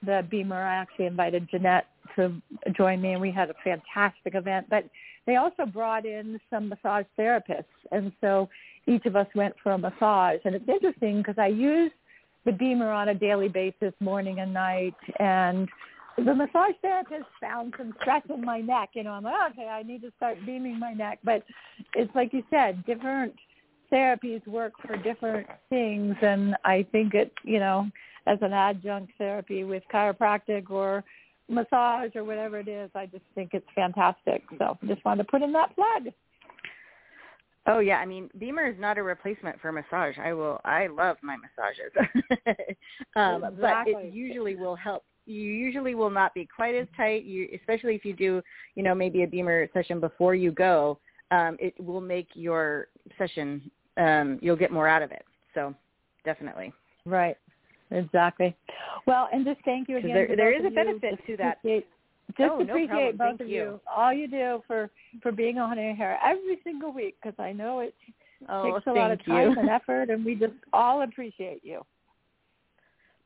the 0.05 0.27
BEMER. 0.31 0.63
I 0.63 0.75
actually 0.75 1.07
invited 1.07 1.49
Jeanette 1.51 1.87
to 2.17 2.35
join 2.77 3.01
me, 3.01 3.13
and 3.13 3.21
we 3.21 3.31
had 3.31 3.51
a 3.51 3.55
fantastic 3.65 4.35
event. 4.35 4.67
But 4.71 4.85
they 5.27 5.37
also 5.37 5.67
brought 5.67 6.07
in 6.07 6.41
some 6.51 6.69
massage 6.69 7.07
therapists, 7.19 7.65
and 7.93 8.13
so 8.21 8.49
each 8.87 9.07
of 9.07 9.17
us 9.17 9.27
went 9.35 9.55
for 9.63 9.73
a 9.73 9.79
massage. 9.79 10.41
And 10.45 10.55
it's 10.55 10.69
interesting 10.69 11.19
because 11.19 11.39
I 11.39 11.49
use 11.49 11.93
the 12.45 12.53
BEMER 12.53 12.91
on 12.91 13.11
a 13.11 13.15
daily 13.15 13.49
basis, 13.49 13.93
morning 14.01 14.41
and 14.41 14.53
night, 14.55 14.95
and 15.19 15.69
the 16.17 16.35
massage 16.35 16.75
therapist 16.83 17.27
found 17.41 17.75
some 17.79 17.95
stress 18.01 18.23
in 18.29 18.45
my 18.45 18.61
neck. 18.61 18.91
You 18.95 19.05
know, 19.05 19.13
I'm 19.13 19.25
like, 19.25 19.35
oh, 19.39 19.49
okay, 19.53 19.69
I 19.69 19.83
need 19.83 20.03
to 20.03 20.13
start 20.17 20.39
beaming 20.45 20.79
my 20.79 20.93
neck. 20.93 21.19
But 21.23 21.45
it's 21.95 22.15
like 22.15 22.33
you 22.33 22.43
said, 22.51 22.85
different 22.87 23.35
therapies 23.93 24.47
work 24.47 24.73
for 24.87 24.97
different 24.97 25.47
things, 25.69 26.15
and 26.23 26.57
I 26.65 26.87
think 26.93 27.15
it, 27.15 27.33
you 27.45 27.59
know, 27.59 27.91
as 28.27 28.39
an 28.43 28.53
adjunct 28.53 29.13
therapy 29.19 29.65
with 29.65 29.83
chiropractic 29.93 30.71
or 30.71 31.05
massage 31.51 32.15
or 32.15 32.25
whatever 32.25 32.59
it 32.59 32.69
is, 32.69 32.91
I 32.95 33.07
just 33.07 33.25
think 33.35 33.51
it's 33.53 33.67
fantastic. 33.75 34.43
So 34.59 34.79
just 34.87 35.05
wanted 35.05 35.25
to 35.25 35.31
put 35.31 35.43
in 35.43 35.53
that 35.53 35.75
plug. 35.75 36.13
Oh 37.67 37.81
yeah, 37.81 37.97
I 37.97 38.07
mean 38.07 38.31
BEMER 38.39 38.67
is 38.69 38.77
not 38.79 38.99
a 38.99 39.03
replacement 39.03 39.61
for 39.61 39.71
massage. 39.71 40.17
I 40.19 40.33
will 40.33 40.61
I 40.65 40.87
love 40.87 41.17
my 41.23 41.37
massages. 41.37 41.93
um 43.17 43.57
but 43.61 43.87
it 43.87 44.13
usually 44.13 44.57
will 44.57 44.77
help 44.77 45.05
you 45.27 45.43
usually 45.43 45.95
will 45.95 46.11
not 46.11 46.35
be 46.35 46.49
quite 46.55 46.75
as 46.75 46.89
tight, 46.97 47.25
you 47.25 47.49
especially 47.61 47.95
if 47.95 48.05
you 48.05 48.15
do, 48.15 48.41
you 48.75 48.83
know, 48.83 48.95
maybe 48.95 49.23
a 49.23 49.27
BEMER 49.27 49.69
session 49.75 50.01
before 50.01 50.35
you 50.35 50.53
go, 50.53 50.99
um 51.31 51.57
it 51.61 51.79
will 51.79 52.01
make 52.01 52.29
your 52.35 52.89
session 53.19 53.71
um 53.99 54.39
you'll 54.41 54.57
get 54.57 54.73
more 54.73 54.89
out 54.89 55.03
of 55.03 55.11
it. 55.13 55.25
So, 55.55 55.75
definitely. 56.25 56.73
Right. 57.05 57.37
Exactly. 57.91 58.57
Well, 59.07 59.29
and 59.33 59.45
just 59.45 59.61
thank 59.65 59.89
you 59.89 59.97
again. 59.99 60.15
there- 60.15 60.37
there 60.37 60.53
is 60.53 60.65
a 60.65 60.71
benefit 60.71 61.25
to 61.27 61.37
that. 61.39 61.59
appreciate- 61.59 61.87
Just 62.39 62.53
Oh, 62.53 62.59
no 62.59 62.63
appreciate 62.63 62.89
problem. 62.89 63.17
both 63.17 63.27
Thank 63.39 63.41
of 63.41 63.49
you. 63.49 63.81
All 63.89 64.13
you 64.13 64.29
do 64.29 64.63
for 64.69 64.89
for 65.21 65.33
being 65.33 65.59
on 65.59 65.79
air 65.81 66.17
every 66.23 66.61
single 66.63 66.93
week 66.93 67.17
because 67.21 67.37
I 67.41 67.53
know 67.53 67.81
it 67.81 67.95
Oh, 68.49 68.73
takes 68.75 68.87
a 68.87 68.93
lot 68.93 69.11
of 69.11 69.25
time 69.25 69.51
you. 69.53 69.59
and 69.59 69.69
effort, 69.79 70.11
and 70.11 70.25
we 70.25 70.37
just 70.37 70.55
all 70.73 71.03
appreciate 71.03 71.65
you. 71.65 71.85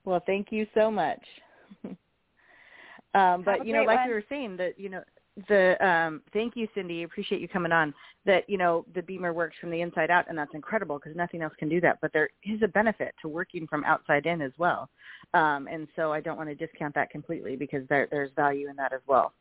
Well, 0.04 0.20
thank 0.20 0.50
you 0.50 0.66
so 0.74 0.90
much. 0.90 1.22
um, 3.14 3.42
but 3.42 3.66
you 3.66 3.74
know, 3.74 3.82
like 3.84 3.98
one. 3.98 4.08
we 4.08 4.14
were 4.14 4.24
saying, 4.30 4.56
that 4.56 4.78
you 4.80 4.88
know, 4.88 5.02
the 5.48 5.84
um, 5.84 6.22
thank 6.32 6.56
you, 6.56 6.68
Cindy. 6.74 7.02
Appreciate 7.02 7.40
you 7.40 7.48
coming 7.48 7.72
on. 7.72 7.92
That 8.24 8.48
you 8.48 8.56
know, 8.56 8.84
the 8.94 9.02
BEMER 9.02 9.32
works 9.32 9.56
from 9.60 9.70
the 9.70 9.80
inside 9.80 10.10
out, 10.10 10.26
and 10.28 10.38
that's 10.38 10.54
incredible 10.54 10.98
because 10.98 11.16
nothing 11.16 11.42
else 11.42 11.52
can 11.58 11.68
do 11.68 11.80
that. 11.80 11.98
But 12.00 12.12
there 12.12 12.28
is 12.44 12.62
a 12.62 12.68
benefit 12.68 13.14
to 13.22 13.28
working 13.28 13.66
from 13.66 13.84
outside 13.84 14.26
in 14.26 14.40
as 14.40 14.52
well, 14.58 14.88
um, 15.34 15.68
and 15.70 15.88
so 15.96 16.12
I 16.12 16.20
don't 16.20 16.36
want 16.36 16.50
to 16.50 16.54
discount 16.54 16.94
that 16.94 17.10
completely 17.10 17.56
because 17.56 17.82
there, 17.88 18.06
there's 18.10 18.30
value 18.36 18.68
in 18.68 18.76
that 18.76 18.92
as 18.92 19.00
well. 19.06 19.32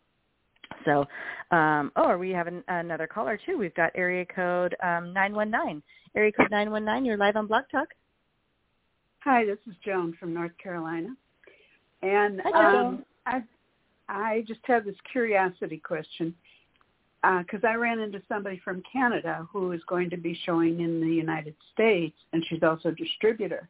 So, 0.85 1.05
um, 1.55 1.91
oh, 1.95 2.17
we 2.17 2.31
have 2.31 2.47
an, 2.47 2.63
another 2.67 3.05
caller 3.05 3.39
too. 3.45 3.57
We've 3.57 3.75
got 3.75 3.91
area 3.93 4.25
code 4.25 4.75
um, 4.81 5.13
919. 5.13 5.83
Area 6.15 6.31
code 6.31 6.49
919. 6.49 7.05
You're 7.05 7.17
live 7.17 7.35
on 7.35 7.45
Blog 7.45 7.65
Talk. 7.71 7.89
Hi, 9.23 9.45
this 9.45 9.59
is 9.67 9.75
Joan 9.85 10.17
from 10.19 10.33
North 10.33 10.51
Carolina, 10.61 11.09
and 12.01 12.41
Hi, 12.43 12.51
Joan. 12.51 12.85
um, 12.85 13.05
I 13.25 13.43
I 14.13 14.43
just 14.47 14.59
have 14.65 14.85
this 14.85 14.95
curiosity 15.11 15.77
question 15.77 16.35
because 17.39 17.61
I 17.67 17.75
ran 17.75 17.99
into 17.99 18.21
somebody 18.27 18.61
from 18.63 18.83
Canada 18.91 19.47
who 19.51 19.71
is 19.71 19.81
going 19.87 20.09
to 20.09 20.17
be 20.17 20.37
showing 20.45 20.81
in 20.81 21.01
the 21.01 21.07
United 21.07 21.55
States, 21.73 22.15
and 22.31 22.45
she's 22.47 22.63
also 22.63 22.89
a 22.89 22.95
distributor. 22.95 23.69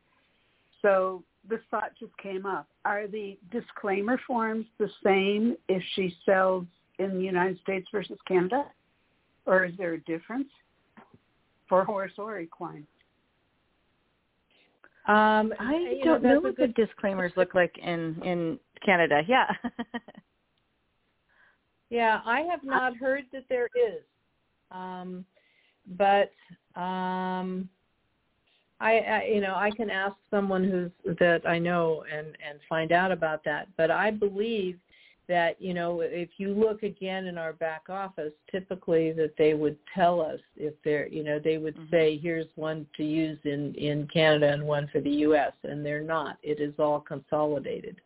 So 0.82 1.24
this 1.48 1.60
thought 1.72 1.92
just 2.00 2.16
came 2.18 2.46
up: 2.46 2.68
Are 2.84 3.08
the 3.08 3.38
disclaimer 3.52 4.20
forms 4.26 4.66
the 4.80 4.90
same 5.04 5.56
if 5.70 5.84
she 5.96 6.16
sells 6.26 6.66
in 7.00 7.16
the 7.16 7.24
United 7.24 7.60
States 7.62 7.88
versus 7.92 8.18
Canada, 8.28 8.66
or 9.46 9.66
is 9.66 9.74
there 9.78 9.94
a 9.94 10.02
difference 10.02 10.50
for 11.70 11.86
horse 11.86 12.14
or 12.18 12.40
equine? 12.40 12.86
Um, 15.06 15.54
I 15.60 16.00
don't 16.04 16.24
know, 16.24 16.36
know 16.36 16.40
what 16.40 16.56
the 16.56 16.68
disclaimers 16.68 17.34
look 17.36 17.54
like 17.54 17.78
in 17.78 18.20
in 18.24 18.60
Canada. 18.84 19.22
Yeah. 19.28 19.48
Yeah, 21.94 22.22
I 22.26 22.42
have 22.42 22.64
not 22.64 22.98
heard 22.98 23.26
that 23.34 23.44
there 23.50 23.70
is, 23.76 24.02
um, 24.72 25.24
but 25.96 26.32
um, 26.76 27.70
I, 28.80 28.98
I, 28.98 29.30
you 29.32 29.42
know, 29.42 29.54
I 29.54 29.70
can 29.70 29.92
ask 29.92 30.16
someone 30.32 30.64
who's 30.64 31.18
that 31.20 31.48
I 31.48 31.60
know 31.60 32.04
and 32.12 32.26
and 32.50 32.58
find 32.68 32.92
out 32.92 33.12
about 33.12 33.44
that. 33.44 33.68
But 33.78 33.92
I 33.92 34.10
believe 34.10 34.80
that 35.28 35.62
you 35.62 35.76
know, 35.76 36.02
if 36.02 36.30
you 36.38 36.56
look 36.56 36.82
again 36.82 37.28
in 37.28 37.38
our 37.38 37.54
back 37.54 37.84
office, 37.90 38.34
typically 38.52 39.12
that 39.12 39.38
they 39.38 39.54
would 39.54 39.78
tell 39.94 40.20
us 40.20 40.40
if 40.58 40.74
they're, 40.84 41.08
you 41.08 41.24
know, 41.24 41.38
they 41.38 41.60
would 41.60 41.76
Mhm. 41.76 41.92
say 41.92 42.18
here's 42.18 42.50
one 42.56 42.88
to 42.98 43.04
use 43.04 43.38
in 43.44 43.76
in 43.76 44.08
Canada 44.08 44.52
and 44.52 44.66
one 44.66 44.88
for 44.88 45.00
the 45.00 45.12
U.S. 45.28 45.54
and 45.62 45.86
they're 45.86 46.02
not. 46.02 46.40
It 46.42 46.60
is 46.60 46.74
all 46.80 47.02
consolidated. 47.02 48.02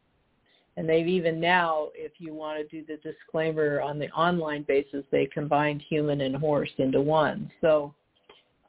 And 0.77 0.87
they've 0.87 1.07
even 1.07 1.39
now, 1.39 1.87
if 1.95 2.13
you 2.19 2.35
want 2.35 2.59
to 2.59 2.63
do 2.67 2.85
the 2.85 2.97
disclaimer 2.97 3.81
on 3.81 3.97
the 3.97 4.09
online 4.11 4.63
basis, 4.67 5.03
they 5.11 5.25
combined 5.25 5.83
human 5.89 6.21
and 6.21 6.35
horse 6.35 6.69
into 6.77 7.01
one. 7.01 7.51
So 7.61 7.95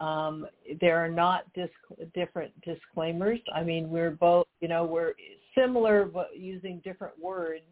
um, 0.01 0.47
there 0.81 0.97
are 0.97 1.11
not 1.11 1.53
disc- 1.53 1.73
different 2.15 2.59
disclaimers. 2.63 3.41
I 3.55 3.63
mean, 3.63 3.91
we're 3.91 4.13
both, 4.13 4.47
you 4.61 4.69
know, 4.69 4.85
we're 4.85 5.13
similar 5.55 6.07
but 6.07 6.31
using 6.35 6.81
different 6.83 7.13
words. 7.21 7.65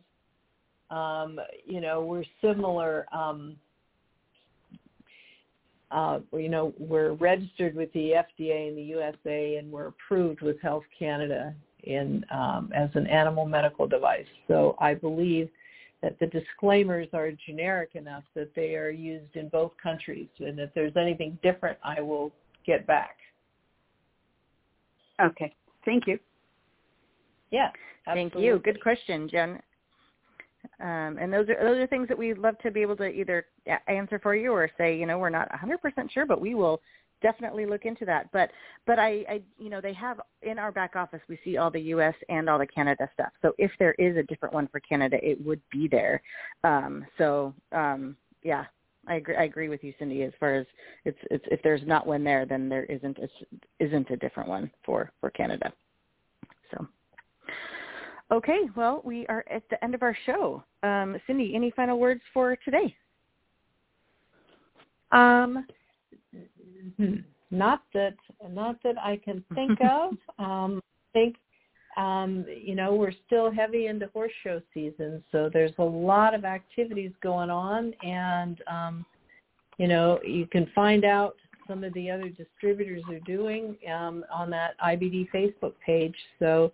Um, 0.90 1.40
you 1.64 1.80
know, 1.80 2.04
we're 2.04 2.24
similar. 2.42 3.06
Um, 3.12 3.56
uh, 5.90 6.18
you 6.34 6.50
know, 6.50 6.74
we're 6.78 7.12
registered 7.12 7.74
with 7.74 7.90
the 7.94 8.12
FDA 8.40 8.68
in 8.68 8.76
the 8.76 8.82
USA, 8.82 9.56
and 9.56 9.70
we're 9.70 9.86
approved 9.86 10.42
with 10.42 10.60
Health 10.60 10.82
Canada 10.98 11.54
in 11.84 12.24
um, 12.30 12.70
as 12.74 12.90
an 12.94 13.06
animal 13.06 13.46
medical 13.46 13.86
device. 13.86 14.26
So 14.48 14.76
I 14.80 14.94
believe 14.94 15.48
that 16.02 16.18
the 16.18 16.26
disclaimers 16.26 17.08
are 17.12 17.30
generic 17.46 17.90
enough 17.94 18.24
that 18.34 18.54
they 18.54 18.74
are 18.76 18.90
used 18.90 19.34
in 19.36 19.48
both 19.48 19.72
countries, 19.82 20.28
and 20.38 20.58
if 20.58 20.70
there's 20.74 20.96
anything 20.96 21.38
different, 21.42 21.78
I 21.82 22.00
will 22.00 22.32
get 22.66 22.86
back. 22.86 23.16
Okay. 25.20 25.54
Thank 25.84 26.06
you. 26.06 26.18
Yeah, 27.50 27.70
Thank 28.04 28.34
you. 28.36 28.60
Good 28.62 28.80
question, 28.80 29.28
Jen. 29.28 29.60
Um, 30.80 31.16
and 31.20 31.32
those 31.32 31.48
are 31.48 31.56
those 31.62 31.78
are 31.78 31.86
things 31.86 32.08
that 32.08 32.18
we'd 32.18 32.38
love 32.38 32.58
to 32.58 32.70
be 32.70 32.82
able 32.82 32.96
to 32.96 33.06
either 33.06 33.46
answer 33.88 34.18
for 34.18 34.34
you 34.34 34.52
or 34.52 34.70
say, 34.76 34.96
you 34.96 35.06
know, 35.06 35.18
we're 35.18 35.30
not 35.30 35.48
100% 35.50 36.10
sure, 36.10 36.26
but 36.26 36.40
we 36.40 36.54
will 36.54 36.80
definitely 37.26 37.66
look 37.66 37.84
into 37.84 38.04
that. 38.04 38.30
But 38.32 38.50
but 38.86 39.00
I, 39.00 39.24
I 39.28 39.42
you 39.58 39.68
know 39.68 39.80
they 39.80 39.92
have 39.94 40.20
in 40.42 40.60
our 40.60 40.70
back 40.70 40.94
office 40.94 41.20
we 41.28 41.38
see 41.44 41.56
all 41.56 41.72
the 41.72 41.80
U.S. 41.80 42.14
and 42.28 42.48
all 42.48 42.58
the 42.58 42.66
Canada 42.66 43.10
stuff. 43.14 43.32
So 43.42 43.52
if 43.58 43.72
there 43.80 43.94
is 43.94 44.16
a 44.16 44.22
different 44.22 44.54
one 44.54 44.68
for 44.68 44.78
Canada, 44.78 45.18
it 45.22 45.44
would 45.44 45.60
be 45.72 45.88
there. 45.88 46.22
Um, 46.62 47.04
so 47.18 47.52
um, 47.72 48.16
yeah, 48.44 48.64
I 49.08 49.16
agree. 49.16 49.34
I 49.34 49.42
agree 49.42 49.68
with 49.68 49.82
you, 49.82 49.92
Cindy. 49.98 50.22
As 50.22 50.32
far 50.38 50.54
as 50.54 50.66
it's 51.04 51.18
it's 51.32 51.44
if 51.50 51.60
there's 51.64 51.82
not 51.84 52.06
one 52.06 52.22
there, 52.22 52.46
then 52.46 52.68
there 52.68 52.84
isn't 52.84 53.18
a, 53.18 53.28
isn't 53.84 54.08
a 54.10 54.16
different 54.16 54.48
one 54.48 54.70
for 54.84 55.10
for 55.20 55.30
Canada. 55.30 55.72
So. 56.70 56.86
Okay, 58.30 58.62
well, 58.76 59.02
we 59.04 59.26
are 59.28 59.44
at 59.50 59.62
the 59.70 59.82
end 59.84 59.94
of 59.94 60.02
our 60.02 60.16
show. 60.26 60.62
Um, 60.82 61.16
Cindy, 61.26 61.54
any 61.54 61.70
final 61.70 61.98
words 61.98 62.20
for 62.34 62.56
today? 62.64 62.94
Um, 65.12 65.64
hmm, 66.96 67.16
not 67.50 67.82
that 67.94 68.14
not 68.50 68.76
that 68.82 68.98
I 68.98 69.16
can 69.16 69.44
think 69.54 69.78
of. 69.90 70.12
Um, 70.38 70.80
I 70.80 71.12
think 71.12 71.36
um, 71.96 72.44
you 72.48 72.74
know 72.74 72.94
we're 72.94 73.14
still 73.26 73.50
heavy 73.50 73.86
into 73.86 74.08
horse 74.08 74.32
show 74.42 74.60
season, 74.74 75.22
so 75.32 75.50
there's 75.52 75.72
a 75.78 75.84
lot 75.84 76.34
of 76.34 76.44
activities 76.44 77.12
going 77.22 77.50
on, 77.50 77.92
and 78.02 78.62
um, 78.66 79.06
you 79.78 79.88
know 79.88 80.18
you 80.24 80.46
can 80.46 80.70
find 80.74 81.04
out 81.04 81.36
some 81.66 81.82
of 81.82 81.92
the 81.94 82.10
other 82.10 82.28
distributors 82.28 83.02
are 83.10 83.18
doing 83.20 83.76
um, 83.92 84.24
on 84.32 84.50
that 84.50 84.78
IBD 84.80 85.28
Facebook 85.32 85.72
page. 85.84 86.14
So 86.38 86.72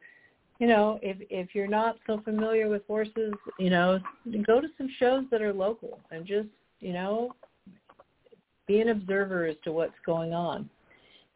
you 0.62 0.68
know, 0.68 1.00
if 1.02 1.16
if 1.28 1.56
you're 1.56 1.66
not 1.66 1.96
so 2.06 2.20
familiar 2.24 2.68
with 2.68 2.86
horses, 2.86 3.34
you 3.58 3.68
know, 3.68 3.98
go 4.46 4.60
to 4.60 4.68
some 4.78 4.88
shows 5.00 5.24
that 5.32 5.42
are 5.42 5.52
local 5.52 5.98
and 6.12 6.24
just, 6.24 6.46
you 6.78 6.92
know, 6.92 7.34
be 8.72 8.80
an 8.80 8.88
observer 8.88 9.44
as 9.44 9.56
to 9.64 9.72
what's 9.72 9.92
going 10.06 10.32
on. 10.32 10.68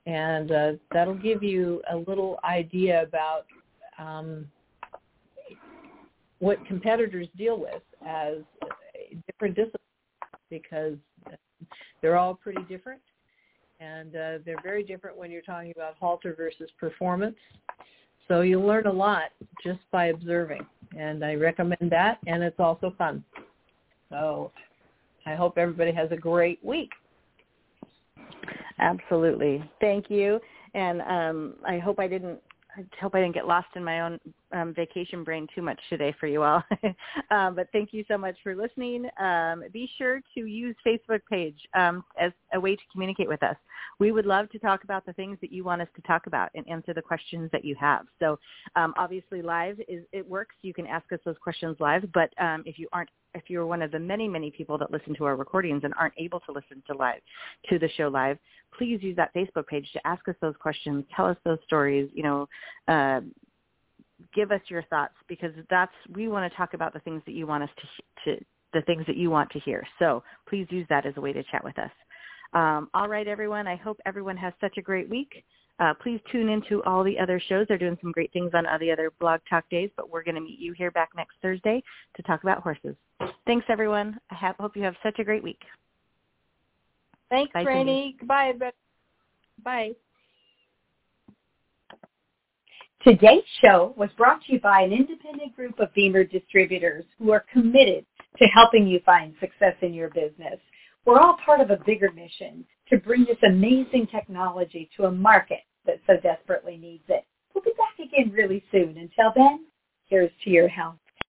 And 0.07 0.53
uh, 0.53 0.73
that'll 0.93 1.15
give 1.15 1.43
you 1.43 1.83
a 1.93 1.97
little 1.97 2.39
idea 2.45 3.03
about 3.03 3.45
um, 3.99 4.47
what 6.39 6.65
competitors 6.67 7.27
deal 7.37 7.59
with 7.59 7.83
as 8.07 8.37
different 9.27 9.55
disciplines 9.55 9.81
because 10.49 10.95
they're 12.01 12.17
all 12.17 12.35
pretty 12.35 12.63
different. 12.69 13.03
And 13.81 14.17
uh, 14.17 14.39
they're 14.47 14.63
very 14.63 14.83
different 14.83 15.19
when 15.19 15.31
you're 15.31 15.43
talking 15.43 15.73
about 15.77 15.97
halter 16.01 16.35
versus 16.35 16.71
performance. 16.81 17.37
So 18.29 18.41
you 18.41 18.61
learn 18.61 18.87
a 18.87 18.93
lot 18.93 19.31
just 19.63 19.81
by 19.93 20.07
observing, 20.07 20.67
and 20.99 21.25
I 21.25 21.35
recommend 21.35 21.91
that, 21.91 22.19
and 22.27 22.43
it's 22.43 22.59
also 22.59 22.93
fun. 22.99 23.23
So 24.09 24.51
I 25.27 25.35
hope 25.35 25.59
everybody 25.59 25.93
has 25.93 26.11
a 26.11 26.17
great 26.17 26.65
week. 26.65 26.91
Absolutely. 28.79 29.63
Thank 29.81 30.11
you. 30.11 30.41
And 30.75 31.01
um, 31.03 31.55
I 31.67 31.79
hope 31.79 31.99
I 31.99 32.09
didn't 32.09 32.41
I 32.77 32.85
hope 33.01 33.15
I 33.15 33.21
didn't 33.21 33.35
get 33.35 33.47
lost 33.47 33.69
in 33.75 33.83
my 33.83 34.01
own 34.01 34.21
um, 34.53 34.75
vacation 34.75 35.25
brain 35.25 35.47
too 35.55 35.63
much 35.63 35.81
today 35.89 36.15
for 36.21 36.27
you 36.27 36.43
all. 36.43 36.63
um, 37.31 37.55
but 37.57 37.69
thank 37.73 37.93
you 37.93 38.05
so 38.07 38.19
much 38.19 38.37
for 38.43 38.55
listening. 38.55 39.09
Um, 39.19 39.65
be 39.73 39.89
sure 39.97 40.21
to 40.35 40.47
use 40.47 40.77
Facebook 40.87 41.21
page 41.31 41.57
um, 41.75 42.05
as 42.21 42.33
a 42.53 42.61
way 42.61 42.77
to 42.77 42.83
communicate 42.93 43.29
with 43.29 43.43
us. 43.43 43.57
We 43.99 44.13
would 44.13 44.27
love 44.27 44.51
to 44.51 44.59
talk 44.59 44.85
about 44.85 45.07
the 45.07 45.15
things 45.15 45.39
that 45.41 45.51
you 45.51 45.65
want 45.65 45.81
us 45.81 45.89
to 45.97 46.03
talk 46.03 46.27
about 46.27 46.51
and 46.55 46.69
answer 46.69 46.93
the 46.93 47.01
questions 47.01 47.49
that 47.53 47.65
you 47.65 47.75
have. 47.81 48.05
So 48.19 48.39
um, 48.75 48.93
obviously 48.99 49.41
live 49.41 49.81
is 49.89 50.05
it 50.13 50.29
works. 50.29 50.55
You 50.61 50.75
can 50.75 50.87
ask 50.87 51.11
us 51.13 51.21
those 51.25 51.37
questions 51.43 51.77
live. 51.81 52.05
But 52.13 52.31
um, 52.39 52.63
if 52.67 52.79
you 52.79 52.89
aren't 52.93 53.11
if 53.37 53.45
you're 53.49 53.67
one 53.67 53.83
of 53.83 53.91
the 53.91 53.99
many, 53.99 54.29
many 54.29 54.51
people 54.51 54.79
that 54.79 54.91
listen 54.91 55.15
to 55.17 55.25
our 55.25 55.37
recordings 55.37 55.83
and 55.85 55.95
aren't 55.99 56.15
able 56.19 56.41
to 56.41 56.53
listen 56.53 56.83
to 56.87 56.97
live 56.97 57.21
to 57.69 57.79
the 57.79 57.89
show 57.97 58.09
live, 58.09 58.39
please 58.77 59.03
use 59.03 59.17
that 59.17 59.35
Facebook 59.35 59.67
page 59.67 59.89
to 59.93 60.07
ask 60.07 60.27
us 60.29 60.35
those 60.41 60.55
questions, 60.61 61.05
tell 61.15 61.27
us 61.27 61.37
those 61.45 61.59
stories, 61.65 62.11
you 62.15 62.23
know, 62.23 62.49
uh, 62.89 63.21
give 64.35 64.51
us 64.51 64.61
your 64.69 64.83
thoughts 64.85 65.15
because 65.29 65.53
that's 65.71 65.93
we 66.15 66.29
want 66.29 66.51
to 66.51 66.57
talk 66.57 66.75
about 66.75 66.93
the 66.93 67.01
things 67.01 67.23
that 67.27 67.33
you 67.33 67.47
want 67.47 67.63
us 67.63 67.71
to, 68.25 68.37
to 68.37 68.45
the 68.73 68.83
things 68.83 69.05
that 69.07 69.17
you 69.17 69.31
want 69.31 69.51
to 69.51 69.61
hear. 69.61 69.87
So 69.99 70.23
please 70.49 70.67
use 70.71 70.87
that 70.89 71.07
as 71.07 71.15
a 71.17 71.21
way 71.21 71.33
to 71.33 71.43
chat 71.45 71.65
with 71.65 71.79
us. 71.79 71.91
Um, 72.53 72.89
all 72.95 73.09
right, 73.09 73.27
everyone. 73.27 73.67
I 73.67 73.77
hope 73.77 73.99
everyone 74.07 74.37
has 74.37 74.53
such 74.61 74.79
a 74.79 74.83
great 74.83 75.09
week. 75.09 75.45
Uh, 75.79 75.93
please 76.03 76.21
tune 76.33 76.49
into 76.49 76.83
all 76.85 77.05
the 77.05 77.19
other 77.19 77.41
shows. 77.49 77.67
They're 77.69 77.77
doing 77.77 77.99
some 78.01 78.13
great 78.13 78.33
things 78.33 78.53
on 78.55 78.67
all 78.67 78.79
the 78.79 78.91
other 78.91 79.13
blog 79.21 79.41
talk 79.49 79.69
days, 79.69 79.91
but 79.97 80.11
we're 80.11 80.23
going 80.23 80.37
to 80.37 80.41
meet 80.41 80.59
you 80.59 80.73
here 80.73 80.91
back 80.91 81.11
next 81.15 81.35
Thursday 81.43 81.83
to 82.17 82.23
talk 82.23 82.43
about 82.43 82.63
horses. 82.63 82.97
Thanks, 83.47 83.67
everyone. 83.69 84.19
I 84.31 84.37
have, 84.37 84.57
hope 84.57 84.77
you 84.77 84.83
have 84.83 84.95
such 85.03 85.19
a 85.19 85.25
great 85.25 85.43
week. 85.43 85.61
Thanks, 87.29 87.53
Bye, 87.53 87.65
Raini. 87.65 88.19
Goodbye, 88.19 88.49
everybody. 88.49 88.77
Bye. 89.63 89.91
Today's 93.03 93.45
show 93.61 93.95
was 93.97 94.09
brought 94.17 94.43
to 94.45 94.53
you 94.55 94.61
by 94.61 94.81
an 94.81 94.93
independent 94.93 95.55
group 95.55 95.79
of 95.79 95.93
BEMER 95.95 96.25
distributors 96.25 97.05
who 97.19 97.31
are 97.33 97.45
committed 97.53 98.05
to 98.39 98.45
helping 98.47 98.87
you 98.87 99.01
find 99.05 99.35
success 99.41 99.75
in 99.83 99.93
your 99.93 100.09
business. 100.09 100.59
We're 101.05 101.21
all 101.21 101.37
part 101.45 101.61
of 101.61 101.71
a 101.71 101.79
bigger 101.87 102.11
mission 102.11 102.65
to 102.89 102.99
bring 102.99 103.25
this 103.25 103.39
amazing 103.47 104.09
technology 104.09 104.91
to 104.97 105.05
a 105.05 105.13
market 105.13 105.61
that 105.87 106.01
so 106.07 106.17
desperately 106.23 106.77
needs 106.77 107.05
it. 107.09 107.25
We'll 107.55 107.65
be 107.65 107.73
back 107.77 107.99
again 107.99 108.33
really 108.33 108.63
soon. 108.71 108.97
Until 108.99 109.33
then, 109.35 109.67
here's 110.09 110.31
to 110.45 110.51
your 110.51 110.69
health. 110.69 110.97